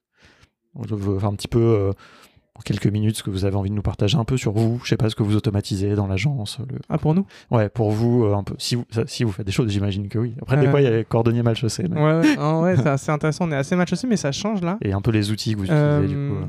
[0.86, 1.92] Faire un petit peu, euh,
[2.56, 4.80] en quelques minutes, ce que vous avez envie de nous partager un peu sur vous.
[4.82, 6.58] Je sais pas ce que vous automatisez dans l'agence.
[6.60, 6.78] Le...
[6.88, 7.26] Ah, pour nous?
[7.50, 8.54] Ouais, pour vous, euh, un peu.
[8.58, 10.34] Si vous, ça- si vous faites des choses, j'imagine que oui.
[10.40, 10.70] Après, des Euh.
[10.70, 11.84] fois, il y a les cordonniers mal chaussés.
[11.90, 13.46] mais- Ouais, ouais, Ah ouais, c'est assez intéressant.
[13.48, 14.78] On est assez match aussi, mais ça change là.
[14.82, 16.44] Et un peu les outils que vous utilisez, Euh, du coup.
[16.44, 16.46] euh.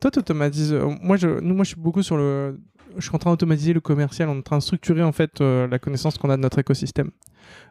[0.00, 0.72] Toi, tu automatises.
[1.02, 2.60] moi, je, nous, moi, je suis beaucoup sur le.
[2.96, 5.40] Je suis en train d'automatiser le commercial, on est en train de structurer en fait
[5.40, 7.10] la connaissance qu'on a de notre écosystème.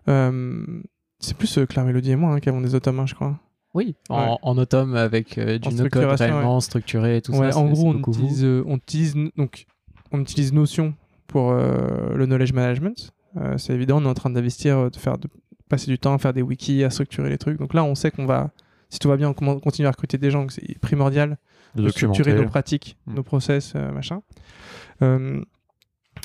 [0.07, 3.37] C'est plus Claire Mélodie et moi hein, qui avons des automains, je crois.
[3.73, 4.37] Oui, en, Ouais.
[4.41, 7.57] en automne avec euh, du no-code réellement structuré et tout Ouais, ça.
[7.59, 9.65] en gros, on utilise, euh, on utilise donc
[10.11, 10.93] on utilise Notion
[11.27, 13.11] pour euh, le knowledge management.
[13.37, 15.29] Euh, c'est évident, on est en train d'investir, de faire, de
[15.69, 17.57] passer du temps à faire des wikis, à structurer les trucs.
[17.57, 18.51] Donc là, on sait qu'on va,
[18.89, 20.47] si tout va bien, on continue à recruter des gens.
[20.47, 21.37] que C'est primordial
[21.75, 22.43] de de structurer documenter.
[22.45, 23.13] nos pratiques, Mm.
[23.15, 24.21] nos process, euh, machin.
[25.01, 25.41] Euh,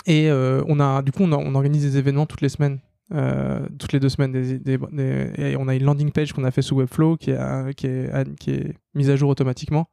[0.07, 2.81] et euh, on a, du coup, on, a- on organise des événements toutes les semaines,
[3.15, 4.35] euh, toutes les deux semaines,
[5.39, 9.11] et on a une landing page qu'on a fait sous Webflow qui est, euh, mise
[9.11, 9.89] à jour automatiquement.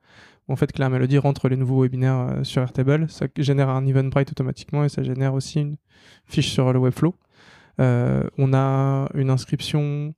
[0.47, 4.31] En fait, Claire Melody rentre les nouveaux webinaires euh, sur Airtable, ça génère un Eventbrite
[4.31, 5.77] automatiquement et ça génère aussi une
[6.25, 7.15] fiche sur le Webflow.
[7.77, 10.13] On a une inscription,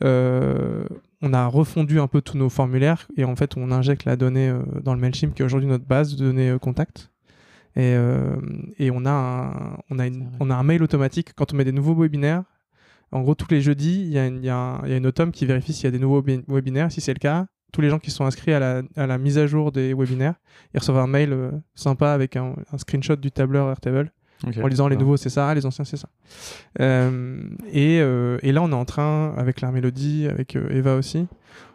[0.00, 4.52] on a refondu un peu tous nos formulaires et en fait on injecte la donnée
[4.82, 7.11] dans le Mailchimp qui est aujourd'hui notre base de données contact.
[7.76, 8.36] Et, euh,
[8.78, 10.36] et on, a un, on, a une- C'est vrai.
[10.40, 12.44] on a un mail automatique quand on met des nouveaux webinaires.
[13.12, 15.72] En gros, tous les jeudis, il y, a une- y y a automne qui vérifie
[15.72, 16.90] s'il y a des nouveaux webi- webinaires.
[16.92, 19.38] Si c'est le cas, tous les gens qui sont inscrits à la, à la mise
[19.38, 20.34] à jour des webinaires,
[20.74, 24.12] ils reçoivent un mail euh, sympa avec un, un screenshot du tableur Airtable
[24.64, 26.08] en disant les nouveaux c'est ça, les anciens c'est ça.
[26.80, 27.42] Euh,
[27.72, 31.26] et, euh, et là on est en train avec la mélodie, avec euh, Eva aussi,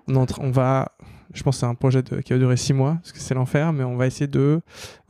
[0.08, 0.91] on, est en train- on va,
[1.38, 3.72] je pense que c'est un projet qui va durer six mois parce que c'est l'enfer,
[3.74, 4.62] mais on va essayer de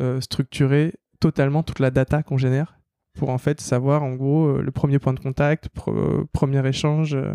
[0.02, 2.78] euh, structurer totalement toute la data qu'on génère
[3.18, 7.16] pour en fait savoir en gros euh, le premier point de contact, pre- premier échange,
[7.16, 7.34] euh,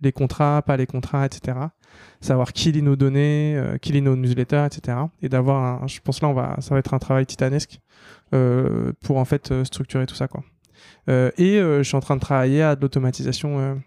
[0.00, 1.58] les contrats, pas les contrats, etc.
[2.20, 4.96] Savoir qui lit nos données, qui lit nos newsletters, etc.
[5.20, 7.80] Et d'avoir, un, je pense là on va, ça va être un travail titanesque
[8.30, 10.44] pour en fait structurer tout ça quoi.
[11.08, 13.80] Et je suis en train de travailler à de l'automatisation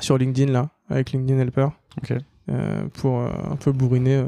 [0.00, 1.68] sur LinkedIn là avec LinkedIn Helper.
[2.48, 4.16] Euh, pour euh, un peu bourriner.
[4.16, 4.26] euh,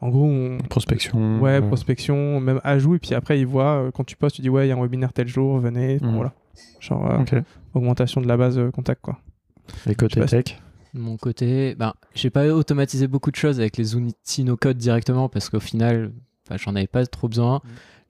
[0.00, 1.40] en gros, on- Prospection.
[1.40, 4.50] ouais, euh, prospection, même ajout et puis après ils voient quand tu postes, tu dis
[4.50, 6.14] ouais il y a un webinaire tel jour, venez, Mhm.
[6.16, 6.32] voilà,
[6.80, 7.40] genre euh,
[7.74, 9.18] augmentation de la base euh, contact quoi.
[9.88, 10.58] Et côté tech
[10.94, 15.50] mon côté, ben, j'ai pas automatisé beaucoup de choses avec les outils no-code directement parce
[15.50, 16.10] qu'au final,
[16.54, 17.60] j'en avais pas trop besoin.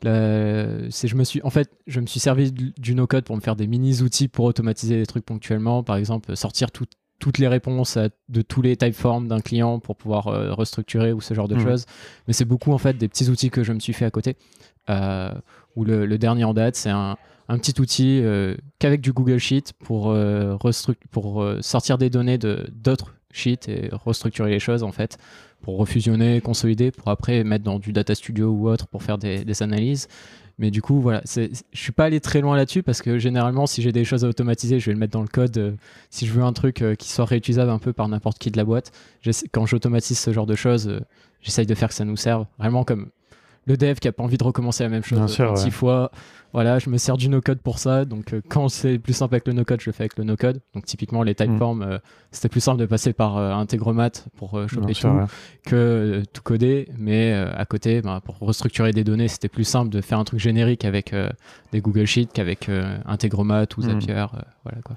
[0.03, 3.35] La- c'est, je me suis, en fait, je me suis servi du, du no-code pour
[3.35, 5.83] me faire des mini-outils pour automatiser des trucs ponctuellement.
[5.83, 6.85] Par exemple, sortir tout-
[7.19, 7.99] toutes les réponses
[8.29, 11.63] de tous les typeforms d'un client pour pouvoir euh, restructurer ou ce genre de Mhm.
[11.63, 11.87] choses.
[12.27, 14.37] Mais c'est beaucoup en fait des petits outils que je me suis fait à côté.
[14.89, 15.33] Euh,
[15.75, 17.17] où le, le dernier en date, c'est un,
[17.49, 20.15] un petit outil euh, qu'avec du Google Sheet pour,
[21.61, 25.19] sortir des données de d'autres sheets et restructurer les choses en fait,
[25.61, 29.45] pour refusionner, consolider, pour après mettre dans du Data Studio ou autre pour faire des,
[29.45, 30.09] des analyses.
[30.59, 33.83] Mais du coup, voilà, je suis pas allé très loin là-dessus parce que généralement, si
[33.83, 35.59] j'ai des choses à automatiser, je vais le mettre dans le code.
[35.59, 35.73] euh,
[36.09, 38.57] si je veux un truc euh, qui soit réutilisable un peu par n'importe qui de
[38.57, 38.91] la boîte,
[39.53, 41.01] quand j'automatise ce genre de choses, euh,
[41.43, 42.47] j'essaye de faire que ça nous serve.
[42.59, 43.11] Vraiment comme
[43.67, 45.71] le dev qui a pas envie de recommencer la même chose Bien sûr, 26 ouais.
[45.71, 46.11] fois.
[46.53, 48.05] Voilà, je me sers du no-code pour ça.
[48.05, 50.61] Donc euh, quand c'est plus simple avec le no-code, je le fais avec le no-code.
[50.75, 51.99] Donc typiquement, les typeforms, euh,
[52.31, 55.25] c'était plus simple de passer par euh, Integromat pour euh, choper Bien tout sûr, ouais.
[55.67, 60.01] que tout coder, mais à côté, ben, pour restructurer des données, c'était plus simple de
[60.01, 61.15] faire un truc générique avec
[61.73, 62.71] des Google Sheets qu'avec
[63.05, 64.01] Integromat ou Mhm.
[64.01, 64.15] Zapier.
[64.65, 64.97] voilà, quoi.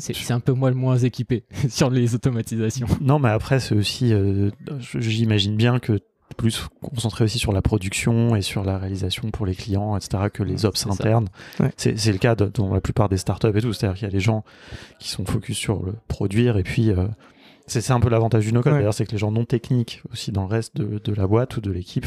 [0.00, 2.86] C'est un peu moi le moins équipé sur les automatisations.
[3.00, 4.12] Non, mais après, c'est aussi.
[4.12, 4.50] euh,
[4.98, 5.98] J'imagine bien que
[6.34, 10.42] plus concentré aussi sur la production et sur la réalisation pour les clients, etc., que
[10.42, 11.28] les ops internes.
[11.60, 11.72] Ouais.
[11.76, 13.72] C'est le cas de- dans la plupart des startups et tout.
[13.72, 14.44] C'est-à-dire qu'il y a des gens
[14.98, 16.90] qui sont focus sur le produire et puis.
[16.90, 17.06] euh,
[17.68, 18.78] c'est un peu l'avantage du no-code, Ouais.
[18.80, 21.56] d'ailleurs, c'est que les gens non techniques aussi dans le reste de, de la boîte
[21.56, 22.04] ou de l'équipe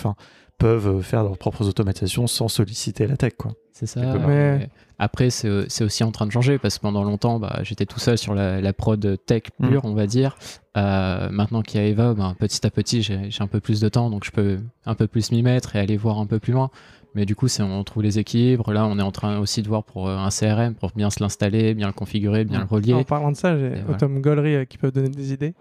[0.58, 3.34] peuvent euh, faire leurs propres automatisations sans solliciter la tech.
[3.38, 3.54] Quoi.
[3.74, 4.02] C'est ça.
[4.28, 7.86] Mais- Après, c'est c'est aussi en train de changer parce que pendant longtemps, bah, j'étais
[7.86, 10.38] tout seul sur la, la prod tech pure, on va dire.
[10.78, 13.82] Euh, maintenant qu'il y a Eva, bah, petit à petit, j'ai j'ai un peu plus
[13.82, 16.40] de temps, donc je peux un peu plus m'y mettre et aller voir un peu
[16.40, 16.70] plus loin.
[17.16, 18.74] Mais du coup, on trouve les équilibres.
[18.74, 21.22] Là, on est en train aussi de voir pour euh, un CRM, pour bien se
[21.24, 22.66] l'installer, bien le configurer, bien Ouais.
[22.70, 22.94] le relier.
[22.94, 23.84] En parlant de ça, j'ai ouais.
[23.90, 25.54] Autumn Gollery euh, qui peuvent donner des idées.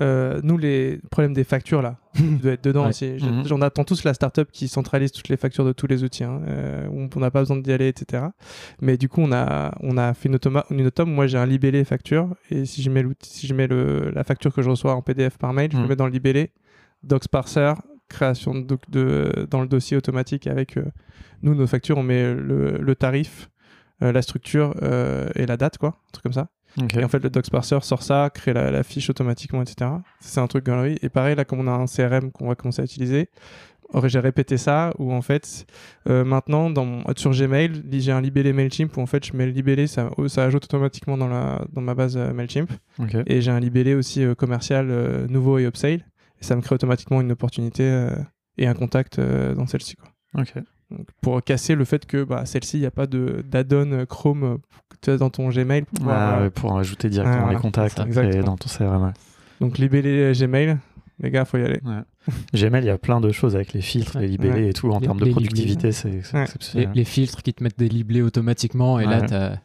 [0.00, 2.88] Euh, nous, les problèmes des factures, là, tu dois être dedans Ouais.
[2.88, 3.06] aussi.
[3.20, 3.44] Mhm.
[3.50, 6.40] On attend tous la startup qui centralise toutes les factures de tous les outils, hein,
[6.48, 8.24] euh, où on n'a pas besoin d'y aller, etc.
[8.80, 11.10] Mais du coup, on a, on a fait une automa, une autom.
[11.12, 14.54] Moi, j'ai un libellé facture, et si je mets, si je mets le, la facture
[14.54, 15.82] que je reçois en PDF par mail, je Mhm.
[15.82, 16.50] le mets dans le libellé,
[17.02, 17.74] docs parser,
[18.14, 20.84] création de, doc- de- dans le dossier automatique avec euh,
[21.42, 23.50] nous, nos factures, on met le, le tarif,
[24.02, 26.48] euh, la structure euh, et la date, quoi, un truc comme ça.
[27.00, 29.90] Et en fait, le docs parser sort ça, crée la, la fiche automatiquement, etc.
[30.20, 30.98] C'est un truc galerie.
[31.02, 33.28] Et pareil, là, comme on a un CRM qu'on va commencer à utiliser,
[34.06, 35.66] j'ai répété ça, où en fait,
[36.08, 39.46] euh, maintenant, dans mon- sur Gmail, j'ai un libellé MailChimp où en fait, je mets
[39.46, 42.70] le libellé, ça, ça ajoute automatiquement dans, la, dans ma base euh, MailChimp.
[43.26, 44.90] Et j'ai un libellé aussi euh, commercial
[45.28, 46.00] nouveau et upsale.
[46.40, 48.10] Et ça me crée automatiquement une opportunité euh,
[48.58, 49.96] et un contact euh, dans celle-ci.
[49.96, 50.08] quoi.
[50.40, 50.54] Ok.
[50.90, 54.04] Donc, pour casser le fait que bah, celle-ci, il n'y a pas de- d'add-on euh,
[54.04, 54.58] Chrome
[55.00, 55.82] tu dans ton Gmail.
[55.82, 57.56] Pour pouvoir, Ah, euh, ouais, pour ajouter directement Ah, voilà.
[57.58, 58.44] les contacts exactement.
[58.44, 59.02] dans ton CRM.
[59.04, 59.10] ouais.
[59.60, 60.76] Donc libellé Gmail,
[61.20, 61.80] les gars, faut y aller.
[62.54, 64.90] Gmail, il y a plein de choses avec les filtres, les libellés et tout.
[64.90, 66.40] En Les- termes de productivité, c'est c'est Ouais.
[66.40, 66.90] les, exceptionnel.
[66.94, 69.26] les filtres qui te mettent des liblés automatiquement et là Ouais.
[69.26, 69.60] t'as fioup,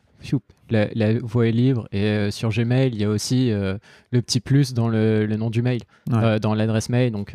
[0.69, 3.77] la, la voie est libre et euh, sur Gmail il y a aussi euh,
[4.11, 5.81] le petit plus dans le, le nom du mail
[6.11, 6.17] Ouais.
[6.23, 7.33] euh, dans l'adresse mail donc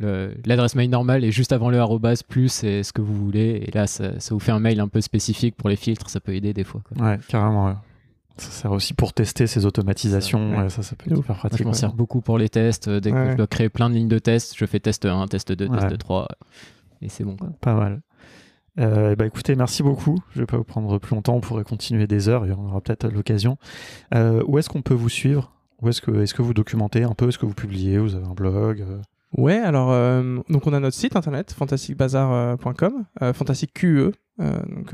[0.00, 3.70] l'adresse mail normale est juste avant le arrobase plus c'est ce que vous voulez et
[3.72, 6.34] là ça, ça vous fait un mail un peu spécifique pour les filtres ça peut
[6.34, 7.06] aider des fois quoi.
[7.06, 7.66] Ouais, carrément.
[7.66, 7.74] ouais.
[8.36, 10.56] Ça sert aussi pour tester ces automatisations.
[10.56, 10.62] Ouais.
[10.64, 11.24] ouais, ça, ça peut être ouf.
[11.24, 11.58] hyper Moi, pratique.
[11.60, 14.08] je m'en sers beaucoup pour les tests dès que je dois créer plein de lignes
[14.08, 15.78] de tests je fais test 1 test 2 Ouais.
[15.78, 16.26] test 3
[17.02, 17.50] et c'est bon quoi.
[17.60, 18.00] Pas mal.
[18.78, 20.18] Euh, bah écoutez, merci beaucoup.
[20.34, 21.34] Je vais pas vous prendre plus longtemps.
[21.36, 23.56] On pourrait continuer des heures et on aura peut-être l'occasion.
[24.14, 25.52] Euh, où est-ce qu'on peut vous suivre?
[25.82, 27.28] Où est-ce que, est-ce que vous documentez un peu?
[27.28, 27.98] Est-ce que vous publiez?
[27.98, 28.80] Vous avez un blog?
[28.80, 28.98] Euh
[29.36, 34.92] Ouais, alors euh, donc on a notre site internet fantasticbazar.com, euh, fantastic QE, euh, donc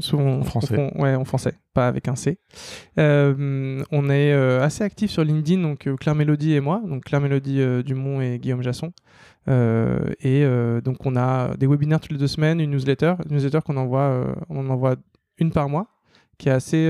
[0.00, 0.90] souvent En français.
[0.96, 2.40] on- ouais, en français, pas avec un C.
[2.96, 8.20] On est assez actif sur LinkedIn, donc Claire Mélodie et moi, donc Claire Mélodie Dumont
[8.20, 8.92] et Guillaume Jasson.
[9.48, 13.36] Euh, et euh, donc on a des webinaires toutes les deux semaines, une newsletter, une
[13.36, 14.96] newsletter qu'on envoie, euh, on en envoie
[15.38, 15.86] une par mois,
[16.36, 16.88] qui est assez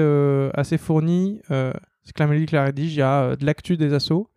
[0.54, 1.40] assez fournie.
[1.50, 1.72] Euh,
[2.04, 2.76] c'est.
[2.76, 4.28] Il y a de l'actu des assos,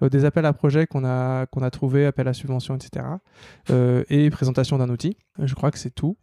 [0.00, 3.04] des appels à projets qu'on a, qu'on a trouvé, appels à subventions, etc.
[3.70, 5.16] euh, et présentation d'un outil.
[5.42, 6.16] Je crois que c'est tout.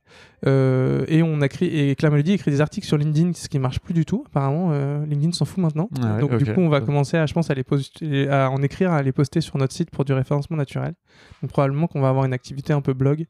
[0.45, 3.59] Euh, et on a créé, et Claire Melody écrit des articles sur LinkedIn, ce qui
[3.59, 4.23] marche plus du tout.
[4.27, 5.89] Apparemment, euh, LinkedIn s'en fout maintenant.
[6.01, 8.49] Ah ouais, Donc du coup, on va commencer à, je pense, à les poster, à
[8.49, 10.93] en écrire, à les poster sur notre site pour du référencement naturel.
[11.41, 13.25] Donc probablement qu'on va avoir une activité un peu blog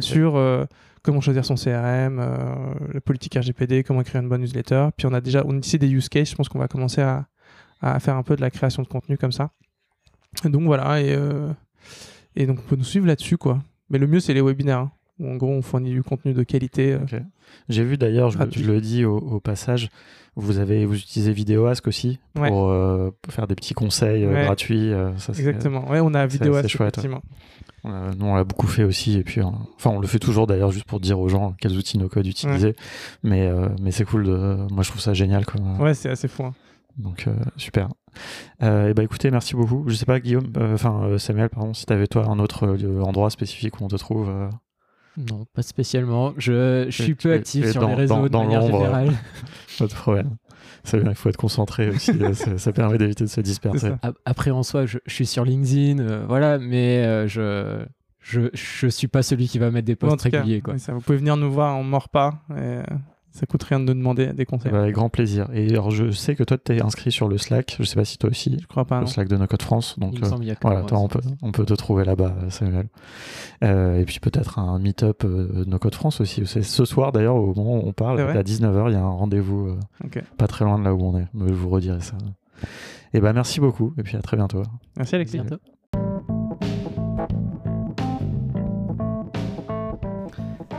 [0.00, 0.64] sur euh,
[1.02, 4.88] comment choisir son CRM, euh, la politique RGPD, comment écrire une bonne newsletter.
[4.96, 6.30] Puis on a déjà, on a ici des use cases.
[6.30, 7.26] Je pense qu'on va commencer à,
[7.80, 9.50] à faire un peu de la création de contenu comme ça.
[10.44, 11.50] Donc voilà, et, euh,
[12.36, 13.62] et donc on peut nous suivre là-dessus, quoi.
[13.90, 14.78] Mais le mieux, c'est les webinaires.
[14.80, 16.92] hein, où en gros, on fournit du contenu de qualité.
[16.92, 17.20] euh.
[17.70, 19.88] J'ai vu d'ailleurs, je, je le dis au, au passage,
[20.34, 22.50] vous avez vous utilisez VideoAsk aussi pour, Ouais.
[22.52, 24.44] euh, pour faire des petits conseils Ouais.
[24.44, 24.92] gratuits.
[25.16, 25.88] ça, Exactement.
[25.90, 27.22] Ouais, on a c'est vidéo assez chouette, effectivement.
[27.84, 29.44] Nous, on l'a beaucoup fait aussi, et puis, euh,
[29.76, 32.26] enfin, on le fait toujours d'ailleurs, juste pour dire aux gens quels outils no code
[32.26, 32.74] utiliser.
[33.22, 33.48] Mais,
[33.80, 34.24] mais c'est cool.
[34.24, 36.44] De, moi, je trouve ça génial comme, Ouais, c'est assez fou.
[36.44, 36.54] hein.
[36.98, 37.88] Donc super.
[38.60, 39.84] et bah écoutez, merci beaucoup.
[39.86, 43.80] Je sais pas Guillaume, enfin Samuel, pardon, si tu avais toi un autre endroit spécifique
[43.80, 44.30] où on te trouve.
[45.16, 46.34] Non, pas spécialement.
[46.36, 49.12] Je, je suis peu actif sur les réseaux de manière générale.
[49.78, 50.36] pas de problème.
[50.92, 52.12] il faut être concentré aussi.
[52.58, 53.92] ça, permet d'éviter de se disperser.
[54.24, 57.84] Après, en soi, je, suis sur LinkedIn, euh, voilà, mais euh, je,
[58.20, 60.60] je, je suis pas celui qui va mettre des posts réguliers.
[60.60, 60.78] quoi.
[60.78, 62.42] Ça, vous pouvez venir nous voir, on mord pas.
[62.50, 62.82] Et, euh,
[63.36, 64.72] ça coûte rien de nous demander des conseils.
[64.74, 65.48] Avec grand plaisir.
[65.52, 67.76] Et alors, je sais que toi, tu es inscrit sur le Slack.
[67.78, 68.56] Je sais pas si toi aussi.
[68.58, 69.00] Je crois pas.
[69.00, 69.98] Le Slack de No Code France.
[69.98, 72.86] Donc, euh, voilà, toi, on, peut, on peut te trouver là-bas, Samuel.
[73.62, 76.46] Euh, et puis, peut-être un meet-up euh, No Code France aussi.
[76.46, 79.10] C'est ce soir, d'ailleurs, au moment où on parle, à 19h, il y a un
[79.10, 81.26] rendez-vous euh, pas très loin de là où on est.
[81.34, 82.16] je vous redirai ça.
[83.12, 83.92] Et ben, merci beaucoup.
[83.98, 84.62] Et puis, à très bientôt.
[84.96, 85.40] Merci, Alexis.
[85.40, 85.58] bientôt.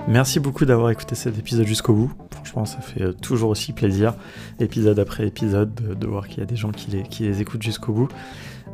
[0.08, 2.14] Merci beaucoup d'avoir écouté cet épisode jusqu'au bout.
[2.48, 4.14] Franchement, ça fait euh, toujours aussi plaisir,
[4.62, 8.08] épisode après épisode, de, voir qu'il y a des gens qui les, écoutent jusqu'au bout.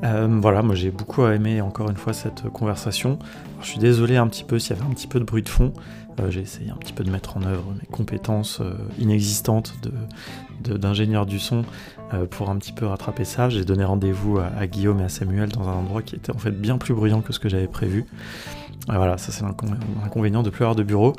[0.03, 3.17] Euh, voilà, moi j'ai beaucoup aimé encore une fois cette conversation.
[3.61, 5.49] je suis désolé un petit peu s'il y avait un petit peu de bruit de
[5.49, 5.73] fond.
[6.19, 8.61] Euh, j'ai essayé un petit peu de mettre en œuvre mes compétences
[8.99, 9.73] inexistantes
[10.61, 11.63] d'ingénieur du son
[12.29, 13.49] pour un petit peu rattraper ça.
[13.49, 16.37] J'ai donné rendez-vous à, à, Guillaume et à Samuel dans un endroit qui était en
[16.37, 18.05] fait bien plus bruyant que ce que j'avais prévu.
[18.87, 21.15] Voilà, ça c'est l'inconvénient de plus avoir de bureau.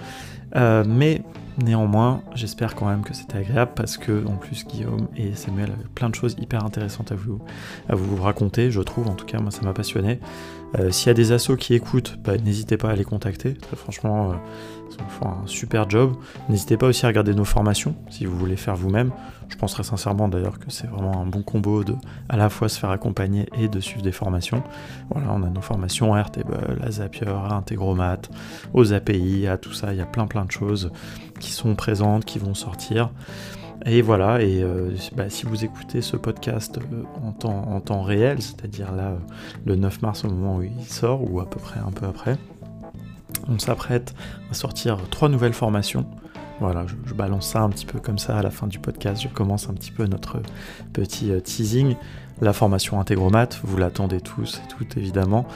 [0.57, 1.23] Euh, mais
[1.59, 5.89] néanmoins, j'espère quand même que c'était agréable parce que en plus Guillaume et Samuel avaient
[5.95, 7.41] plein de choses hyper intéressantes à vous,
[7.89, 9.09] à vous raconter, je trouve.
[9.09, 10.21] En tout cas, moi ça m'a passionné.
[10.79, 13.57] Euh, s'il y a des assos qui écoutent, bah, n'hésitez pas à les contacter.
[13.77, 14.74] Franchement, euh, ils
[15.09, 16.15] font un super job.
[16.49, 19.11] N'hésitez pas aussi à regarder nos formations si vous voulez faire vous-même.
[19.49, 21.95] Je penserais sincèrement d'ailleurs que c'est vraiment un bon combo de
[22.29, 24.63] à la fois se faire accompagner et de suivre des formations.
[25.11, 28.23] Voilà, on a nos formations à Airtable, à Zapier, à Integromat,
[28.73, 29.93] aux API, à tout ça.
[29.93, 30.91] Il y a plein plein de choses
[31.41, 33.11] qui sont présentes, qui vont sortir.
[33.87, 38.03] Et voilà, et euh, bah, si vous écoutez ce podcast euh, en, temps, en temps
[38.03, 39.17] réel, c'est-à-dire là euh,
[39.67, 42.39] le 9 mars au moment où il sort, ou à peu près un peu après,
[43.49, 44.15] on s'apprête
[44.51, 46.07] à sortir trois nouvelles formations.
[46.61, 49.23] Voilà, je, balance ça un petit peu comme ça à la fin du podcast.
[49.23, 50.41] Je commence un petit peu notre
[50.93, 51.97] petit euh, teasing.
[52.41, 55.47] La formation Integromat, vous l'attendez tous et toutes évidemment.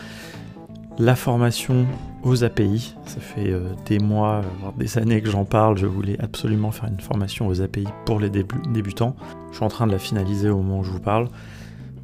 [0.98, 1.86] La formation
[2.24, 5.78] aux API, ça fait euh, des mois, voire des années que j'en parle.
[5.78, 9.14] Je voulais absolument faire une formation aux API pour les débutants.
[9.50, 11.28] Je suis en train de la finaliser au moment où je vous parle.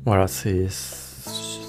[0.07, 0.69] Voilà, c'est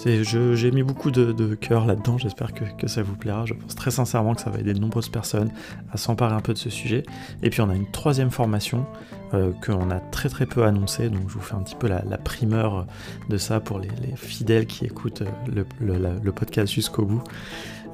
[0.06, 3.46] j'ai mis beaucoup de, cœur là-dedans, j'espère que, ça vous plaira.
[3.46, 5.52] Je pense très sincèrement que ça va aider de nombreuses personnes
[5.92, 7.04] à s'emparer un peu de ce sujet.
[7.42, 8.86] Et puis on a une troisième formation
[9.34, 12.18] euh, qu'on a très très peu annoncée, donc je vous fais un petit peu la,
[12.18, 12.86] primeur
[13.30, 17.24] de ça pour les, fidèles qui écoutent le, podcast jusqu'au bout.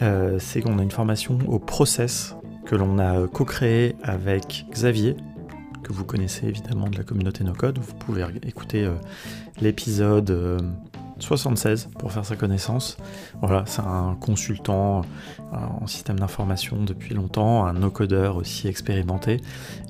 [0.01, 2.35] Euh, c'est qu'on a une formation au process
[2.65, 5.15] que l'on a co-créé avec Xavier,
[5.83, 7.79] que vous connaissez évidemment de la communauté No Code.
[7.79, 8.95] Vous pouvez écouter euh,
[9.61, 10.29] l'épisode
[11.21, 12.97] 76 pour faire sa connaissance.
[13.41, 15.01] Voilà, c'est un consultant
[15.53, 19.37] euh, en système d'information depuis longtemps, un no-codeur aussi expérimenté.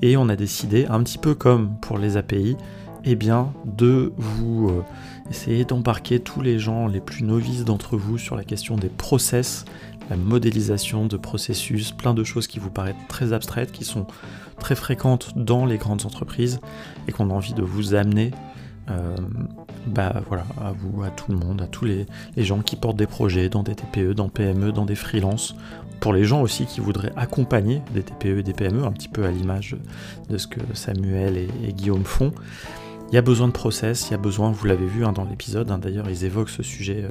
[0.02, 2.56] Et on a décidé, un petit peu comme pour les API,
[3.04, 4.84] eh bien, de vous euh,
[5.30, 9.64] essayer d'embarquer tous les gens les plus novices d'entre vous sur la question des process,
[10.10, 14.06] la modélisation de processus, plein de choses qui vous paraissent très abstraites, qui sont
[14.58, 16.60] très fréquentes dans les grandes entreprises
[17.08, 18.30] et qu'on a envie de vous amener
[18.90, 19.16] euh,
[19.86, 22.06] bah voilà, à vous, à tout le monde, à tous les,
[22.36, 25.54] gens qui portent des projets dans des TPE, dans PME, dans des freelances,
[26.00, 29.24] pour les gens aussi qui voudraient accompagner des TPE et des PME, un petit peu
[29.24, 29.76] à l'image
[30.28, 32.32] de ce que Samuel et, Guillaume font.
[33.10, 35.24] Il y a besoin de process, il y a besoin, vous l'avez vu hein, dans
[35.24, 37.10] l'épisode, hein, d'ailleurs ils évoquent ce sujet euh,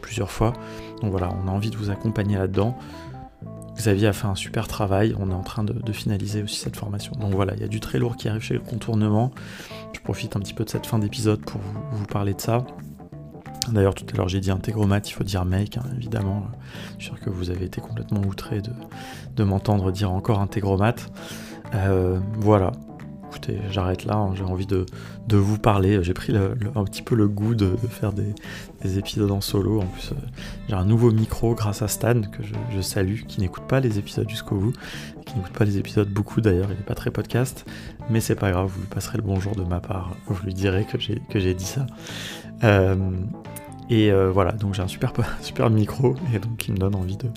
[0.00, 0.54] plusieurs fois.
[1.02, 2.78] Donc voilà, on a envie de vous accompagner là-dedans.
[3.76, 7.12] Xavier a fait un super travail, on est en train de, finaliser aussi cette formation.
[7.20, 9.32] Donc voilà, il y a du très lourd qui arrive chez le contournement.
[9.92, 11.60] Je profite un petit peu de cette fin d'épisode pour
[11.92, 12.64] vous, parler de ça.
[13.70, 16.46] D'ailleurs, tout à l'heure j'ai dit intégromat, il faut dire make, hein, évidemment.
[16.98, 18.60] Je suis sûr que vous avez été complètement outré
[19.36, 20.96] de, m'entendre dire encore intégromat.
[21.74, 22.72] Euh, voilà,
[23.32, 24.84] écoutez, j'arrête là, hein, j'ai envie de,
[25.32, 26.02] vous parler.
[26.04, 29.80] J'ai pris un petit peu le goût de, faire des, épisodes en solo.
[29.80, 30.16] En plus, euh,
[30.68, 34.28] j'ai un nouveau micro grâce à Stan, que je, salue, qui n'écoute pas les épisodes
[34.28, 34.72] jusqu'au bout,
[35.24, 37.64] qui n'écoute pas les épisodes beaucoup d'ailleurs, il n'est pas très podcast,
[38.10, 40.84] mais c'est pas grave, vous lui passerez le bonjour de ma part, vous lui direz
[40.84, 40.98] que
[41.38, 41.86] j'ai dit ça.
[42.64, 42.96] Euh,
[43.88, 47.16] et euh, voilà, donc j'ai un super, super micro, et donc qui me donne envie
[47.16, 47.28] de,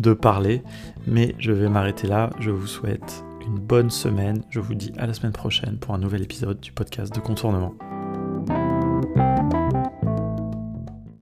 [0.00, 0.62] de parler.
[1.06, 4.42] Mais je vais m'arrêter là, je vous souhaite une bonne semaine.
[4.50, 7.74] Je vous dis à la semaine prochaine pour un nouvel épisode du podcast de contournement.